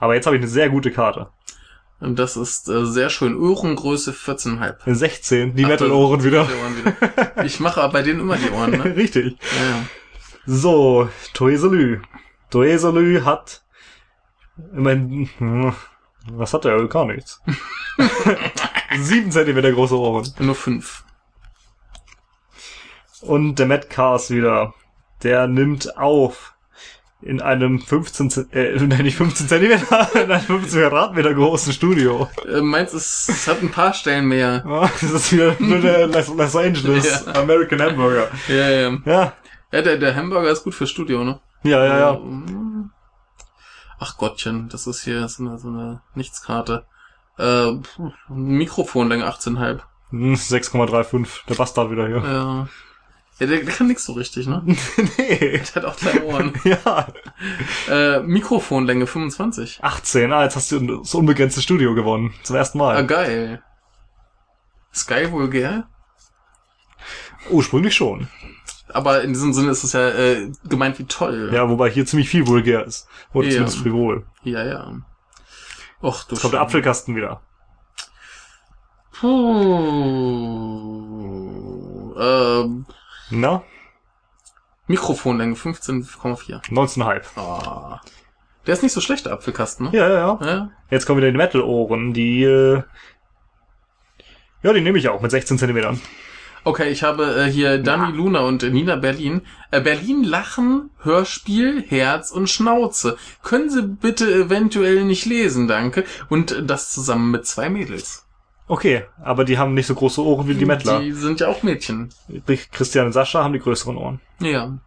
aber 0.00 0.14
jetzt 0.14 0.26
habe 0.26 0.36
ich 0.36 0.42
eine 0.42 0.48
sehr 0.50 0.70
gute 0.70 0.92
Karte. 0.92 1.28
Und 2.00 2.18
das 2.18 2.36
ist 2.36 2.68
äh, 2.68 2.86
sehr 2.86 3.10
schön. 3.10 3.36
Ohrengröße 3.36 4.12
14,5. 4.12 4.84
Eine 4.84 4.94
16, 4.94 5.56
die 5.56 5.66
Metal-Ohren 5.66 6.22
wieder. 6.22 6.48
Wieder. 6.48 6.94
Ich 7.44 7.60
mache 7.60 7.82
aber 7.82 7.94
bei 7.94 8.02
denen 8.02 8.20
immer 8.20 8.36
die 8.36 8.50
Ohren, 8.50 8.70
ne? 8.70 8.84
Richtig. 8.96 9.36
Ja. 9.40 9.84
So, 10.46 11.08
Toeselü. 11.34 12.00
Toeselü 12.50 13.22
hat 13.22 13.62
immerhin, 14.72 15.28
hm, 15.38 15.74
was 16.32 16.54
hat 16.54 16.64
er? 16.64 16.86
Gar 16.88 17.06
nichts. 17.06 17.42
Sieben 18.96 19.30
Zentimeter 19.30 19.72
große 19.72 19.98
Ohren. 19.98 20.32
Nur 20.38 20.54
fünf. 20.54 21.04
Und 23.20 23.56
der 23.58 23.66
Matt 23.66 23.90
Cars 23.90 24.30
wieder. 24.30 24.74
Der 25.24 25.48
nimmt 25.48 25.98
auf 25.98 26.54
in 27.20 27.42
einem 27.42 27.80
15, 27.80 28.30
Zent- 28.30 28.52
äh, 28.54 28.76
nein, 28.86 29.02
nicht 29.02 29.16
15 29.16 29.48
Zentimeter, 29.48 30.08
in 30.24 30.30
einem 30.30 30.40
15 30.40 30.80
Quadratmeter 30.80 31.34
großen 31.34 31.72
Studio. 31.72 32.28
Äh, 32.48 32.60
meins 32.60 32.94
ist, 32.94 33.28
es 33.28 33.48
hat 33.48 33.60
ein 33.62 33.70
paar 33.70 33.92
Stellen 33.92 34.26
mehr. 34.26 34.64
Ah, 34.66 34.88
Das 35.00 35.10
ist 35.10 35.32
wieder 35.32 35.54
nur 35.58 35.78
der 35.80 36.06
Los, 36.06 36.54
Angeles 36.56 37.24
Ja. 37.26 37.34
American 37.40 37.82
Hamburger. 37.82 38.28
Ja, 38.48 38.68
ja. 38.70 38.98
Ja, 39.04 39.32
Ja, 39.72 39.82
der, 39.82 39.96
der 39.96 40.14
Hamburger 40.14 40.50
ist 40.50 40.62
gut 40.64 40.74
fürs 40.74 40.90
Studio, 40.90 41.24
ne? 41.24 41.40
ja, 41.64 41.84
ja, 41.84 41.98
ja. 41.98 42.14
Ähm, 42.14 42.90
Ach 44.00 44.16
Gottchen, 44.16 44.68
das 44.68 44.86
ist 44.86 45.02
hier 45.02 45.26
so 45.28 45.42
eine, 45.42 45.58
so 45.58 45.66
eine 45.68 46.00
Nichtskarte. 46.14 46.86
Äh, 47.36 47.72
Mikrofonlänge 48.28 49.26
18,5. 49.28 49.80
Hm, 50.10 50.34
6,35. 50.34 51.46
Der 51.48 51.54
Bastard 51.56 51.90
wieder 51.90 52.06
hier. 52.06 52.18
Ja. 52.24 52.68
Ja, 53.40 53.46
der, 53.46 53.60
der 53.62 53.72
kann 53.72 53.86
nix 53.86 54.04
so 54.04 54.14
richtig, 54.14 54.46
ne? 54.48 54.62
nee. 55.18 55.58
Der 55.58 55.74
hat 55.76 55.84
auch 55.84 55.96
zwei 55.96 56.22
Ohren. 56.24 56.52
Ja. 56.64 57.06
äh, 57.88 58.20
Mikrofonlänge 58.20 59.06
25. 59.06 59.78
18. 59.82 60.32
Ah, 60.32 60.42
jetzt 60.44 60.56
hast 60.56 60.72
du 60.72 60.80
das 60.98 61.14
unbegrenzte 61.14 61.62
Studio 61.62 61.94
gewonnen. 61.94 62.34
Zum 62.42 62.56
ersten 62.56 62.80
Ah, 62.80 62.84
Mal. 62.94 63.06
geil. 63.06 63.62
Sky 64.92 65.30
vulgär? 65.30 65.88
Ursprünglich 67.50 67.94
schon. 67.94 68.28
Aber 68.88 69.22
in 69.22 69.32
diesem 69.34 69.52
Sinne 69.52 69.70
ist 69.70 69.84
es 69.84 69.92
ja 69.92 70.08
äh, 70.08 70.50
gemeint 70.64 70.98
wie 70.98 71.04
toll. 71.04 71.50
Ja, 71.52 71.68
wobei 71.68 71.90
hier 71.90 72.06
ziemlich 72.06 72.28
viel 72.28 72.46
vulgär 72.46 72.84
ist. 72.84 73.06
Oder 73.32 73.46
Ja. 73.46 73.52
zumindest 73.52 73.78
frivol. 73.78 74.26
Ja, 74.42 74.64
ja. 74.64 74.92
Och, 76.00 76.24
du 76.24 76.34
Jetzt 76.34 76.42
kommt 76.42 76.54
der. 76.54 76.62
Apfelkasten 76.62 77.14
wieder. 77.14 77.42
Puh. 81.18 82.14
Ähm, 82.20 82.86
Na? 83.30 83.62
Mikrofonlänge 84.86 85.54
15,4. 85.54 86.62
19,5. 86.70 87.22
Ah. 87.36 88.00
Der 88.66 88.74
ist 88.74 88.82
nicht 88.82 88.92
so 88.92 89.00
schlecht, 89.00 89.26
der 89.26 89.32
Apfelkasten, 89.32 89.86
ne? 89.86 89.96
Ja, 89.96 90.08
ja, 90.08 90.14
ja. 90.14 90.46
Ja. 90.46 90.70
Jetzt 90.90 91.06
kommen 91.06 91.18
wieder 91.18 91.30
die 91.30 91.36
Metal-Ohren, 91.36 92.12
die, 92.12 92.42
äh, 92.42 92.82
ja, 94.62 94.72
die 94.72 94.80
nehme 94.80 94.98
ich 94.98 95.08
auch 95.08 95.20
mit 95.20 95.30
16 95.30 95.58
Zentimetern. 95.58 96.00
Okay, 96.64 96.90
ich 96.90 97.02
habe 97.02 97.34
äh, 97.34 97.50
hier 97.50 97.78
Dani 97.78 98.14
Luna 98.14 98.40
und 98.40 98.62
Nina 98.62 98.96
Berlin. 98.96 99.42
Äh, 99.70 99.80
Berlin 99.80 100.24
Lachen, 100.24 100.90
Hörspiel, 101.02 101.82
Herz 101.82 102.30
und 102.30 102.50
Schnauze. 102.50 103.16
Können 103.42 103.70
Sie 103.70 103.82
bitte 103.82 104.30
eventuell 104.30 105.04
nicht 105.04 105.24
lesen, 105.24 105.68
danke. 105.68 106.04
Und 106.28 106.64
das 106.66 106.90
zusammen 106.90 107.30
mit 107.30 107.46
zwei 107.46 107.70
Mädels. 107.70 108.27
Okay, 108.68 109.04
aber 109.22 109.44
die 109.44 109.56
haben 109.58 109.72
nicht 109.74 109.86
so 109.86 109.94
große 109.94 110.22
Ohren 110.22 110.46
wie 110.46 110.54
die 110.54 110.66
Mettler. 110.66 111.00
Die 111.00 111.12
sind 111.12 111.40
ja 111.40 111.48
auch 111.48 111.62
Mädchen. 111.62 112.10
Christian 112.70 113.06
und 113.06 113.12
Sascha 113.12 113.42
haben 113.42 113.54
die 113.54 113.58
größeren 113.60 113.96
Ohren. 113.96 114.20
Ja. 114.40 114.78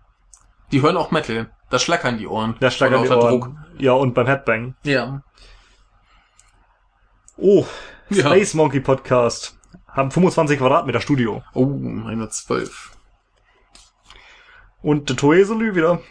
Die 0.71 0.81
hören 0.81 0.97
auch 0.97 1.11
Metal. 1.11 1.49
Da 1.71 1.79
schlackern 1.79 2.17
die 2.17 2.27
Ohren. 2.27 2.55
Da 2.59 2.69
Vor 2.69 2.87
die 2.89 2.95
Ohren. 2.95 3.19
Druck. 3.19 3.51
Ja, 3.79 3.93
und 3.93 4.13
beim 4.13 4.27
Headbang. 4.27 4.75
Ja. 4.83 5.23
Oh, 7.37 7.65
Ja. 8.09 8.25
Space 8.25 8.53
Monkey 8.53 8.81
Podcast. 8.81 9.57
Haben 9.87 10.11
25 10.11 10.59
Quadratmeter 10.59 11.01
Studio. 11.01 11.43
Oh, 11.53 11.65
eine 12.05 12.29
12. 12.29 12.91
Und 14.81 15.09
der 15.09 15.15
Toeselü 15.15 15.75
wieder 15.75 16.01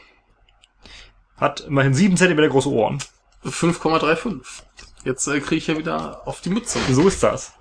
hat 1.37 1.61
immerhin 1.61 1.95
7 1.95 2.17
Zentimeter 2.17 2.49
große 2.49 2.69
Ohren. 2.71 2.99
5,35. 3.45 4.41
Jetzt 5.05 5.27
äh, 5.29 5.41
kriege 5.41 5.57
ich 5.57 5.67
ja 5.67 5.79
wieder 5.79 6.27
auf 6.27 6.41
die 6.41 6.51
Mütze. 6.51 6.79
So 6.91 7.09
ist 7.09 7.23
das. 7.23 7.53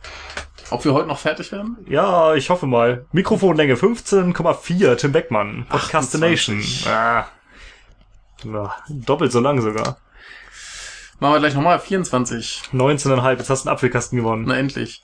Ob 0.71 0.85
wir 0.85 0.93
heute 0.93 1.07
noch 1.07 1.19
fertig 1.19 1.51
werden? 1.51 1.77
Ja, 1.87 2.35
ich 2.35 2.49
hoffe 2.49 2.67
mal. 2.67 3.05
Mikrofonlänge 3.11 3.75
15,4, 3.75 4.95
Tim 4.97 5.11
Beckmann. 5.11 5.65
Podcastination. 5.69 6.59
28. 6.59 6.87
Ah. 6.87 7.27
Ja, 8.43 8.75
doppelt 8.89 9.31
so 9.31 9.39
lang 9.39 9.61
sogar. 9.61 9.97
Machen 11.19 11.33
wir 11.33 11.39
gleich 11.39 11.55
nochmal. 11.55 11.79
24. 11.79 12.63
19,5, 12.71 13.37
jetzt 13.37 13.49
hast 13.49 13.65
du 13.65 13.69
einen 13.69 13.73
Apfelkasten 13.75 14.17
gewonnen. 14.17 14.45
Na, 14.47 14.57
endlich. 14.57 15.03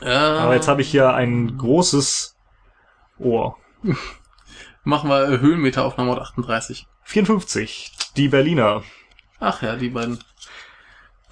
Äh, 0.00 0.10
Aber 0.10 0.54
jetzt 0.54 0.68
habe 0.68 0.82
ich 0.82 0.90
hier 0.90 1.14
ein 1.14 1.56
großes 1.56 2.36
Ohr. 3.18 3.56
Machen 4.84 5.10
wir 5.10 5.40
Höhenmeteraufnahme 5.40 6.20
38. 6.20 6.86
54, 7.04 7.92
die 8.16 8.28
Berliner. 8.28 8.82
Ach 9.38 9.62
ja, 9.62 9.76
die 9.76 9.90
beiden. 9.90 10.18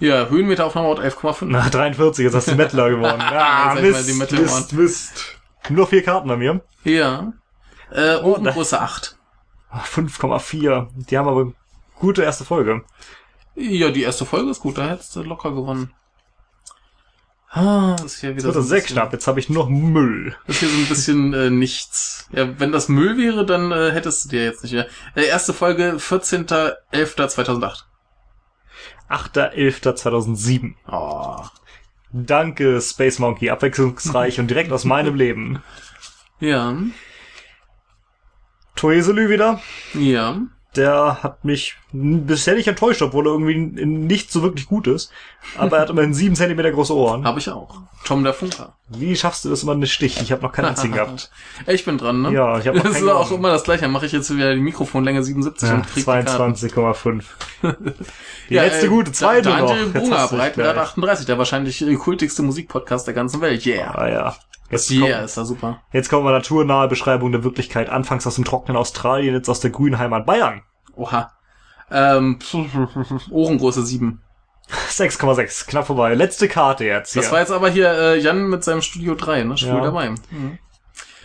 Ja, 0.01 0.27
Höhenmeteraufnahme 0.27 0.95
11,5. 0.95 1.45
Na, 1.45 1.69
43, 1.69 2.25
jetzt 2.25 2.33
hast 2.33 2.47
du 2.49 2.55
Mettler 2.55 2.89
gewonnen. 2.89 3.21
Ah, 3.21 3.75
Mist, 3.75 4.09
die 4.09 4.13
Mettler 4.13 4.41
Mist, 4.41 4.73
Mist. 4.73 5.37
Nur 5.69 5.85
vier 5.87 6.03
Karten 6.03 6.27
bei 6.27 6.35
mir. 6.37 6.61
Ja. 6.83 7.31
Äh, 7.91 8.15
Oh, 8.17 8.31
Ohrengröße 8.31 8.81
8. 8.81 9.15
Ah, 9.69 9.83
5,4. 9.83 10.87
Die 10.95 11.17
haben 11.17 11.27
aber 11.27 11.53
gute 11.99 12.23
erste 12.23 12.43
Folge. 12.45 12.81
Ja, 13.55 13.91
die 13.91 14.01
erste 14.01 14.25
Folge 14.25 14.49
ist 14.49 14.61
gut, 14.61 14.77
da 14.79 14.87
hättest 14.89 15.15
du 15.15 15.21
locker 15.21 15.51
gewonnen. 15.51 15.93
Ah, 17.51 17.95
ist 18.03 18.21
hier 18.21 18.31
wieder 18.35 18.47
Das 18.47 18.55
wird 18.55 18.63
so 18.63 18.69
sehr 18.69 18.81
knapp. 18.81 19.13
Jetzt 19.13 19.27
habe 19.27 19.39
ich 19.39 19.49
noch 19.49 19.69
Müll. 19.69 20.35
Das 20.47 20.55
ist 20.55 20.59
hier 20.61 20.69
so 20.69 20.77
ein 20.77 20.87
bisschen 20.87 21.33
äh, 21.33 21.49
nichts. 21.51 22.27
Ja, 22.31 22.59
wenn 22.59 22.71
das 22.71 22.87
Müll 22.89 23.17
wäre, 23.17 23.45
dann 23.45 23.71
äh, 23.71 23.91
hättest 23.91 24.25
du 24.25 24.29
dir 24.29 24.45
jetzt 24.45 24.63
nicht 24.63 24.71
mehr. 24.73 24.87
Äh, 25.15 25.25
erste 25.25 25.53
Folge 25.53 25.97
14.11.2008. 25.99 27.83
8.11.2007. 29.11 30.73
Oh. 30.87 31.43
Danke, 32.13 32.81
Space 32.81 33.19
Monkey. 33.19 33.49
Abwechslungsreich 33.49 34.39
und 34.39 34.47
direkt 34.47 34.71
aus 34.71 34.83
meinem 34.85 35.15
Leben. 35.23 35.63
Ja. 36.39 36.75
Toeselü 38.75 39.29
wieder. 39.29 39.61
Ja. 39.93 40.41
Der 40.75 41.21
hat 41.21 41.43
mich 41.43 41.75
bisher 41.91 42.55
nicht 42.55 42.67
enttäuscht, 42.67 43.01
obwohl 43.01 43.27
er 43.27 43.31
irgendwie 43.33 43.85
nicht 43.85 44.31
so 44.31 44.41
wirklich 44.41 44.67
gut 44.67 44.87
ist. 44.87 45.11
Aber 45.57 45.77
er 45.77 45.81
hat 45.83 45.89
immerhin 45.89 46.13
sieben 46.13 46.35
Zentimeter 46.35 46.71
große 46.71 46.95
Ohren. 46.95 47.25
Habe 47.25 47.39
ich 47.39 47.49
auch. 47.49 47.81
Tom 48.05 48.23
der 48.23 48.33
Funker. 48.33 48.73
Wie 48.87 49.15
schaffst 49.15 49.43
du 49.45 49.49
das 49.49 49.63
immer 49.63 49.75
nicht 49.75 49.93
Stich? 49.93 50.21
Ich 50.21 50.31
habe 50.31 50.41
noch 50.41 50.51
keinen 50.51 50.65
einzigen 50.65 50.93
gehabt. 50.95 51.29
Ich 51.67 51.83
bin 51.85 51.97
dran, 51.97 52.21
ne? 52.21 52.31
Ja, 52.31 52.57
ich 52.57 52.67
hab 52.67 52.75
noch 52.75 52.83
Das 52.83 52.97
ist 52.97 53.07
auch 53.07 53.25
gewonnen. 53.25 53.39
immer 53.39 53.49
das 53.51 53.63
gleiche. 53.63 53.81
Dann 53.83 53.91
mache 53.91 54.05
ich 54.05 54.11
jetzt 54.11 54.33
wieder 54.35 54.53
die 54.55 54.61
Mikrofonlänge 54.61 55.23
77 55.23 55.69
Ja, 55.69 55.75
und 55.75 55.81
krieg 55.87 55.95
die 55.95 56.03
Karten. 56.03 56.53
22,5. 56.53 57.23
Die 58.49 58.53
Ja, 58.55 58.63
letzte 58.63 58.85
äh, 58.87 58.89
gute, 58.89 59.11
zweite 59.11 59.49
Da- 59.49 59.59
noch. 59.59 59.69
Daniel 59.69 59.85
hast 60.11 60.31
du 60.31 60.35
dich 60.35 60.39
Breitengrad 60.39 60.73
gleich. 60.73 60.77
38, 60.77 61.25
der 61.25 61.37
wahrscheinlich 61.37 61.81
äh, 61.85 61.93
kultigste 61.95 62.41
Musikpodcast 62.43 63.05
der 63.07 63.13
ganzen 63.13 63.39
Welt. 63.41 63.65
Yeah. 63.65 63.91
Ah 63.95 64.09
ja. 64.09 64.35
Jetzt, 64.71 64.89
Yeah, 64.91 65.01
kommt, 65.17 65.25
ist 65.25 65.37
da 65.37 65.45
super. 65.45 65.81
jetzt 65.91 66.09
kommen 66.09 66.25
wir 66.25 66.31
naturnahe 66.31 66.87
Beschreibung 66.87 67.31
der 67.31 67.43
Wirklichkeit. 67.43 67.89
Anfangs 67.89 68.25
aus 68.25 68.35
dem 68.35 68.45
trockenen 68.45 68.77
Australien, 68.77 69.35
jetzt 69.35 69.49
aus 69.49 69.59
der 69.59 69.71
grünen 69.71 69.97
Heimat 69.99 70.25
Bayern. 70.25 70.61
Oha. 70.95 71.31
Ähm, 71.91 72.39
Ohrengröße 73.29 73.85
7. 73.85 74.21
6,6, 74.89 75.67
knapp 75.67 75.87
vorbei. 75.87 76.13
Letzte 76.13 76.47
Karte 76.47 76.85
jetzt 76.85 77.13
hier. 77.13 77.21
Das 77.21 77.31
war 77.31 77.39
jetzt 77.39 77.51
aber 77.51 77.69
hier 77.69 77.91
äh, 77.91 78.19
Jan 78.19 78.47
mit 78.49 78.63
seinem 78.63 78.81
Studio 78.81 79.15
3, 79.15 79.43
ne? 79.43 79.57
Schwul 79.57 79.75
Ja. 79.75 79.81
dabei. 79.81 80.11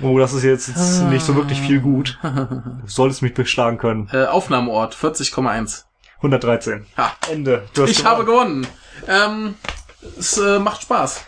oh, 0.03 0.19
das 0.19 0.33
ist 0.33 0.43
jetzt, 0.43 0.69
jetzt 0.69 1.03
nicht 1.05 1.25
so 1.25 1.37
wirklich 1.37 1.61
viel 1.61 1.81
gut. 1.81 2.19
Du 2.23 2.83
solltest 2.87 3.23
mich 3.23 3.35
beschlagen 3.35 3.79
können. 3.79 4.09
Äh, 4.13 4.25
Aufnahmeort 4.27 4.97
40,1. 4.97 5.85
113. 6.17 6.87
Ha. 6.97 7.13
Ende. 7.31 7.69
Ich 7.87 8.05
habe 8.05 8.25
gewonnen. 8.25 8.67
Ähm, 9.07 9.55
es 10.19 10.39
äh, 10.39 10.59
macht 10.59 10.83
Spaß. 10.83 11.25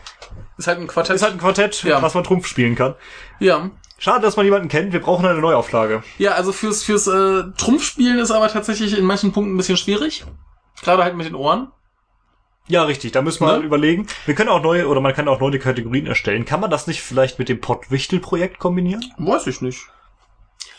Ist 0.59 0.66
halt 0.66 0.79
ein 0.81 0.87
Quartett. 0.87 1.16
Ist 1.16 1.23
halt 1.23 1.33
ein 1.35 1.38
Quartett, 1.38 1.83
Ja. 1.85 2.03
was 2.03 2.14
man 2.14 2.25
Trumpf 2.25 2.47
spielen 2.47 2.75
kann. 2.75 2.94
ja. 3.40 3.71
Schade, 4.01 4.21
dass 4.23 4.37
man 4.37 4.44
jemanden 4.44 4.68
kennt. 4.68 4.92
Wir 4.92 5.01
brauchen 5.01 5.27
eine 5.27 5.40
Neuauflage. 5.40 6.05
Ja, 6.18 6.31
also 6.35 6.53
fürs, 6.53 6.85
fürs 6.85 7.09
äh, 7.09 7.42
Trumpfspielen 7.57 8.21
ist 8.21 8.31
aber 8.31 8.47
tatsächlich 8.49 8.97
in 8.97 9.05
manchen 9.05 9.33
Punkten 9.33 9.55
ein 9.55 9.57
bisschen 9.57 9.77
schwierig. 9.77 10.25
Gerade 10.83 11.03
halt 11.03 11.16
mit 11.16 11.27
den 11.27 11.35
Ohren. 11.35 11.73
Ja, 12.68 12.85
richtig. 12.85 13.11
Da 13.11 13.23
müssen 13.23 13.40
wir 13.40 13.47
Ne? 13.49 13.53
halt 13.55 13.64
überlegen. 13.64 14.07
Wir 14.25 14.37
können 14.37 14.51
auch 14.51 14.62
neue, 14.62 14.87
oder 14.87 15.01
man 15.01 15.14
kann 15.14 15.27
auch 15.27 15.40
neue 15.40 15.59
Kategorien 15.59 16.07
erstellen. 16.07 16.44
Kann 16.44 16.61
man 16.61 16.71
das 16.71 16.87
nicht 16.87 17.03
vielleicht 17.03 17.40
mit 17.40 17.49
dem 17.49 17.61
Pottwichtel-Projekt 17.61 18.61
kombinieren? 18.61 19.05
Weiß 19.18 19.49
ich 19.49 19.62
nicht. 19.62 19.81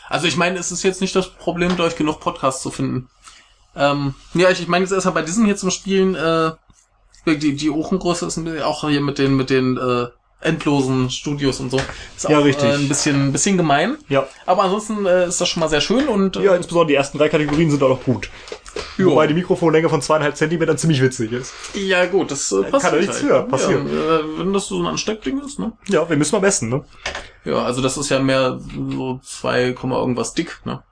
Also 0.08 0.26
ich 0.26 0.38
meine, 0.38 0.58
es 0.58 0.72
ist 0.72 0.82
jetzt 0.82 1.02
nicht 1.02 1.14
das 1.14 1.28
Problem, 1.28 1.76
durch 1.76 1.96
genug 1.96 2.20
Podcasts 2.20 2.62
zu 2.62 2.70
finden. 2.70 3.10
Ähm, 3.76 4.14
ja, 4.32 4.48
ich, 4.48 4.62
ich 4.62 4.68
meine 4.68 4.84
jetzt 4.84 4.92
erstmal 4.92 5.12
bei 5.14 5.22
diesem 5.22 5.44
hier 5.44 5.56
zum 5.58 5.70
Spielen, 5.70 6.14
äh, 6.14 6.52
die, 7.26 7.54
die 7.54 7.70
Ohrengröße 7.70 8.26
ist 8.26 8.38
auch 8.62 8.88
hier 8.88 9.00
mit 9.00 9.18
den, 9.18 9.36
mit 9.36 9.50
den 9.50 9.76
äh, 9.76 10.06
endlosen 10.40 11.10
Studios 11.10 11.60
und 11.60 11.70
so. 11.70 11.80
Ist 12.16 12.28
Ja, 12.28 12.38
auch, 12.38 12.44
richtig. 12.44 12.68
Äh, 12.68 12.74
ein 12.74 12.88
bisschen, 12.88 13.26
ein 13.28 13.32
bisschen 13.32 13.56
gemein. 13.56 13.96
Ja. 14.08 14.26
Aber 14.46 14.62
ansonsten 14.64 15.04
äh, 15.06 15.28
ist 15.28 15.40
das 15.40 15.48
schon 15.48 15.60
mal 15.60 15.68
sehr 15.68 15.80
schön 15.80 16.08
und 16.08 16.36
äh, 16.36 16.44
Ja, 16.44 16.54
insbesondere 16.56 16.88
die 16.88 16.94
ersten 16.94 17.18
drei 17.18 17.28
Kategorien 17.28 17.70
sind 17.70 17.82
auch 17.82 17.90
noch 17.90 18.02
gut. 18.04 18.30
Ja. 18.96 19.06
Wobei 19.06 19.26
die 19.26 19.34
Mikrofonlänge 19.34 19.88
von 19.88 20.00
zweieinhalb 20.00 20.36
Zentimetern 20.36 20.78
ziemlich 20.78 21.02
witzig 21.02 21.32
ist. 21.32 21.52
ja 21.74 22.06
gut, 22.06 22.30
das 22.30 22.52
äh, 22.52 22.62
passiert. 22.62 22.82
Kann 22.82 22.94
ja 22.94 23.00
nichts 23.00 23.22
halt. 23.22 23.26
für, 23.26 23.42
passiert. 23.42 23.86
Ja, 23.86 24.18
äh, 24.18 24.38
wenn 24.38 24.52
das 24.52 24.66
so 24.66 24.80
ein 24.80 24.86
Ansteckding 24.86 25.40
ist, 25.40 25.58
ne? 25.58 25.72
Ja, 25.88 26.08
wir 26.08 26.16
müssen 26.16 26.34
mal 26.36 26.40
messen, 26.40 26.68
ne? 26.68 26.84
Ja, 27.44 27.62
also 27.64 27.82
das 27.82 27.96
ist 27.96 28.10
ja 28.10 28.20
mehr 28.20 28.60
so 28.90 29.20
2, 29.22 29.72
Komma 29.72 29.98
irgendwas 29.98 30.34
dick, 30.34 30.60
ne? 30.64 30.82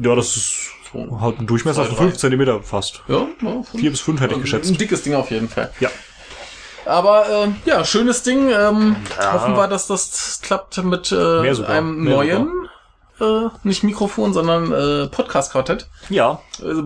Ja, 0.00 0.14
das 0.14 0.36
ist 0.36 0.70
So. 0.92 1.20
halt 1.20 1.40
ein 1.40 1.46
Durchmesser 1.46 1.84
von 1.84 1.94
drei. 1.96 2.02
fünf 2.04 2.16
Zentimeter 2.16 2.62
fast. 2.62 3.02
Ja, 3.08 3.26
ja 3.42 3.62
Vier 3.76 3.90
bis 3.90 4.00
fünf 4.00 4.20
hätte 4.20 4.32
ich 4.32 4.38
Ein 4.38 4.42
geschätzt. 4.42 4.80
dickes 4.80 5.02
Ding 5.02 5.14
auf 5.14 5.30
jeden 5.30 5.48
Fall. 5.48 5.70
Ja. 5.80 5.88
Aber 6.86 7.28
äh, 7.28 7.48
ja, 7.68 7.84
schönes 7.84 8.22
Ding. 8.22 8.50
Ähm, 8.50 8.96
Ja. 9.18 9.34
Hoffen 9.34 9.54
wir, 9.54 9.68
dass 9.68 9.86
das 9.86 10.40
klappt 10.42 10.82
mit 10.82 11.12
äh, 11.12 11.54
sogar. 11.54 11.70
einem 11.70 12.02
Mehr 12.02 12.16
neuen, 12.16 12.48
äh, 13.20 13.48
nicht 13.64 13.84
Mikrofon, 13.84 14.32
sondern 14.32 14.72
äh, 14.72 15.06
Podcast-Quartett. 15.08 15.88
Ja, 16.08 16.40
Also, 16.60 16.84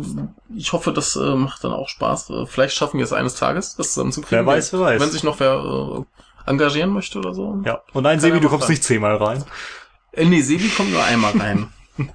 ich 0.54 0.72
hoffe, 0.72 0.92
das 0.92 1.14
äh, 1.16 1.34
macht 1.36 1.62
dann 1.64 1.72
auch 1.72 1.88
Spaß. 1.88 2.30
Äh, 2.30 2.46
vielleicht 2.46 2.74
schaffen 2.74 2.98
wir 2.98 3.04
es 3.04 3.12
eines 3.12 3.36
Tages, 3.36 3.76
das 3.76 3.94
zusammenzukriegen. 3.94 4.44
Wer 4.44 4.52
weiß, 4.54 4.72
wer 4.72 4.80
weiß. 4.80 5.00
Wenn 5.00 5.10
sich 5.10 5.22
noch 5.22 5.38
wer 5.40 5.54
äh, 5.54 6.50
engagieren 6.50 6.90
möchte 6.90 7.18
oder 7.20 7.32
so. 7.32 7.62
ja. 7.64 7.80
Und 7.92 8.02
nein, 8.02 8.18
Sebi, 8.20 8.40
du 8.40 8.48
kommst 8.48 8.64
fragen. 8.64 8.72
nicht 8.72 8.84
zehnmal 8.84 9.16
rein. 9.16 9.44
Äh, 10.12 10.24
nee, 10.26 10.42
Sebi 10.42 10.68
kommt 10.68 10.90
nur 10.92 11.02
einmal 11.04 11.32
rein. 11.38 11.68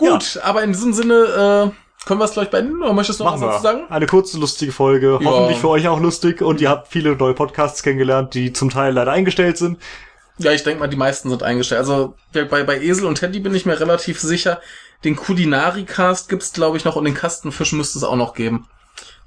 Gut, 0.00 0.40
aber 0.42 0.62
in 0.62 0.72
diesem 0.72 0.92
Sinne 0.92 1.14
äh, 1.14 2.06
können 2.06 2.20
wir 2.20 2.24
es 2.24 2.32
gleich 2.32 2.50
beenden. 2.50 2.82
Oder 2.82 2.92
möchtest 2.92 3.20
du 3.20 3.24
noch 3.24 3.32
Machen 3.32 3.42
was 3.42 3.62
dazu 3.62 3.62
sagen? 3.62 3.90
Eine 3.90 4.06
kurze, 4.06 4.38
lustige 4.38 4.72
Folge. 4.72 5.18
Ja. 5.20 5.30
Hoffentlich 5.30 5.58
für 5.58 5.68
euch 5.68 5.86
auch 5.86 6.00
lustig. 6.00 6.42
Und 6.42 6.60
ihr 6.60 6.68
habt 6.68 6.88
viele 6.88 7.14
neue 7.16 7.34
Podcasts 7.34 7.82
kennengelernt, 7.82 8.34
die 8.34 8.52
zum 8.52 8.70
Teil 8.70 8.94
leider 8.94 9.12
eingestellt 9.12 9.58
sind. 9.58 9.78
Ja, 10.38 10.52
ich 10.52 10.62
denke 10.62 10.80
mal, 10.80 10.88
die 10.88 10.96
meisten 10.96 11.28
sind 11.28 11.42
eingestellt. 11.42 11.80
Also 11.80 12.14
bei, 12.32 12.64
bei 12.64 12.80
Esel 12.80 13.04
und 13.04 13.16
Teddy 13.16 13.40
bin 13.40 13.54
ich 13.54 13.66
mir 13.66 13.78
relativ 13.78 14.20
sicher. 14.20 14.60
Den 15.04 15.16
Kulinari-Cast 15.16 16.28
gibt's, 16.28 16.52
glaube 16.52 16.78
ich, 16.78 16.84
noch 16.84 16.96
und 16.96 17.04
den 17.04 17.14
Kastenfisch 17.14 17.72
müsste 17.72 17.98
es 17.98 18.04
auch 18.04 18.16
noch 18.16 18.34
geben. 18.34 18.66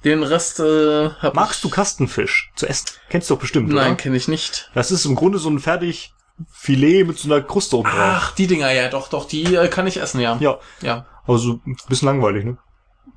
Den 0.03 0.23
Rest 0.23 0.59
äh, 0.59 1.09
hab 1.09 1.35
Magst 1.35 1.63
du 1.63 1.67
ich... 1.67 1.73
Kastenfisch 1.73 2.51
zu 2.55 2.67
essen? 2.67 2.87
Kennst 3.09 3.29
du 3.29 3.35
doch 3.35 3.41
bestimmt, 3.41 3.69
Nein, 3.69 3.95
kenne 3.95 4.17
ich 4.17 4.27
nicht. 4.27 4.69
Das 4.73 4.91
ist 4.91 5.05
im 5.05 5.15
Grunde 5.15 5.37
so 5.37 5.49
ein 5.49 5.59
fertig 5.59 6.13
Filet 6.51 7.03
mit 7.03 7.17
so 7.19 7.31
einer 7.31 7.43
Kruste 7.43 7.77
oben 7.77 7.89
drauf. 7.89 7.99
Ach, 7.99 8.31
die 8.35 8.47
Dinger, 8.47 8.71
ja, 8.71 8.89
doch, 8.89 9.07
doch, 9.07 9.25
die 9.25 9.55
äh, 9.55 9.67
kann 9.67 9.87
ich 9.87 9.97
essen, 9.97 10.19
ja. 10.19 10.37
Ja, 10.39 10.57
Ja, 10.81 11.05
also 11.27 11.59
ein 11.65 11.77
bisschen 11.87 12.07
langweilig, 12.07 12.45
ne? 12.45 12.57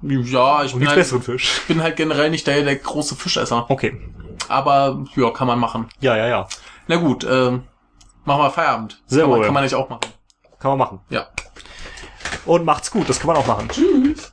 ja 0.03 0.63
ich 0.65 0.75
Und 0.75 0.81
bin 0.81 0.89
halt, 0.89 0.99
besseren 0.99 1.23
Fisch. 1.23 1.63
bin 1.69 1.83
halt 1.83 1.97
generell 1.97 2.31
nicht 2.31 2.47
der, 2.47 2.63
der 2.63 2.77
große 2.77 3.17
Fischesser. 3.17 3.71
Okay. 3.71 3.99
Aber, 4.49 5.05
ja, 5.17 5.31
kann 5.31 5.47
man 5.47 5.59
machen. 5.59 5.89
Ja, 6.01 6.17
ja, 6.17 6.27
ja. 6.29 6.49
Na 6.87 6.97
gut, 6.97 7.25
ähm, 7.29 7.65
machen 8.25 8.43
wir 8.43 8.51
Feierabend. 8.51 9.03
Sehr 9.07 9.23
kann 9.23 9.31
man, 9.31 9.39
wohl. 9.39 9.45
kann 9.47 9.55
man 9.55 9.63
nicht 9.65 9.75
auch 9.75 9.89
machen. 9.89 10.03
Kann 10.59 10.71
man 10.73 10.79
machen. 10.79 11.01
Ja. 11.09 11.27
Und 12.45 12.65
macht's 12.65 12.91
gut, 12.91 13.09
das 13.09 13.19
kann 13.19 13.29
man 13.29 13.37
auch 13.37 13.47
machen. 13.47 13.69
Tschüss. 13.69 14.33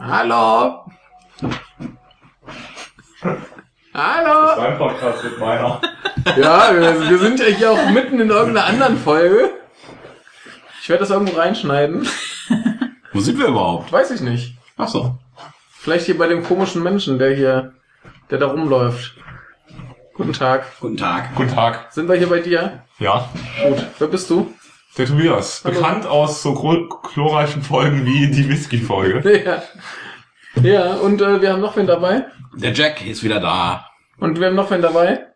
Hallo. 0.00 0.85
Hallo. 3.98 4.60
Dein 4.60 4.76
Podcast 4.76 5.24
mit 5.24 5.38
meiner. 5.38 5.80
Ja, 6.36 6.74
wir, 6.74 7.08
wir 7.08 7.18
sind 7.18 7.38
ja 7.38 7.46
hier 7.46 7.70
auch 7.70 7.90
mitten 7.90 8.18
in 8.18 8.28
irgendeiner 8.30 8.66
anderen 8.66 8.98
Folge. 8.98 9.50
Ich 10.82 10.88
werde 10.88 11.00
das 11.00 11.10
irgendwo 11.10 11.38
reinschneiden. 11.38 12.06
Wo 13.12 13.20
sind 13.20 13.38
wir 13.38 13.46
überhaupt? 13.46 13.92
Weiß 13.92 14.10
ich 14.10 14.20
nicht. 14.22 14.56
Ach 14.76 14.88
so. 14.88 15.16
Vielleicht 15.70 16.06
hier 16.06 16.18
bei 16.18 16.26
dem 16.26 16.42
komischen 16.42 16.82
Menschen, 16.82 17.20
der 17.20 17.34
hier, 17.36 17.74
der 18.28 18.38
da 18.38 18.48
rumläuft. 18.48 19.14
Guten 20.14 20.32
Tag. 20.32 20.66
Guten 20.80 20.96
Tag. 20.96 21.34
Guten 21.36 21.54
Tag. 21.54 21.92
Sind 21.92 22.08
wir 22.08 22.16
hier 22.16 22.28
bei 22.28 22.40
dir? 22.40 22.82
Ja, 22.98 23.28
Gut. 23.62 23.86
Wer 23.98 24.08
bist 24.08 24.28
du? 24.28 24.52
der 24.98 25.06
Tobias. 25.06 25.62
Hallo. 25.64 25.74
Bekannt 25.74 26.06
aus 26.06 26.42
so 26.42 26.54
chlorreichen 26.54 27.62
Folgen 27.62 28.04
wie 28.04 28.30
die 28.30 28.48
Whisky-Folge. 28.48 29.42
Ja. 29.46 29.62
Ja, 30.62 30.94
und 30.94 31.20
äh, 31.20 31.40
wir 31.40 31.52
haben 31.52 31.60
noch 31.60 31.76
wen 31.76 31.86
dabei. 31.86 32.26
Der 32.54 32.72
Jack 32.72 33.06
ist 33.06 33.22
wieder 33.22 33.40
da. 33.40 33.86
Und 34.18 34.40
wir 34.40 34.46
haben 34.48 34.56
noch 34.56 34.70
wen 34.70 34.82
dabei. 34.82 35.26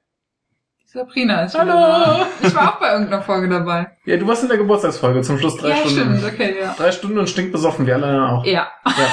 Sabrina 0.86 1.42
ist 1.44 1.56
Hallo. 1.56 1.70
da. 1.72 2.26
Ich 2.42 2.52
war 2.54 2.74
auch 2.74 2.80
bei 2.80 2.90
irgendeiner 2.92 3.22
Folge 3.22 3.48
dabei. 3.48 3.92
Ja, 4.06 4.16
du 4.16 4.26
warst 4.26 4.42
in 4.42 4.48
der 4.48 4.58
Geburtstagsfolge 4.58 5.20
zum 5.22 5.38
Schluss 5.38 5.56
drei 5.56 5.68
ja, 5.68 5.76
Stunden. 5.76 6.18
stimmt, 6.18 6.24
okay, 6.24 6.56
ja. 6.60 6.74
Drei 6.76 6.90
Stunden 6.90 7.18
und 7.18 7.28
stinkt 7.28 7.52
besoffen, 7.52 7.86
wir 7.86 7.94
alle 7.94 8.28
auch. 8.28 8.44
Ja. 8.44 8.68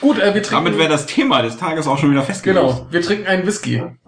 Gut, 0.00 0.18
äh, 0.18 0.32
wir 0.34 0.42
trinken. 0.42 0.64
Damit 0.64 0.78
wäre 0.78 0.88
das 0.88 1.04
Thema 1.06 1.42
des 1.42 1.58
Tages 1.58 1.86
auch 1.86 1.98
schon 1.98 2.10
wieder 2.12 2.22
festgelegt. 2.22 2.64
Genau, 2.64 2.86
wir 2.90 3.02
trinken 3.02 3.26
einen 3.26 3.46
Whisky. 3.46 3.76
Er 3.76 4.06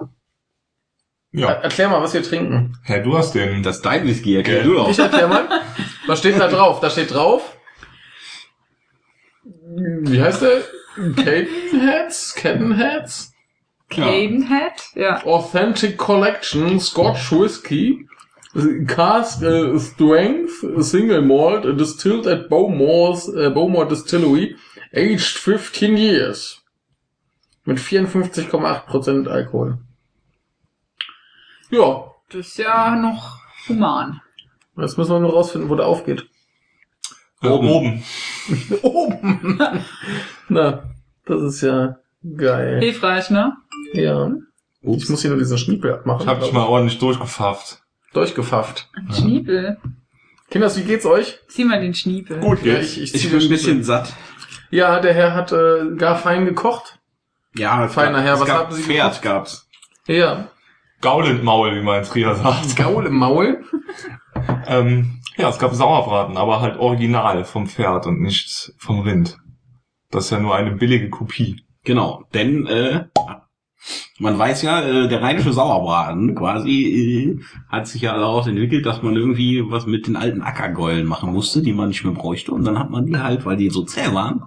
Ja. 1.32 1.48
erklär 1.50 1.88
mal, 1.90 2.00
was 2.00 2.14
wir 2.14 2.22
trinken. 2.22 2.78
Herr, 2.84 3.00
du 3.02 3.18
hast 3.18 3.34
den. 3.34 3.62
Das 3.62 3.76
ist 3.76 3.84
dein 3.84 4.06
Whisky, 4.06 4.36
erklär 4.36 4.58
Ja. 4.58 4.64
du 4.64 4.74
doch. 4.74 4.88
Ich 4.88 4.98
erklär 4.98 5.28
mal. 5.28 5.46
Was 6.06 6.20
steht 6.20 6.40
da 6.40 6.48
drauf? 6.48 6.80
Da 6.80 6.88
steht 6.88 7.12
drauf. 7.12 7.54
Wie 9.78 10.20
heißt 10.20 10.42
der? 10.42 10.62
Cadenheads? 11.14 12.34
Cadenheads? 12.34 13.32
Cadenhead? 13.90 14.72
Ja. 14.94 15.24
Authentic 15.24 15.96
Collection 15.96 16.78
Scotch 16.80 17.32
Whisky. 17.32 18.06
Cask 18.86 19.42
uh, 19.42 19.78
Strength 19.78 20.82
Single 20.82 21.22
Malt 21.22 21.64
uh, 21.66 21.72
Distilled 21.72 22.26
at 22.26 22.48
Bowmore's, 22.48 23.28
uh, 23.28 23.50
Bowmore 23.50 23.86
Distillery 23.86 24.56
Aged 24.92 25.36
15 25.38 25.96
Years. 25.96 26.60
Mit 27.64 27.78
54,8% 27.78 29.28
Alkohol. 29.28 29.78
Ja, 31.70 32.10
Das 32.30 32.46
ist 32.46 32.58
ja 32.58 32.96
noch 32.96 33.38
human. 33.68 34.20
jetzt 34.78 34.96
müssen 34.96 35.12
wir 35.12 35.20
nur 35.20 35.34
rausfinden, 35.34 35.68
wo 35.68 35.74
der 35.76 35.86
aufgeht. 35.86 36.26
Äh, 37.42 37.48
oben. 37.48 38.02
Oben! 38.82 39.60
Na, 40.48 40.82
das 41.26 41.42
ist 41.42 41.60
ja 41.62 41.96
geil. 42.36 42.80
Hilfreich, 42.80 43.30
ne? 43.30 43.54
Ja. 43.92 44.30
Ich 44.80 44.88
Ups. 44.88 45.08
muss 45.08 45.22
hier 45.22 45.30
nur 45.30 45.38
diesen 45.38 45.58
Schniepel 45.58 45.92
abmachen. 45.94 46.22
Ich 46.22 46.28
hab 46.28 46.40
dich 46.40 46.52
mal 46.52 46.64
ordentlich 46.66 46.98
durchgepfafft. 46.98 47.82
Durchgefafft. 48.12 48.88
Ein 48.94 49.12
Schniepel. 49.14 49.78
Kinders, 50.50 50.78
wie 50.78 50.82
geht's 50.84 51.04
euch? 51.04 51.38
Zieh 51.48 51.64
mal 51.64 51.80
den 51.80 51.94
Schniepel. 51.94 52.38
Gut 52.40 52.64
Ja, 52.64 52.76
geht's. 52.76 52.96
ich, 52.96 53.14
ich, 53.14 53.24
Ich 53.24 53.30
bin 53.30 53.40
ein 53.40 53.48
bisschen 53.48 53.84
satt. 53.84 54.14
Ja, 54.70 55.00
der 55.00 55.12
Herr 55.14 55.34
hat 55.34 55.52
äh, 55.52 55.94
gar 55.96 56.16
fein 56.16 56.44
gekocht. 56.44 56.98
Ja, 57.56 57.88
Feiner 57.88 58.20
Herr, 58.22 58.34
es 58.34 58.40
was 58.40 58.48
gab 58.48 58.58
haben 58.66 58.74
Sie 58.74 58.82
Pferd 58.82 59.08
gekocht? 59.14 59.22
gab's. 59.22 59.68
Ja. 60.06 60.48
Gaulendmaul, 61.00 61.74
wie 61.76 61.82
man 61.82 62.00
in 62.00 62.04
Trier 62.08 62.34
sagt. 62.34 62.76
Gaul 62.76 63.06
im 63.06 63.14
Maul. 63.16 63.64
Ähm, 64.66 65.17
ja, 65.38 65.48
es 65.48 65.58
gab 65.58 65.72
Sauerbraten, 65.72 66.36
aber 66.36 66.60
halt 66.60 66.78
original 66.78 67.44
vom 67.44 67.66
Pferd 67.66 68.06
und 68.06 68.20
nicht 68.20 68.72
vom 68.78 69.00
Rind. 69.00 69.38
Das 70.10 70.26
ist 70.26 70.30
ja 70.30 70.40
nur 70.40 70.54
eine 70.54 70.72
billige 70.72 71.10
Kopie. 71.10 71.62
Genau, 71.84 72.24
denn 72.34 72.66
äh, 72.66 73.04
man 74.18 74.38
weiß 74.38 74.62
ja, 74.62 74.82
äh, 74.82 75.08
der 75.08 75.22
rheinische 75.22 75.52
Sauerbraten 75.52 76.34
quasi 76.34 77.38
äh, 77.38 77.40
hat 77.68 77.86
sich 77.86 78.02
ja 78.02 78.16
daraus 78.16 78.46
entwickelt, 78.46 78.84
dass 78.84 79.02
man 79.02 79.14
irgendwie 79.14 79.62
was 79.70 79.86
mit 79.86 80.06
den 80.06 80.16
alten 80.16 80.42
Ackergäulen 80.42 81.06
machen 81.06 81.32
musste, 81.32 81.62
die 81.62 81.72
man 81.72 81.88
nicht 81.88 82.04
mehr 82.04 82.14
bräuchte. 82.14 82.52
Und 82.52 82.64
dann 82.64 82.78
hat 82.78 82.90
man 82.90 83.06
die 83.06 83.16
halt, 83.16 83.46
weil 83.46 83.56
die 83.56 83.70
so 83.70 83.84
zäh 83.84 84.12
waren, 84.12 84.42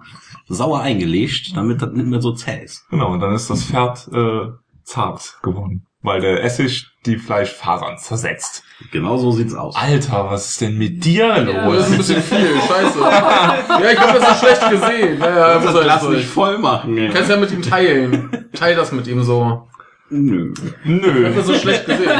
sauer 0.48 0.80
eingelegt, 0.80 1.56
damit 1.56 1.80
das 1.80 1.92
nicht 1.92 2.06
mehr 2.06 2.20
so 2.20 2.32
zäh 2.32 2.64
ist. 2.64 2.86
Genau, 2.90 3.12
und 3.12 3.20
dann 3.20 3.34
ist 3.34 3.48
das 3.48 3.64
Pferd 3.64 4.08
äh, 4.12 4.50
zart 4.84 5.38
geworden. 5.42 5.86
Weil 6.04 6.20
der 6.20 6.42
Essig 6.42 6.88
die 7.06 7.16
Fleischfasern 7.16 7.96
zersetzt. 7.96 8.64
Genau 8.90 9.16
so 9.18 9.30
sieht's 9.30 9.54
aus. 9.54 9.76
Alter, 9.76 10.28
was 10.30 10.50
ist 10.50 10.60
denn 10.60 10.76
mit 10.76 11.04
dir 11.04 11.26
Oh, 11.64 11.72
das 11.72 11.86
ist 11.86 11.92
ein 11.92 11.96
los? 11.98 12.08
bisschen 12.08 12.22
viel, 12.22 12.60
scheiße. 12.68 12.98
ja, 13.00 13.90
ich 13.92 13.98
hab 13.98 14.14
das 14.20 14.40
so 14.40 14.46
schlecht 14.46 14.70
gesehen. 14.70 15.20
Ja, 15.20 15.28
ja, 15.30 15.54
das 15.54 15.64
muss 15.64 15.74
halt 15.74 15.84
Glas 15.84 16.02
so. 16.02 16.10
nicht 16.10 16.26
voll 16.26 16.58
machen. 16.58 16.98
ey. 16.98 17.08
Kannst 17.10 17.30
ja 17.30 17.36
mit 17.36 17.52
ihm 17.52 17.62
teilen. 17.62 18.48
Teil 18.52 18.74
das 18.74 18.90
mit 18.90 19.06
ihm 19.06 19.22
so. 19.22 19.68
Nö. 20.10 20.52
Ich 20.56 20.72
hab 20.72 20.84
Nö. 20.84 21.32
das 21.34 21.46
so 21.46 21.54
schlecht 21.54 21.86
gesehen. 21.86 22.10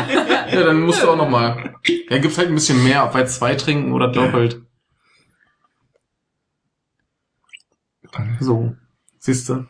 Ja, 0.52 0.62
dann 0.62 0.80
musst 0.80 1.02
du 1.02 1.10
auch 1.10 1.16
noch 1.16 1.28
mal. 1.28 1.74
Ja, 2.08 2.18
gibt's 2.18 2.38
halt 2.38 2.48
ein 2.48 2.54
bisschen 2.54 2.82
mehr, 2.84 3.04
ob 3.04 3.14
wir 3.14 3.20
jetzt 3.22 3.34
zwei 3.36 3.54
trinken 3.56 3.92
oder 3.92 4.08
doppelt. 4.08 4.62
So. 8.40 8.74
Siehst 9.18 9.48
du? 9.48 9.66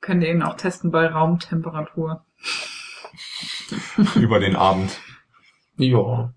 Können 0.00 0.20
den 0.20 0.42
auch 0.42 0.56
testen 0.56 0.90
bei 0.90 1.06
Raumtemperatur. 1.06 2.24
Über 4.16 4.40
den 4.40 4.56
Abend. 4.56 4.98
Ja. 5.76 6.32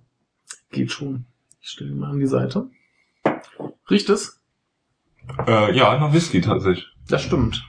Geht 0.72 0.92
schon. 0.92 1.26
Ich 1.62 1.70
stelle 1.70 1.92
ihn 1.92 2.00
mal 2.00 2.12
an 2.12 2.20
die 2.20 2.28
Seite. 2.28 2.70
Riecht 3.90 4.10
es? 4.10 4.42
Äh, 5.48 5.76
ja, 5.76 5.98
nach 6.00 6.14
Whisky 6.14 6.42
tatsächlich. 6.42 6.88
Das 7.08 7.22
stimmt. 7.24 7.64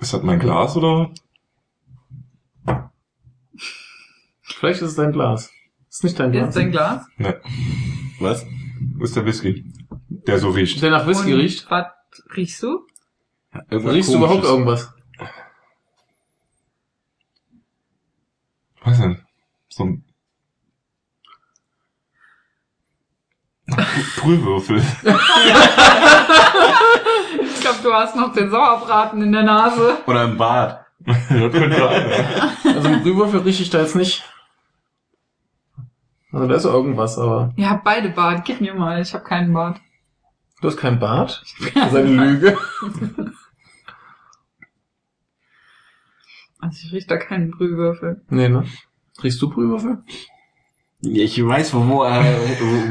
Ist 0.00 0.12
das 0.12 0.22
mein 0.22 0.38
Glas 0.38 0.76
oder? 0.76 1.10
Vielleicht 4.42 4.82
ist 4.82 4.90
es 4.90 4.96
dein 4.96 5.12
Glas. 5.12 5.50
Ist 5.88 6.04
nicht 6.04 6.18
dein 6.18 6.32
Glas. 6.32 6.48
Ist 6.48 6.56
dein 6.56 6.70
Glas? 6.70 7.06
Ne, 7.16 7.40
Was? 8.20 8.44
wo 8.96 9.04
ist 9.04 9.16
der 9.16 9.24
Whisky? 9.24 9.64
Der 10.08 10.38
so 10.38 10.50
riecht. 10.50 10.82
Der 10.82 10.90
nach 10.90 11.06
Whisky 11.06 11.32
Und 11.32 11.40
riecht. 11.40 11.70
Was 11.70 11.86
riechst 12.36 12.62
du? 12.62 12.86
Irgendwas 13.70 13.94
Riechst 13.94 14.12
du 14.12 14.16
überhaupt 14.18 14.44
irgendwas? 14.44 14.92
Was 18.88 18.98
denn? 19.00 19.18
So 19.68 19.84
ein 19.84 20.02
Brühwürfel. 24.16 24.78
Ich 24.78 25.02
glaube, 27.60 27.78
du 27.82 27.92
hast 27.92 28.16
noch 28.16 28.32
den 28.32 28.50
Sauerbraten 28.50 29.20
in 29.20 29.30
der 29.32 29.42
Nase. 29.42 29.98
Oder 30.06 30.24
im 30.24 30.38
Bad. 30.38 30.86
Also 31.04 32.88
einen 32.88 33.02
Brühwürfel 33.02 33.40
rieche 33.40 33.62
ich 33.62 33.68
da 33.70 33.82
jetzt 33.82 33.94
nicht. 33.94 34.24
Also 36.32 36.48
da 36.48 36.54
ist 36.54 36.64
irgendwas, 36.64 37.18
aber 37.18 37.52
Ihr 37.56 37.68
habt 37.68 37.84
beide 37.84 38.08
Bart. 38.08 38.46
Gib 38.46 38.62
mir 38.62 38.74
mal. 38.74 39.02
Ich 39.02 39.12
habe 39.12 39.24
keinen 39.24 39.52
Bart. 39.52 39.78
du 40.62 40.68
hast 40.68 40.78
keinen 40.78 40.98
Bart. 40.98 41.42
Das 41.74 41.88
ist 41.92 41.94
eine 41.94 42.08
Lüge. 42.08 42.56
Also 46.60 46.78
ich 46.86 46.92
riech 46.92 47.06
da 47.06 47.16
keinen 47.16 47.50
Brühwürfel. 47.50 48.22
Nee, 48.30 48.48
ne? 48.48 48.64
Riechst 49.22 49.40
du 49.42 49.48
Brühwürfel? 49.50 49.98
Ich 51.00 51.44
weiß, 51.46 51.74
wo, 51.74 51.86
wo 51.86 52.02
er, 52.02 52.24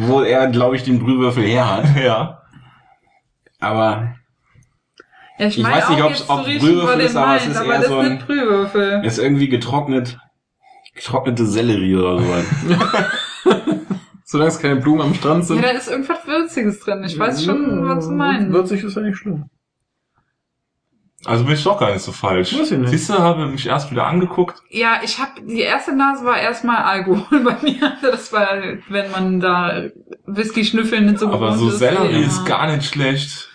wo 0.08 0.22
er 0.22 0.48
glaube 0.48 0.76
ich, 0.78 0.84
den 0.84 1.00
Brühwürfel 1.00 1.44
her 1.44 1.70
hat. 1.76 1.86
Ja. 2.02 2.42
Aber 3.60 4.16
Ja, 5.40 5.48
Ich 5.48 5.58
meine 5.58 5.76
weiß 5.76 5.90
nicht, 5.90 6.04
ob's- 6.04 6.26
ob 6.30 6.46
riechen, 6.46 6.60
Brühwürfel 6.60 7.00
ist, 7.02 7.16
aber 7.16 7.36
es 7.36 7.42
meint, 7.44 7.52
ist 7.52 7.58
aber 7.58 7.74
eher 7.74 7.80
das 7.80 7.88
so 7.90 7.98
ein- 8.00 8.20
Brühwürfel. 8.20 9.04
ist 9.06 9.18
irgendwie 9.20 9.50
getrocknet, 9.50 10.18
getrocknete 10.96 11.46
Sellerie 11.46 11.96
oder 11.96 12.20
so. 12.20 13.54
Solange 14.24 14.50
es 14.50 14.60
keine 14.60 14.76
Blumen 14.78 15.02
am 15.02 15.14
Strand 15.14 15.40
Ja, 15.44 15.46
sind. 15.48 15.64
da 15.64 15.70
ist 15.70 15.88
irgendwas 15.90 16.26
Würziges 16.28 16.80
drin. 16.82 17.04
Ich 17.06 17.18
weiß 17.18 17.46
schon, 17.46 17.88
was 17.88 18.08
du 18.08 18.12
meinst. 18.14 18.52
Würzig 18.52 18.84
ist 18.84 18.96
ja 18.96 19.02
nicht 19.02 19.18
schlimm. 19.18 19.46
Also 21.28 21.44
bin 21.44 21.56
ich 21.56 21.64
doch 21.64 21.78
gar 21.78 21.92
nicht 21.92 22.02
so 22.02 22.14
falsch. 22.14 22.58
Weiß 22.58 22.72
ich 22.72 22.78
nicht. 22.78 22.90
Siehst 22.90 23.10
du, 23.10 23.20
habe 23.20 23.48
mich 23.48 23.68
erst 23.68 23.92
wieder 23.92 24.08
angeguckt. 24.08 24.62
Ja, 24.70 25.02
ich 25.04 25.20
habe 25.20 25.32
die 25.42 25.60
erste 25.60 25.94
Nase 25.94 26.24
war 26.24 26.40
erstmal 26.40 26.78
Alkohol 26.78 27.40
bei 27.44 27.58
mir. 27.62 27.94
Das 28.02 28.32
war, 28.32 28.48
wenn 28.88 29.12
man 29.12 29.40
da 29.42 29.84
Whisky 30.26 30.64
schnüffeln 30.64 31.06
nicht 31.06 31.20
so 31.20 31.28
Aber 31.28 31.52
gewohnt 31.52 31.60
so 31.60 31.70
ist. 31.70 31.80
Sellerie 31.80 32.16
wie 32.16 32.22
ist 32.22 32.46
gar 32.46 32.74
nicht 32.74 32.86
schlecht. 32.90 33.50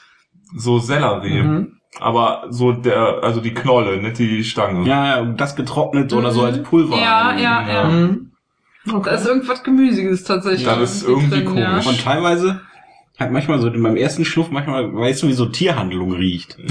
So 0.55 0.79
Sellerie. 0.79 1.43
Mhm. 1.43 1.79
Aber 1.99 2.47
so 2.51 2.73
der, 2.73 3.21
also 3.23 3.41
die 3.41 3.55
Knolle, 3.55 4.03
nicht 4.03 4.19
die 4.19 4.45
Stange. 4.45 4.87
Ja, 4.87 5.21
ja, 5.21 5.25
das 5.25 5.57
getrocknet 5.57 6.13
oder 6.13 6.31
so 6.31 6.43
als 6.43 6.63
Pulver. 6.63 6.97
Ja, 6.97 7.35
ja, 7.37 7.69
ja. 7.69 7.85
Mhm. 7.85 8.33
Da 8.85 9.13
ist 9.13 9.27
irgendwas 9.27 9.63
Gemüsiges 9.63 10.25
tatsächlich. 10.25 10.65
Das 10.65 10.97
ist 10.97 11.09
irgendwie 11.09 11.45
komisch. 11.45 11.87
Und 11.87 12.03
teilweise 12.03 12.61
hat 13.19 13.31
manchmal 13.31 13.61
so 13.61 13.71
beim 13.71 13.97
ersten 13.97 14.25
Schluck 14.25 14.51
manchmal 14.51 14.93
weißt 14.95 15.23
du 15.23 15.29
wie 15.29 15.33
so 15.35 15.47
Tierhandlung 15.47 16.13
riecht. 16.13 16.57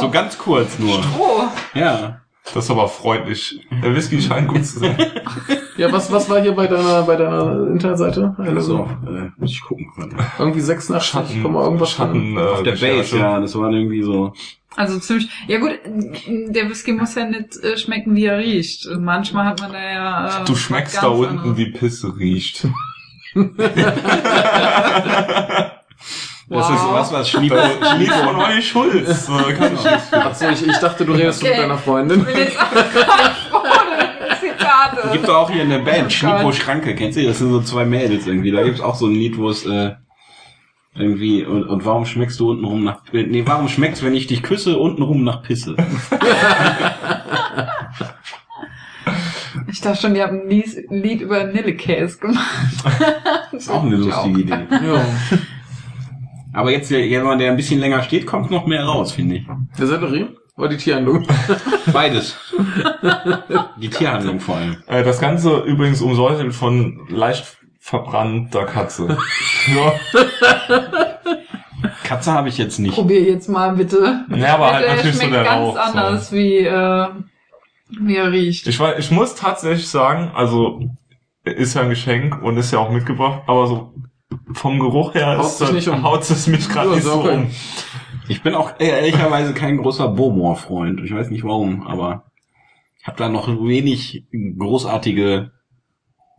so 0.00 0.10
ganz 0.10 0.38
kurz 0.38 0.78
nur. 0.78 0.98
Oh, 1.18 1.42
Ja. 1.74 2.18
Das 2.54 2.64
ist 2.64 2.70
aber 2.72 2.88
freundlich. 2.88 3.60
Der 3.84 3.94
Whisky 3.94 4.20
scheint 4.20 4.48
gut 4.48 4.66
zu 4.66 4.80
sein. 4.80 4.96
Ja, 5.76 5.92
was, 5.92 6.10
was 6.10 6.28
war 6.28 6.42
hier 6.42 6.50
bei 6.52 6.66
deiner, 6.66 7.02
bei 7.02 7.14
deiner 7.14 7.68
Internetseite? 7.68 8.34
Also, 8.36 8.88
äh, 9.06 9.30
muss 9.38 9.52
ich 9.52 9.62
gucken. 9.62 9.86
Irgendwie 10.40 10.60
86, 10.60 11.08
Schatten, 11.08 11.40
komm 11.40 11.52
mal 11.52 11.62
irgendwas 11.62 11.92
Schatten, 11.92 12.36
äh, 12.36 12.40
Auf 12.40 12.64
der. 12.64 12.72
Base, 12.72 13.16
ja, 13.16 13.38
das 13.38 13.54
war 13.56 13.70
irgendwie 13.70 14.02
so. 14.02 14.32
also 14.74 14.98
ziemlich. 14.98 15.28
Ja 15.46 15.60
gut, 15.60 15.78
der 16.48 16.68
Whisky 16.68 16.92
muss 16.92 17.14
ja 17.14 17.26
nicht 17.26 17.56
äh, 17.62 17.76
schmecken, 17.78 18.16
wie 18.16 18.24
er 18.24 18.38
riecht. 18.38 18.88
Manchmal 18.98 19.46
hat 19.46 19.60
man 19.60 19.70
da 19.72 19.78
ja. 19.80 20.42
Äh, 20.42 20.44
Du 20.44 20.56
schmeckst 20.56 21.00
da 21.00 21.06
unten, 21.06 21.38
anderes. 21.38 21.56
wie 21.56 21.70
Pisse 21.70 22.12
riecht. 22.18 22.66
Das 23.34 23.46
ist 26.68 26.84
Wow. 26.84 26.92
was, 26.94 27.12
was 27.12 27.30
Schniebo, 27.30 27.54
Nicht 27.98 28.12
von 28.12 28.36
euch 28.36 28.68
Schulz. 28.68 29.28
Äh, 29.28 29.52
Kann 29.54 29.74
ich 29.74 29.84
nicht. 29.84 30.12
Achso, 30.12 30.48
ich, 30.50 30.66
ich 30.66 30.76
dachte, 30.78 31.04
du 31.06 31.12
redest 31.12 31.42
Okay. 31.42 31.52
mit 31.52 31.60
deiner 31.62 31.78
Freundin. 31.78 32.20
Ich 32.20 32.26
bin 32.26 32.36
jetzt 32.36 32.60
auch 32.60 32.70
gerade 32.70 33.34
froh, 33.50 33.62
Zitate. 34.40 35.08
Gibt 35.12 35.28
doch 35.28 35.36
auch 35.36 35.50
hier 35.50 35.62
eine 35.62 35.78
Band, 35.78 36.06
Oh 36.08 36.10
Schnipo. 36.10 36.52
Schranke, 36.52 36.94
kennst 36.94 37.16
du? 37.18 37.24
Das 37.26 37.38
sind 37.38 37.50
so 37.52 37.62
zwei 37.62 37.86
Mädels 37.86 38.26
irgendwie. 38.26 38.50
Da 38.50 38.62
gibt's 38.62 38.80
auch 38.82 38.96
so 38.96 39.06
ein 39.06 39.14
Lied, 39.14 39.38
wo 39.38 39.48
es 39.48 39.64
äh, 39.64 39.92
irgendwie 40.94 41.42
und, 41.44 41.64
und 41.64 41.86
warum 41.86 42.04
schmeckst 42.04 42.38
du 42.38 42.50
untenrum 42.50 42.84
nach 42.84 42.98
äh, 43.14 43.22
nee, 43.22 43.42
warum 43.46 43.68
schmeckt's, 43.68 44.02
wenn 44.02 44.14
ich 44.14 44.26
dich 44.26 44.42
küsse, 44.42 44.76
untenrum 44.76 45.24
nach 45.24 45.42
Pisse? 45.42 45.74
Ich 49.68 49.80
dachte 49.80 50.00
schon, 50.02 50.14
die 50.14 50.22
haben 50.22 50.42
ein 50.42 50.48
Lied, 50.48 51.20
über 51.20 51.44
Nillekäse 51.44 52.18
gemacht. 52.18 52.72
ist 53.52 53.70
auch 53.70 53.82
eine 53.84 53.96
lustige 53.96 54.40
Idee. 54.40 54.66
Ja. 54.70 55.04
Aber 56.52 56.70
jetzt 56.70 56.90
jemand, 56.90 57.40
der 57.40 57.50
ein 57.50 57.56
bisschen 57.56 57.80
länger 57.80 58.02
steht, 58.02 58.26
kommt 58.26 58.50
noch 58.50 58.66
mehr 58.66 58.84
raus, 58.84 59.12
finde 59.12 59.36
ich. 59.36 59.46
Der 59.78 59.86
Sellerie? 59.86 60.26
Oder 60.56 60.68
die 60.68 60.76
Tierhandlung? 60.76 61.26
Beides. 61.92 62.36
Die 63.80 63.88
Tierhandlung 63.88 64.38
vor 64.38 64.56
allem. 64.56 64.76
Äh, 64.86 65.02
Das 65.02 65.18
Ganze 65.18 65.60
übrigens 65.60 66.02
umsäuselt 66.02 66.52
von 66.54 67.00
leicht 67.08 67.56
verbrannter 67.80 68.66
Katze. 68.66 69.16
ja. 69.74 69.92
Katze 72.04 72.32
habe 72.32 72.48
ich 72.50 72.58
jetzt 72.58 72.78
nicht. 72.78 72.94
Probier 72.94 73.22
jetzt 73.22 73.48
mal 73.48 73.72
bitte. 73.74 74.24
Ja, 74.36 74.54
aber 74.54 74.74
halt 74.74 74.88
natürlich 74.88 75.16
so 75.16 75.30
der 75.30 75.44
ganz 75.44 75.60
Rauch. 75.60 75.76
anders, 75.78 76.30
So. 76.30 76.36
wie, 76.36 76.58
äh, 76.58 77.06
wie 78.00 78.16
er 78.16 78.32
riecht. 78.32 78.66
Ich, 78.66 78.78
weiß, 78.78 78.98
ich 78.98 79.10
muss 79.10 79.34
tatsächlich 79.34 79.88
sagen, 79.88 80.30
also 80.34 80.80
ist 81.44 81.74
ja 81.74 81.82
ein 81.82 81.90
Geschenk 81.90 82.42
und 82.42 82.56
ist 82.56 82.72
ja 82.72 82.78
auch 82.78 82.90
mitgebracht, 82.90 83.42
aber 83.46 83.66
so 83.66 83.94
vom 84.54 84.78
Geruch 84.78 85.14
her 85.14 85.36
Haut 85.38 85.46
ist, 85.46 85.58
sich 85.58 85.72
nicht 85.72 85.88
um. 85.88 86.02
haut 86.02 86.22
es 86.22 86.46
mich 86.46 86.68
gerade 86.68 86.90
nicht 86.90 87.02
so 87.02 87.20
um. 87.20 87.50
Ich 88.28 88.42
bin 88.42 88.54
auch 88.54 88.74
ehrlicherweise 88.78 89.52
kein 89.52 89.78
großer 89.78 90.08
Beaumont-Freund. 90.08 91.00
Ich 91.04 91.12
weiß 91.12 91.30
nicht 91.30 91.44
warum, 91.44 91.86
aber 91.86 92.30
ich 93.00 93.06
habe 93.06 93.18
da 93.18 93.28
noch 93.28 93.48
wenig 93.48 94.24
großartige. 94.58 95.50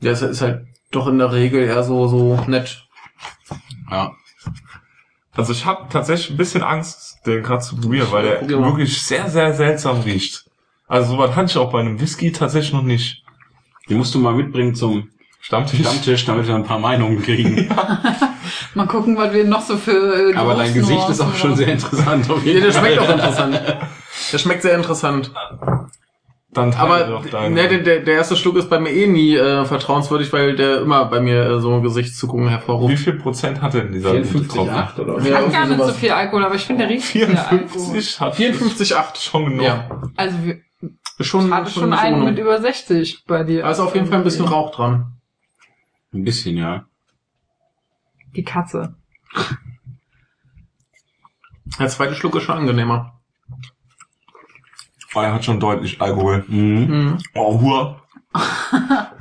Ja, 0.02 0.12
es 0.12 0.22
ist 0.22 0.42
halt 0.42 0.66
doch 0.92 1.08
in 1.08 1.18
der 1.18 1.34
Regel 1.34 1.64
eher 1.64 1.84
so, 1.84 2.08
so 2.08 2.40
nett. 2.48 2.88
Ja. 3.92 4.14
Also 5.34 5.52
ich 5.52 5.66
habe 5.66 5.88
tatsächlich 5.90 6.32
ein 6.32 6.38
bisschen 6.38 6.64
Angst, 6.64 7.20
den 7.26 7.44
gerade 7.44 7.64
zu 7.64 7.76
probieren, 7.76 8.08
weil 8.12 8.24
der 8.24 8.48
wirklich 8.48 9.02
sehr, 9.02 9.30
sehr 9.30 9.54
seltsam 9.54 10.02
riecht. 10.02 10.43
Also 10.94 11.14
sowas 11.14 11.36
hatte 11.36 11.48
ich 11.50 11.58
auch 11.58 11.72
bei 11.72 11.80
einem 11.80 12.00
Whisky 12.00 12.32
tatsächlich 12.32 12.72
noch 12.72 12.84
nicht. 12.84 13.24
Die 13.90 13.96
musst 13.96 14.14
du 14.14 14.20
mal 14.20 14.36
mitbringen 14.36 14.76
zum 14.76 15.10
Stammtisch. 15.42 15.80
Stammtisch, 15.80 16.26
damit 16.26 16.48
wir 16.48 16.54
ein 16.54 16.66
paar 16.66 16.78
Meinungen 16.78 17.20
kriegen. 17.24 17.68
Mal 18.76 18.86
gucken, 18.86 19.18
was 19.18 19.34
wir 19.34 19.44
noch 19.44 19.62
so 19.62 19.76
für 19.76 20.32
äh, 20.32 20.36
Aber 20.36 20.54
dein 20.54 20.72
Gesicht 20.72 21.10
ist 21.10 21.20
auch 21.20 21.34
schon 21.34 21.56
sehr 21.56 21.70
interessant. 21.70 22.30
Auf 22.30 22.46
Ja, 22.46 22.52
jeden 22.52 22.64
der 22.66 22.74
Fall. 22.74 22.82
schmeckt 22.94 23.00
auch 23.00 23.10
interessant. 23.12 23.62
Das 24.32 24.42
schmeckt 24.42 24.62
sehr 24.62 24.76
interessant. 24.76 25.32
Dann 26.52 26.72
Aber 26.76 27.24
ne, 27.50 27.68
der, 27.68 27.80
der, 27.80 28.00
der 28.02 28.14
erste 28.14 28.36
Schluck 28.36 28.58
ist 28.58 28.70
bei 28.70 28.80
mir 28.80 28.92
eh 28.92 29.08
nie 29.08 29.36
äh, 29.36 29.66
vertrauenswürdig, 29.66 30.32
weil 30.32 30.56
der 30.56 30.82
immer 30.82 31.06
bei 31.06 31.20
mir 31.22 31.44
äh, 31.44 31.60
so 31.60 31.82
Gesichtszuckungen 31.82 32.46
Wie 32.46 32.52
hervorruft. 32.52 33.00
viel 33.00 33.14
Prozent 33.14 33.64
hat 33.64 33.74
denn 33.74 33.92
dieser 33.92 34.12
54,8 34.12 35.00
oder 35.00 35.16
was? 35.16 35.28
Ja, 35.28 35.42
gar 35.42 35.66
nicht 35.66 35.84
so 35.84 35.92
viel 35.92 36.12
Alkohol, 36.12 36.46
aber 36.46 36.54
ich 36.54 36.62
finde, 36.66 36.86
der 36.86 36.94
riecht 36.94 37.06
viel 37.06 37.26
Alkohol. 37.26 37.68
54 37.68 38.20
hat 38.20 38.36
54,8. 38.38 39.30
schon 39.30 39.46
genug. 39.46 39.66
Ja. 39.66 39.90
Also, 40.16 40.38
wir 40.44 40.62
Schon, 41.20 41.54
hatte 41.54 41.70
schon 41.70 41.90
nicht 41.92 42.00
einen 42.00 42.22
ohne. 42.22 42.32
mit 42.32 42.40
über 42.40 42.60
60 42.60 43.26
bei 43.26 43.44
dir. 43.44 43.62
Da 43.64 43.72
ist 43.72 43.80
auf 43.80 43.94
jeden 43.96 44.08
Fall 44.08 44.18
ein 44.18 44.24
bisschen 44.24 44.48
Rauch 44.48 44.72
dran. 44.76 45.14
Ein 46.14 46.24
bisschen, 46.24 46.58
ja. 46.58 46.86
Die 48.36 48.44
Katze. 48.44 48.96
Der 51.80 51.88
zweite 51.88 52.16
Schluck 52.16 52.36
ist 52.36 52.44
schon 52.44 52.58
angenehmer. 52.58 53.20
Oh, 55.16 55.22
er 55.22 55.34
hat 55.34 55.46
schon 55.46 55.60
deutlich 55.60 56.02
Alkohol. 56.02 56.44
Mhm. 56.48 56.88
Mhm. 56.88 57.18
Oh, 57.36 57.62
Hur. 57.62 58.02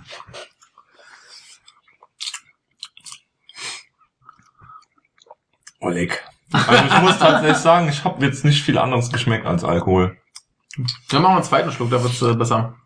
Oleg. 5.80 6.22
Also 6.52 6.84
ich 6.84 7.00
muss 7.02 7.18
tatsächlich 7.18 7.56
sagen, 7.58 7.88
ich 7.88 8.04
habe 8.04 8.24
jetzt 8.24 8.44
nicht 8.44 8.62
viel 8.62 8.78
anderes 8.78 9.10
geschmeckt 9.10 9.46
als 9.46 9.64
Alkohol. 9.64 10.16
Dann 11.10 11.22
machen 11.22 11.32
wir 11.32 11.36
einen 11.36 11.44
zweiten 11.44 11.70
Schluck, 11.72 11.90
da 11.90 12.02
wird's 12.02 12.22
äh, 12.22 12.34
besser. 12.34 12.76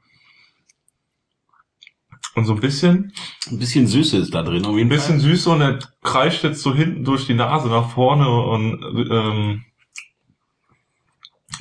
Und 2.34 2.45
so 2.45 2.53
ein 2.55 2.61
bisschen, 2.61 3.12
Ein 3.51 3.59
bisschen 3.59 3.87
Süße 3.87 4.18
ist 4.18 4.34
da 4.34 4.43
drin. 4.43 4.66
Auf 4.66 4.76
jeden 4.76 4.87
ein 4.87 4.89
bisschen 4.91 5.20
süß 5.20 5.47
und 5.47 5.61
er 5.62 5.78
kreischt 6.03 6.45
jetzt 6.45 6.61
so 6.61 6.74
hinten 6.74 7.03
durch 7.05 7.26
die 7.26 7.34
Nase 7.34 7.68
nach 7.68 7.89
vorne 7.91 8.28
und 8.28 8.82
ähm, 9.11 9.64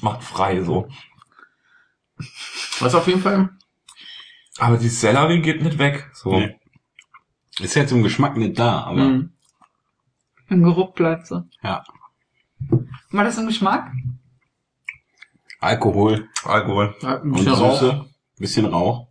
macht 0.02 0.24
frei 0.24 0.62
so. 0.64 0.90
Was 2.80 2.94
auf 2.96 3.08
jeden 3.08 3.22
Fall? 3.22 3.50
Aber 4.58 4.78
die 4.78 4.90
Sellerie 4.90 5.42
geht 5.42 5.62
nicht 5.62 5.78
weg. 5.78 6.10
So. 6.14 6.38
Nee. 6.40 6.60
Ist 7.60 7.76
jetzt 7.76 7.92
im 7.92 8.04
Geschmack 8.04 8.36
nicht 8.36 8.60
da, 8.60 8.82
aber 8.84 9.00
Mhm. 9.06 9.32
Im 10.50 10.62
Geruch 10.64 10.94
bleibt 10.94 11.26
sie. 11.28 11.44
ja. 11.64 11.84
War 13.12 13.24
das 13.24 13.38
im 13.38 13.48
Geschmack? 13.48 13.92
Alkohol 15.60 16.28
Alkohol. 16.46 16.96
Ja, 17.02 17.16
ein 17.18 17.22
und 17.24 17.34
bisschen 17.34 17.54
Rauch. 17.54 17.80
Süße. 17.80 18.06
Bisschen 18.40 18.66
Rauch. 18.66 19.08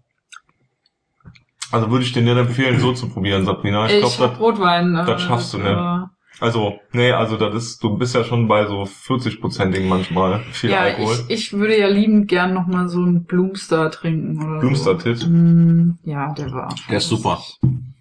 Also 1.73 1.91
würde 1.91 2.05
ich 2.05 2.13
dir 2.13 2.23
nicht 2.23 2.37
empfehlen, 2.37 2.79
so 2.79 2.93
zu 2.93 3.09
probieren, 3.09 3.45
Sabrina. 3.45 3.87
Ich 3.87 3.95
Ich, 4.05 4.17
glaube, 4.17 4.35
hab 4.35 4.41
Rotwein. 4.41 4.95
äh, 4.95 5.05
das 5.07 5.23
schaffst 5.23 5.55
du 5.55 5.59
nicht. 5.59 5.67
äh, 5.67 5.99
also, 6.41 6.79
nee, 6.93 7.11
also 7.13 7.37
das 7.37 7.55
ist, 7.55 7.83
du 7.83 7.97
bist 7.97 8.15
ja 8.15 8.23
schon 8.25 8.47
bei 8.49 8.67
so 8.67 8.83
40-prozentigen 8.83 9.89
manchmal 9.89 10.41
viel 10.53 10.71
Ja, 10.71 10.81
Alkohol. 10.81 11.15
ich, 11.29 11.31
ich 11.47 11.53
würde 11.53 11.79
ja 11.79 11.89
liebend 11.89 12.29
gern 12.29 12.55
noch 12.55 12.67
mal 12.67 12.89
so 12.89 12.99
einen 13.03 13.25
Bloomstar 13.25 13.91
trinken 13.91 14.43
oder 14.45 14.61
Bloomstar-Tit? 14.61 15.19
so. 15.19 15.29
Mm, 15.29 15.99
ja, 16.05 16.33
der 16.35 16.53
war. 16.53 16.75
Der 16.91 16.99
ist 16.99 17.09
super. 17.09 17.41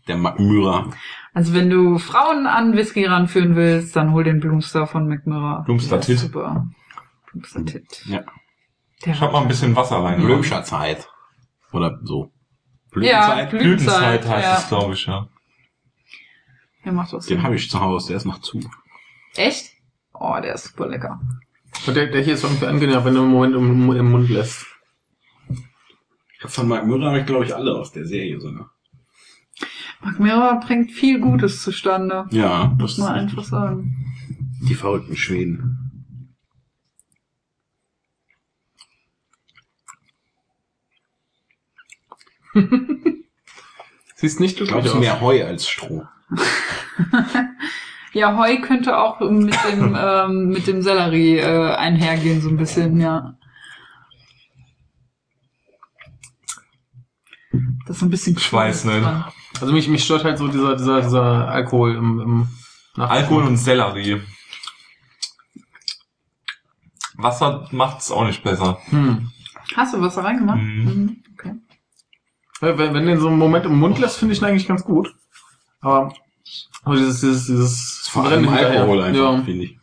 Der 0.07 0.17
Macmyra. 0.17 0.87
Also 1.33 1.53
wenn 1.53 1.69
du 1.69 1.97
Frauen 1.97 2.45
an 2.45 2.75
Whisky 2.75 3.05
ranführen 3.05 3.55
willst, 3.55 3.95
dann 3.95 4.11
hol 4.11 4.23
den 4.23 4.39
Bloomstar 4.39 4.85
von 4.87 5.07
McMurray. 5.07 5.63
Bloomstar 5.65 5.99
Der 5.99 5.99
ist 5.99 6.05
Tit. 6.07 6.19
Super. 6.19 6.67
Tit. 7.65 8.03
Ja. 8.05 8.23
Der 9.05 9.13
Ich 9.13 9.21
hab 9.21 9.31
mal 9.31 9.41
ein 9.41 9.47
bisschen 9.47 9.75
Wasser 9.75 9.97
rein. 10.03 10.21
Blümscherzeit. 10.21 11.07
Oder 11.71 11.99
so. 12.03 12.31
Ja, 12.95 13.45
Blütenzeit. 13.45 13.49
Blütenzeit 13.49 14.21
Blütenzeit, 14.21 14.27
heißt 14.27 14.47
ja. 14.47 14.57
es, 14.57 14.67
glaube 14.67 14.93
ich, 14.93 15.05
ja. 15.05 15.27
Der 16.85 16.91
macht 16.91 17.13
was. 17.13 17.25
Den 17.25 17.41
habe 17.41 17.55
ich 17.55 17.69
zu 17.69 17.79
Hause, 17.79 18.09
der 18.09 18.17
ist 18.17 18.25
noch 18.25 18.39
zu. 18.39 18.59
Echt? 19.35 19.71
Oh, 20.13 20.37
der 20.41 20.53
ist 20.53 20.65
super 20.65 20.87
lecker. 20.87 21.19
Und 21.87 21.95
der, 21.95 22.07
der 22.07 22.21
hier 22.21 22.35
ist 22.35 22.43
irgendwie 22.43 22.67
angenehmer, 22.67 23.03
wenn 23.03 23.15
du 23.15 23.23
im 23.23 23.29
Moment 23.29 23.55
im, 23.55 23.91
im 23.91 24.11
Mund 24.11 24.29
lässt. 24.29 24.67
Von 26.45 26.67
Macmyra 26.67 27.07
habe 27.07 27.19
ich, 27.19 27.25
glaube 27.25 27.45
ich, 27.45 27.55
alle 27.55 27.73
aus 27.73 27.91
der 27.91 28.05
Serie 28.05 28.39
sogar. 28.39 28.69
McMurray 30.01 30.59
bringt 30.65 30.91
viel 30.91 31.19
Gutes 31.19 31.63
zustande. 31.63 32.25
Ja, 32.31 32.75
das 32.77 32.97
Muss 32.97 32.97
man 32.97 33.13
einfach 33.13 33.43
sagen. 33.43 34.13
die 34.61 34.75
verrückten 34.75 35.15
Schweden. 35.15 35.82
Siehst 44.15 44.39
nicht 44.39 44.51
Ich 44.51 44.57
glücklich 44.57 44.69
glaube, 44.69 44.87
es 44.87 44.91
ist 44.91 44.95
aus. 44.95 45.01
mehr 45.01 45.21
Heu 45.21 45.45
als 45.45 45.67
Stroh. 45.67 46.05
Ja, 48.15 48.37
Heu 48.37 48.61
könnte 48.61 48.95
auch 48.99 49.19
mit 49.21 49.55
dem, 49.71 49.95
ähm, 49.99 50.49
mit 50.49 50.67
dem 50.67 50.83
Sellerie 50.83 51.37
äh, 51.39 51.73
einhergehen, 51.73 52.41
so 52.41 52.49
ein 52.49 52.57
bisschen, 52.57 53.01
ja. 53.01 53.35
Das 57.87 57.97
ist 57.97 58.03
ein 58.03 58.11
bisschen 58.11 58.37
Ich 58.37 58.53
weiß 58.53 58.85
nicht. 58.85 59.01
dran. 59.03 59.25
Also 59.59 59.73
mich, 59.73 59.87
mich 59.87 60.03
stört 60.03 60.23
halt 60.25 60.37
so 60.37 60.47
dieser, 60.47 60.75
dieser, 60.75 61.01
dieser 61.01 61.47
Alkohol 61.47 61.95
im, 61.95 62.19
im. 62.19 62.47
Alkohol 63.03 63.45
und 63.45 63.57
Sellerie. 63.57 64.21
Wasser 67.15 67.67
macht's 67.71 68.11
auch 68.11 68.25
nicht 68.25 68.43
besser. 68.43 68.79
Hm. 68.89 69.31
Hast 69.75 69.93
du 69.95 70.01
was 70.01 70.15
da 70.15 70.21
reingemacht? 70.21 70.59
Mhm. 70.61 70.83
Mhm. 70.83 71.23
Okay. 71.33 71.53
Ja, 72.63 72.77
wenn, 72.77 72.93
wenn 72.93 73.05
den 73.05 73.19
so 73.19 73.27
einen 73.27 73.37
Moment 73.37 73.65
im 73.65 73.77
Mund 73.77 73.99
lässt, 73.99 74.17
finde 74.17 74.33
ich 74.33 74.41
ihn 74.41 74.45
eigentlich 74.45 74.67
ganz 74.67 74.85
gut. 74.85 75.13
Aber, 75.81 76.13
aber 76.83 76.95
dieses, 76.95 77.19
dieses, 77.19 77.47
dieses 77.47 78.07
Vor 78.09 78.23
allem 78.23 78.45
hinterher. 78.45 78.79
Alkohol 78.81 79.01
einfach, 79.01 79.21
Ja. 79.21 79.41
finde 79.43 79.65
ich. 79.65 79.77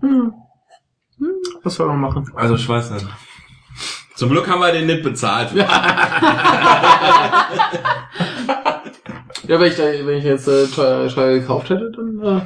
Hm. 0.00 0.34
Hm. 1.18 1.28
Was 1.62 1.76
soll 1.76 1.88
man 1.88 2.00
machen? 2.00 2.30
Also 2.34 2.56
ich 2.56 2.68
weiß 2.68 2.90
nicht. 2.90 3.06
Zum 4.14 4.28
Glück 4.28 4.46
haben 4.48 4.60
wir 4.60 4.72
den 4.72 4.86
nicht 4.86 5.02
bezahlt. 5.02 5.52
Ja, 5.54 5.64
wenn 9.60 9.62
ich, 9.62 9.76
da, 9.76 9.84
wenn 9.84 10.18
ich 10.18 10.24
jetzt 10.24 10.46
äh, 10.46 10.66
teuer, 10.66 11.08
teuer 11.08 11.38
gekauft 11.40 11.70
hätte, 11.70 11.90
dann 11.90 12.20
äh, 12.22 12.42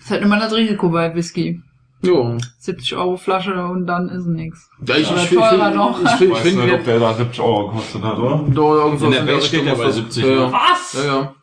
ist 0.00 0.10
halt 0.10 0.22
immer 0.22 0.38
das 0.38 0.52
Risiko 0.52 0.90
bei 0.90 1.14
Whisky. 1.14 1.62
Jo. 2.02 2.36
70 2.58 2.96
Euro 2.96 3.16
Flasche 3.16 3.64
und 3.66 3.86
dann 3.86 4.08
ist 4.08 4.26
nix. 4.26 4.68
Ja, 4.86 4.96
ich, 4.96 5.10
Oder 5.10 5.22
ich, 5.24 5.32
ich, 5.32 5.38
teurer 5.38 5.70
noch. 5.70 6.00
ich, 6.00 6.06
ich, 6.06 6.14
Ich 6.14 6.20
ich 6.22 6.30
weiß 6.30 6.38
finde 6.40 6.64
nicht, 6.64 6.74
ob 6.74 6.84
der 6.84 6.98
da 7.00 7.14
70 7.14 7.40
Euro 7.40 7.68
gekostet 7.68 8.02
hat, 8.02 8.18
oder? 8.18 8.44
da 8.48 8.60
irgendwas 8.60 9.02
In 9.02 9.10
der 9.12 9.26
Welt 9.26 9.42
steht 9.44 9.64
er 9.64 9.70
muss 9.70 9.78
bei 9.78 9.84
das- 9.86 9.94
70, 9.96 10.24
Ja, 10.24 10.30
ne? 10.30 10.36
ja. 10.36 10.52
Was? 10.52 10.92
Ja, 10.94 11.04
ja. 11.04 11.34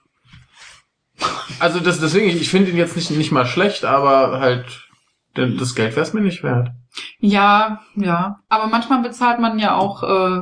Also 1.60 1.80
das, 1.80 1.99
deswegen, 1.99 2.28
ich, 2.28 2.36
ich 2.41 2.49
finde 2.49 2.72
ihn 2.72 2.78
jetzt 2.78 2.95
nicht, 2.95 3.10
nicht 3.12 3.32
mal 3.32 3.45
schlecht, 3.45 3.86
aber 3.86 4.39
halt, 4.39 4.66
denn 5.38 5.58
das 5.58 5.76
Geld 5.76 5.91
wäre 5.95 6.01
es 6.06 6.14
mir 6.14 6.22
nicht 6.22 6.43
wert. 6.43 6.70
Ja, 7.20 7.82
ja. 7.95 8.39
Aber 8.49 8.68
manchmal 8.68 9.01
bezahlt 9.01 9.39
man 9.39 9.58
ja 9.60 9.76
auch 9.76 10.04
äh, 10.04 10.41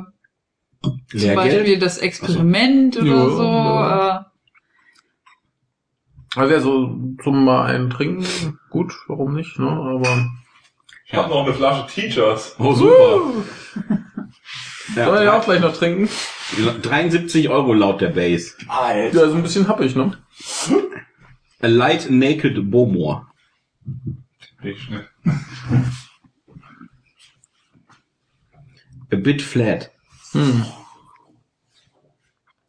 zum? 1.11 1.35
Beispiel 1.35 1.77
das 1.79 1.97
Experiment 1.99 2.97
oder 2.97 3.05
Ja, 3.05 3.29
so. 3.29 3.43
ja. 3.43 4.17
Äh, 4.17 4.23
Also 6.35 6.53
ja, 6.53 6.59
so 6.61 6.97
zum 7.23 7.43
mal 7.43 7.65
einen 7.65 7.89
trinken, 7.89 8.57
gut, 8.69 8.93
warum 9.07 9.33
nicht, 9.33 9.59
ne? 9.59 9.69
Aber 9.69 10.31
Ich 11.05 11.13
hab 11.13 11.29
noch 11.29 11.45
eine 11.45 11.53
Flasche 11.53 11.87
Teachers. 11.87 12.55
Oh, 12.57 12.73
super. 12.73 13.43
soll 14.95 15.23
ja 15.23 15.33
auch 15.33 15.39
Ja, 15.39 15.39
gleich 15.39 15.61
noch 15.61 15.75
trinken. 15.75 16.09
73 16.81 17.49
Euro 17.49 17.73
laut 17.73 18.01
der 18.01 18.09
Base. 18.09 18.55
Ja, 18.67 19.11
so 19.29 19.35
ein 19.35 19.43
bisschen 19.43 19.67
happig, 19.67 19.95
ne? 19.95 20.17
A 21.61 21.67
light 21.67 22.09
naked 22.09 22.71
Bomor. 22.71 23.27
A 29.11 29.15
bit 29.15 29.41
flat. 29.41 29.91
Hm. 30.31 30.65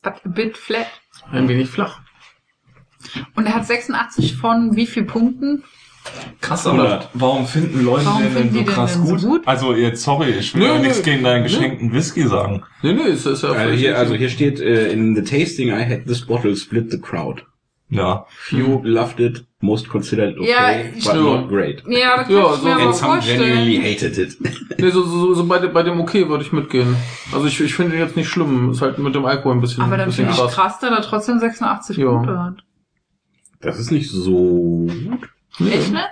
a 0.02 0.10
bit 0.24 0.56
flat. 0.56 0.88
Ein 1.30 1.48
wenig 1.48 1.68
flach. 1.68 2.00
Und 3.36 3.46
er 3.46 3.54
hat 3.54 3.66
86 3.66 4.36
von 4.36 4.76
wie 4.76 4.86
viel 4.86 5.04
Punkten? 5.04 5.64
Krass, 6.40 6.66
100. 6.66 6.86
aber 6.92 7.08
warum 7.14 7.46
finden 7.46 7.84
Leute 7.84 8.06
Warum 8.06 8.22
den 8.22 8.34
denn 8.34 8.42
finden 8.42 8.54
so 8.54 8.58
die 8.60 8.64
den 8.64 8.74
krass 8.74 8.92
denn 8.94 9.06
so 9.06 9.14
gut? 9.14 9.22
gut? 9.22 9.42
Also 9.48 9.72
jetzt, 9.74 10.02
sorry, 10.02 10.30
ich 10.30 10.52
will 10.54 10.62
Nö, 10.62 10.68
ja 10.68 10.74
nö. 10.74 10.80
nichts 10.82 11.02
gegen 11.04 11.22
deinen 11.22 11.44
geschenkten 11.44 11.92
Whisky 11.92 12.26
sagen. 12.26 12.64
Nee, 12.82 12.92
nee, 12.94 13.02
ist, 13.02 13.24
ist 13.24 13.42
ja 13.44 13.50
Also 13.50 13.72
hier, 13.74 13.96
also 13.96 14.14
hier 14.14 14.28
steht, 14.28 14.58
äh, 14.60 14.90
in 14.92 15.14
the 15.14 15.22
tasting 15.22 15.68
I 15.68 15.84
had 15.88 16.06
this 16.06 16.26
bottle 16.26 16.56
split 16.56 16.90
the 16.90 17.00
crowd. 17.00 17.42
Ja. 17.88 18.24
Few 18.30 18.80
loved 18.84 19.20
it, 19.20 19.44
most 19.60 19.86
considered 19.88 20.38
okay, 20.38 20.50
Ja, 20.50 20.72
but 20.94 20.96
ich- 20.98 21.12
not 21.12 21.48
great. 21.50 21.84
Ja, 21.86 22.16
das 22.16 22.26
kann 22.26 22.36
Ja, 22.36 22.54
ich 22.54 22.62
mir 22.62 22.68
so- 22.68 22.68
aber 22.72 22.82
And 22.86 22.94
some 22.96 23.20
genuinely 23.20 23.76
vorstellen. 23.76 23.82
hated 23.82 24.18
it. 24.18 24.38
Nee, 24.78 24.90
so, 24.90 25.02
so, 25.04 25.34
so 25.34 25.44
bei, 25.46 25.58
dem- 25.60 25.72
bei 25.72 25.82
dem 25.84 26.00
okay 26.00 26.26
würde 26.28 26.42
ich 26.42 26.52
mitgehen. 26.52 26.96
Also 27.32 27.46
ich, 27.46 27.60
ich 27.60 27.74
finde 27.74 27.94
ihn 27.94 28.00
jetzt 28.00 28.16
nicht 28.16 28.28
schlimm. 28.28 28.70
Ist 28.72 28.80
halt 28.82 28.98
mit 28.98 29.14
dem 29.14 29.24
Alkohol 29.26 29.54
ein 29.54 29.60
bisschen, 29.60 29.84
Aber 29.84 29.98
dann 29.98 30.10
finde 30.10 30.32
ich 30.32 30.36
krass. 30.38 30.52
krass, 30.54 30.78
dass 30.80 30.90
er 30.90 31.02
trotzdem 31.02 31.38
86 31.38 31.98
Ja. 31.98 32.06
Punkte 32.08 32.42
hat. 32.42 32.54
Das 33.62 33.78
ist 33.78 33.90
nicht 33.90 34.10
so 34.10 34.86
gut. 34.86 35.28
Nee. 35.58 35.70
Echt, 35.70 35.92
ne? 35.92 36.04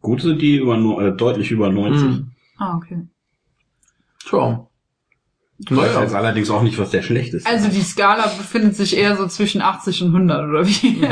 Gut 0.00 0.22
sind 0.22 0.40
die 0.40 0.56
über, 0.56 0.76
äh, 1.00 1.16
deutlich 1.16 1.50
über 1.50 1.70
90. 1.70 2.02
Hm. 2.02 2.30
Ah, 2.58 2.76
okay. 2.76 3.02
Tja. 4.28 4.66
Ich 5.58 5.70
weiß 5.76 5.94
jetzt 6.00 6.14
allerdings 6.14 6.50
auch 6.50 6.62
nicht, 6.62 6.78
was 6.78 6.90
der 6.90 7.02
schlecht 7.02 7.34
ist. 7.34 7.46
Also 7.46 7.68
die 7.68 7.82
Skala 7.82 8.26
befindet 8.26 8.74
sich 8.76 8.96
eher 8.96 9.16
so 9.16 9.26
zwischen 9.28 9.62
80 9.62 10.02
und 10.02 10.08
100, 10.14 10.48
oder 10.48 10.66
wie? 10.66 11.06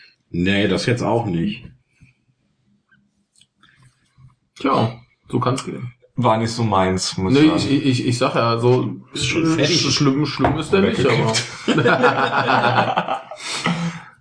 nee, 0.30 0.68
das 0.68 0.86
jetzt 0.86 1.02
auch 1.02 1.26
nicht. 1.26 1.64
Tja, 4.58 4.98
so 5.28 5.40
kann's 5.40 5.64
gehen. 5.64 5.92
War 6.16 6.38
nicht 6.38 6.50
so 6.52 6.62
meins, 6.64 7.16
muss 7.18 7.34
Nee, 7.34 7.40
ich 7.40 7.54
ich, 7.56 7.62
sagen. 7.62 7.80
ich, 7.82 8.06
ich 8.06 8.18
sag 8.18 8.34
ja, 8.36 8.58
so 8.58 8.96
Ist 9.12 9.26
schon 9.26 9.44
fertig. 9.46 9.80
sch- 9.84 9.90
schlimm, 9.90 10.24
schlimm 10.26 10.56
ist 10.58 10.72
der 10.72 10.80
nicht, 10.82 11.04
aber. 11.04 11.32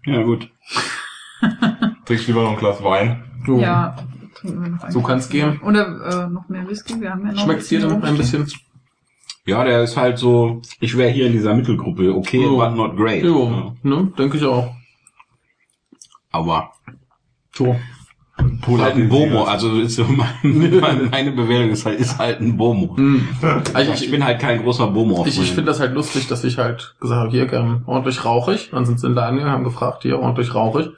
Ja, 0.05 0.21
gut. 0.23 0.49
Trink 2.05 2.27
lieber 2.27 2.43
noch 2.43 2.51
ein 2.53 2.57
Glas 2.57 2.83
Wein. 2.83 3.23
Jo. 3.45 3.59
Ja. 3.59 3.95
trinken 4.35 4.63
wir 4.63 4.69
noch 4.69 4.89
So 4.91 4.99
einen. 4.99 5.07
kann's 5.07 5.29
gehen. 5.29 5.59
Oder 5.61 6.25
äh, 6.25 6.29
noch 6.29 6.47
mehr 6.49 6.67
Whisky. 6.67 6.99
Wir 6.99 7.11
haben 7.11 7.25
ja 7.25 7.33
noch 7.33 7.43
Schmeckt's 7.43 7.67
dir 7.69 7.79
denn 7.81 8.03
ein 8.03 8.17
bisschen? 8.17 8.49
Ja, 9.45 9.63
der 9.65 9.83
ist 9.83 9.97
halt 9.97 10.17
so, 10.17 10.61
ich 10.79 10.97
wäre 10.97 11.09
hier 11.11 11.25
in 11.27 11.33
dieser 11.33 11.53
Mittelgruppe. 11.53 12.15
Okay, 12.15 12.41
Jo. 12.43 12.57
but 12.57 12.75
not 12.75 12.95
great. 12.95 13.23
Jo, 13.23 13.49
Ja. 13.49 13.73
ne, 13.83 14.13
denke 14.17 14.37
ich 14.37 14.43
auch. 14.45 14.73
Aber 16.31 16.71
So. 17.53 17.75
Halt 18.79 18.95
ein 18.95 19.09
Bomo, 19.09 19.43
also 19.43 19.79
ist 19.79 19.95
so 19.95 20.03
mein, 20.07 21.09
meine, 21.11 21.31
Bewertung 21.31 21.71
ist 21.71 21.85
halt, 21.85 21.99
ist 21.99 22.17
halt 22.17 22.39
ein 22.41 22.57
Bomo. 22.57 22.95
Hm. 22.97 23.27
Also 23.73 23.91
Ich 23.93 24.03
ich, 24.05 24.11
bin 24.11 24.23
halt 24.25 24.39
kein 24.39 24.61
großer 24.63 24.87
Bomo. 24.87 25.25
ich, 25.25 25.39
ich 25.39 25.51
finde 25.51 25.71
das 25.71 25.79
halt 25.79 25.93
lustig, 25.93 26.27
dass 26.27 26.43
ich 26.43 26.57
halt 26.57 26.95
gesagt 26.99 27.19
habe, 27.21 27.31
hier 27.31 27.45
gern 27.47 27.83
ordentlich 27.85 28.25
rauchig. 28.25 28.69
Dann 28.71 28.85
sind 28.85 28.99
sie 28.99 29.07
in 29.07 29.15
der 29.15 29.25
Angegangen, 29.25 29.53
haben 29.53 29.63
gefragt, 29.63 30.03
hier 30.03 30.19
ordentlich 30.19 30.53
rauchig. 30.53 30.89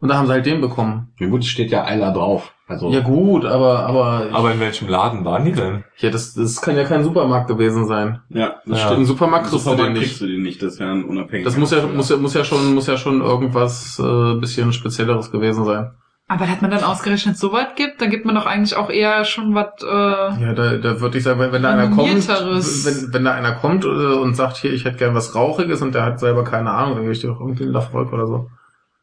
Und 0.00 0.08
da 0.10 0.16
haben 0.16 0.26
sie 0.26 0.32
halt 0.32 0.46
den 0.46 0.60
bekommen. 0.60 1.08
Ja 1.18 1.26
gut, 1.26 1.40
es 1.42 1.48
steht 1.48 1.70
ja 1.72 1.84
Eiler 1.84 2.12
drauf. 2.12 2.52
Also, 2.68 2.90
Ja 2.90 3.00
gut, 3.00 3.44
aber, 3.46 3.80
aber, 3.86 4.26
Aber 4.32 4.52
in 4.52 4.60
welchem 4.60 4.88
Laden 4.88 5.24
waren 5.24 5.44
die 5.46 5.52
denn? 5.52 5.84
ja, 5.96 6.10
das, 6.10 6.34
das 6.34 6.60
kann 6.60 6.76
ja 6.76 6.84
kein 6.84 7.02
Supermarkt 7.02 7.48
gewesen 7.48 7.86
sein. 7.86 8.20
ja, 8.28 8.56
das 8.66 8.78
Ja. 8.78 8.84
stimmt. 8.84 9.00
Im 9.00 9.06
Supermarkt 9.06 9.48
kriegst 9.48 9.64
du 9.66 9.70
den 9.70 9.76
Supermarkt 9.76 9.94
nicht. 9.98 10.04
kriegst 10.08 10.20
du 10.20 10.26
den 10.26 10.42
nicht, 10.42 10.62
das 10.62 10.74
ist 10.74 10.78
ja 10.80 10.92
ein 10.92 11.02
unabhängiger. 11.04 11.48
Das 11.50 11.56
muss 11.58 11.70
ja, 11.72 11.86
muss 11.86 12.10
ja, 12.10 12.16
muss 12.18 12.34
ja 12.34 12.44
schon, 12.44 12.74
muss 12.74 12.86
ja 12.86 12.96
schon 12.98 13.22
irgendwas 13.22 13.98
äh, 13.98 14.34
bisschen 14.38 14.72
spezielleres 14.74 15.32
gewesen 15.32 15.64
sein. 15.64 15.92
Aber 16.30 16.46
hat 16.46 16.60
man 16.60 16.70
dann 16.70 16.84
ausgerechnet 16.84 17.38
so 17.38 17.52
was 17.52 17.74
gibt, 17.74 18.02
dann 18.02 18.10
gibt 18.10 18.26
man 18.26 18.34
doch 18.34 18.44
eigentlich 18.44 18.76
auch 18.76 18.90
eher 18.90 19.24
schon 19.24 19.54
was. 19.54 19.82
Äh, 19.82 20.42
Ja, 20.42 20.52
da, 20.52 20.76
da 20.76 21.00
würde 21.00 21.16
ich 21.16 21.24
sagen, 21.24 21.40
wenn, 21.40 21.52
wenn 21.52 21.62
da 21.62 21.70
einer 21.70 21.88
kommt, 21.88 22.28
wenn, 22.28 23.12
wenn 23.14 23.24
da 23.24 23.32
einer 23.32 23.52
kommt 23.52 23.84
äh, 23.84 23.88
und 23.88 24.34
sagt, 24.34 24.58
hier, 24.58 24.72
ich 24.72 24.84
hätte 24.84 24.98
gern 24.98 25.14
was 25.14 25.34
Rauchiges 25.34 25.80
und 25.80 25.94
der 25.94 26.04
hat 26.04 26.20
selber 26.20 26.44
keine 26.44 26.70
Ahnung, 26.70 26.94
dann 26.96 27.02
gebe 27.04 27.12
ich 27.14 27.20
dir 27.20 27.28
doch 27.28 27.40
irgendwie 27.40 27.64
einen 27.64 27.72
Lafroig 27.72 28.12
oder 28.12 28.26
so. 28.26 28.50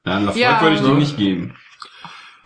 Ja, 0.06 0.18
einen 0.18 0.28
Erfolg 0.28 0.44
Ja, 0.44 0.62
würde 0.62 0.76
ich 0.76 0.82
ne? 0.84 0.88
dir 0.90 0.94
nicht 0.94 1.18
geben. 1.18 1.56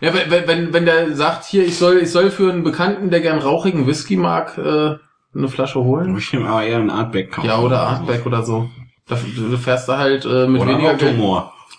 Ja, 0.00 0.12
wenn, 0.14 0.48
wenn- 0.48 0.72
wenn, 0.72 0.86
der 0.86 1.14
sagt, 1.14 1.44
hier, 1.44 1.62
ich 1.66 1.76
soll, 1.76 1.98
ich 1.98 2.10
soll 2.10 2.30
für 2.30 2.50
einen 2.50 2.64
Bekannten, 2.64 3.10
der 3.10 3.20
gern 3.20 3.38
rauchigen 3.38 3.86
Whisky 3.86 4.16
mag, 4.16 4.56
äh, 4.56 4.96
eine 5.34 5.48
Flasche 5.48 5.80
holen. 5.80 6.16
Ich 6.16 6.32
nehme 6.32 6.48
aber 6.48 6.62
eher 6.64 6.78
einen 6.78 6.88
Artback 6.90 7.32
kaufen. 7.32 7.46
Ja, 7.48 7.58
oder 7.58 7.80
Artback 7.82 8.24
oder 8.24 8.42
so. 8.42 8.70
Da, 9.06 9.16
du 9.36 9.56
fährst 9.58 9.90
da 9.90 9.98
halt 9.98 10.24
äh, 10.24 10.46
mit 10.46 10.62
Oder 10.62 10.70
weniger 10.72 10.94
Geld. 10.94 11.18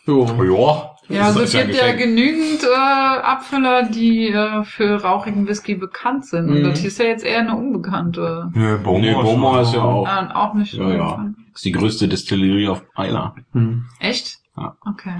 Jo. 0.05 0.25
Ja. 0.25 0.90
Ja, 1.13 1.23
also 1.25 1.41
es 1.41 1.53
ja 1.53 1.63
gibt 1.63 1.75
ja 1.75 1.91
genügend 1.93 2.63
äh, 2.63 3.19
Abfüller, 3.21 3.83
die 3.83 4.27
äh, 4.29 4.63
für 4.63 5.01
rauchigen 5.03 5.47
Whisky 5.47 5.75
bekannt 5.75 6.25
sind. 6.25 6.49
Und 6.49 6.59
Mhm. 6.59 6.63
das 6.63 6.83
ist 6.83 6.99
ja 6.99 7.05
jetzt 7.05 7.23
eher 7.25 7.39
eine 7.39 7.55
unbekannte. 7.55 8.49
Nö, 8.53 8.77
Bomo, 8.77 8.99
Nee, 8.99 9.13
Bomo 9.13 9.59
ist 9.59 9.73
ja 9.73 9.81
auch. 9.81 10.07
Äh, 10.07 10.33
auch 10.33 10.53
nicht. 10.53 10.73
Ja, 10.73 10.89
ja. 10.93 11.25
ist 11.53 11.65
die 11.65 11.71
größte 11.71 12.07
Destillerie 12.07 12.67
auf 12.69 12.83
Eiler. 12.95 13.35
Hm. 13.53 13.85
Echt? 13.99 14.37
Ja. 14.57 14.75
Okay. 14.85 15.13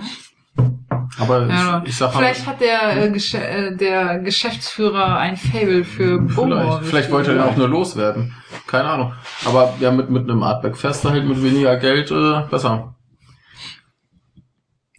Aber 1.18 1.48
Ja, 1.48 1.82
ich, 1.84 1.90
ich 1.90 1.96
sag 1.98 2.14
vielleicht 2.14 2.46
hat 2.46 2.60
der, 2.60 3.06
äh, 3.06 3.10
Gesch 3.10 3.34
äh, 3.34 3.76
der 3.76 4.20
Geschäftsführer 4.20 5.18
ein 5.18 5.38
Fable 5.38 5.84
für 5.86 6.20
Bomo. 6.20 6.56
Vielleicht, 6.60 6.86
vielleicht 6.86 7.12
wollte 7.12 7.34
er 7.36 7.46
auch 7.48 7.56
nur 7.56 7.70
loswerden. 7.70 8.34
Keine 8.68 8.90
Ahnung. 8.90 9.14
Aber 9.46 9.74
ja, 9.80 9.92
mit, 9.92 10.10
mit 10.10 10.24
einem 10.30 10.44
Artback 10.44 10.76
du 11.06 11.10
halt 11.10 11.26
mit 11.26 11.42
weniger 11.42 11.78
Geld 11.78 12.12
äh, 12.12 12.42
besser. 12.50 12.96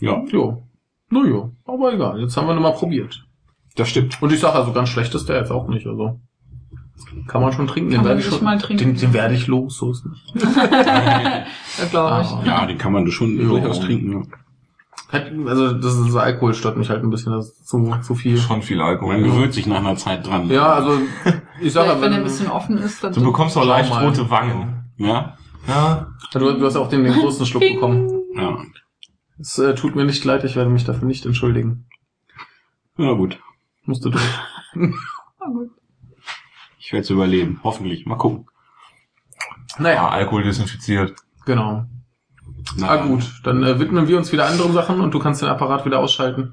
Ja, 0.00 0.22
Jo. 0.26 0.64
Naja, 1.12 1.50
aber 1.66 1.92
egal. 1.92 2.20
Jetzt 2.20 2.36
haben 2.36 2.46
wir 2.48 2.54
nur 2.54 2.62
mal 2.62 2.72
probiert. 2.72 3.24
das 3.76 3.88
stimmt. 3.88 4.20
Und 4.22 4.32
ich 4.32 4.40
sage 4.40 4.54
also, 4.58 4.72
ganz 4.72 4.88
schlecht 4.88 5.14
ist 5.14 5.28
der 5.28 5.36
jetzt 5.36 5.50
auch 5.52 5.68
nicht. 5.68 5.86
Also 5.86 6.18
kann 7.28 7.42
man 7.42 7.52
schon 7.52 7.66
trinken. 7.66 7.90
Kann 7.90 8.00
den 8.00 8.08
man 8.08 8.08
werde 8.16 8.20
ich 8.20 8.26
schon, 8.26 8.44
mal 8.44 8.58
trinken. 8.58 8.84
Den, 8.84 8.96
den 8.96 9.12
werde 9.12 9.34
ich 9.34 9.46
los, 9.46 9.76
so 9.76 9.90
ist 9.90 10.06
nicht. 10.06 10.34
Ja, 10.36 11.44
glaube 11.90 12.22
ich. 12.22 12.30
Aber- 12.30 12.42
Ja, 12.46 12.66
den 12.66 12.78
kann 12.78 12.92
man 12.92 13.10
schon 13.10 13.38
Jo. 13.38 13.48
durchaus 13.50 13.80
trinken. 13.80 14.12
Ja. 14.12 14.20
Halt, 15.12 15.30
Also 15.46 15.74
das 15.74 15.94
ist 15.98 16.16
Alkohol 16.16 16.54
stört 16.54 16.78
mich 16.78 16.88
halt 16.88 17.02
ein 17.02 17.10
bisschen, 17.10 17.32
das 17.32 17.48
ist 17.48 17.68
zu, 17.68 17.94
zu 18.02 18.14
viel. 18.14 18.38
Schon 18.38 18.62
viel 18.62 18.80
Alkohol. 18.80 19.18
Man 19.18 19.30
gewöhnt 19.30 19.52
sich 19.52 19.66
nach 19.66 19.78
einer 19.80 19.96
Zeit 19.96 20.26
dran. 20.26 20.48
Ja, 20.48 20.72
also 20.72 20.92
ich 21.60 21.72
sage, 21.72 21.88
Vielleicht, 21.88 22.00
wenn 22.02 22.12
er 22.12 22.18
ein 22.18 22.24
bisschen 22.24 22.50
offen 22.50 22.78
ist, 22.78 23.04
dann 23.04 23.12
Du 23.12 23.22
bekommst 23.22 23.58
auch 23.58 23.66
leicht 23.66 23.90
mal. 23.90 24.06
rote 24.06 24.30
Wangen. 24.30 24.84
Ja, 24.96 25.36
Ja. 25.68 26.06
du, 26.32 26.38
du 26.38 26.64
hast 26.64 26.76
auch 26.76 26.88
den, 26.88 27.04
den 27.04 27.12
großen 27.12 27.44
Schluck 27.44 27.62
bekommen. 27.62 28.08
ja. 28.36 28.56
Es 29.42 29.58
äh, 29.58 29.74
tut 29.74 29.96
mir 29.96 30.04
nicht 30.04 30.24
leid, 30.24 30.44
ich 30.44 30.54
werde 30.56 30.70
mich 30.70 30.84
dafür 30.84 31.06
nicht 31.06 31.26
entschuldigen. 31.26 31.86
Ja, 32.96 33.12
gut. 33.12 33.40
Musst 33.84 34.04
du 34.04 34.10
durch. 34.10 34.22
Ah, 35.40 35.48
gut. 35.48 35.70
Ich 36.78 36.92
werde 36.92 37.02
es 37.02 37.10
überleben. 37.10 37.58
Hoffentlich. 37.64 38.06
Mal 38.06 38.16
gucken. 38.16 38.46
ja, 39.76 39.82
Naja, 39.82 40.08
Alkohol 40.08 40.44
desinfiziert. 40.44 41.14
genau. 41.44 41.84
Na, 42.76 42.88
Ah 42.90 43.04
gut, 43.04 43.40
dann 43.42 43.64
äh, 43.64 43.80
widmen 43.80 44.06
wir 44.06 44.16
uns 44.16 44.30
wieder 44.30 44.46
anderen 44.46 44.72
Sachen 44.72 45.00
und 45.00 45.12
du 45.12 45.18
kannst 45.18 45.42
den 45.42 45.48
Apparat 45.48 45.84
wieder 45.84 45.98
ausschalten. 45.98 46.52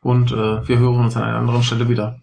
Und 0.00 0.32
äh, 0.32 0.66
wir 0.66 0.78
hören 0.80 1.04
uns 1.04 1.16
an 1.16 1.22
einer 1.22 1.38
anderen 1.38 1.62
Stelle 1.62 1.88
wieder. 1.88 2.18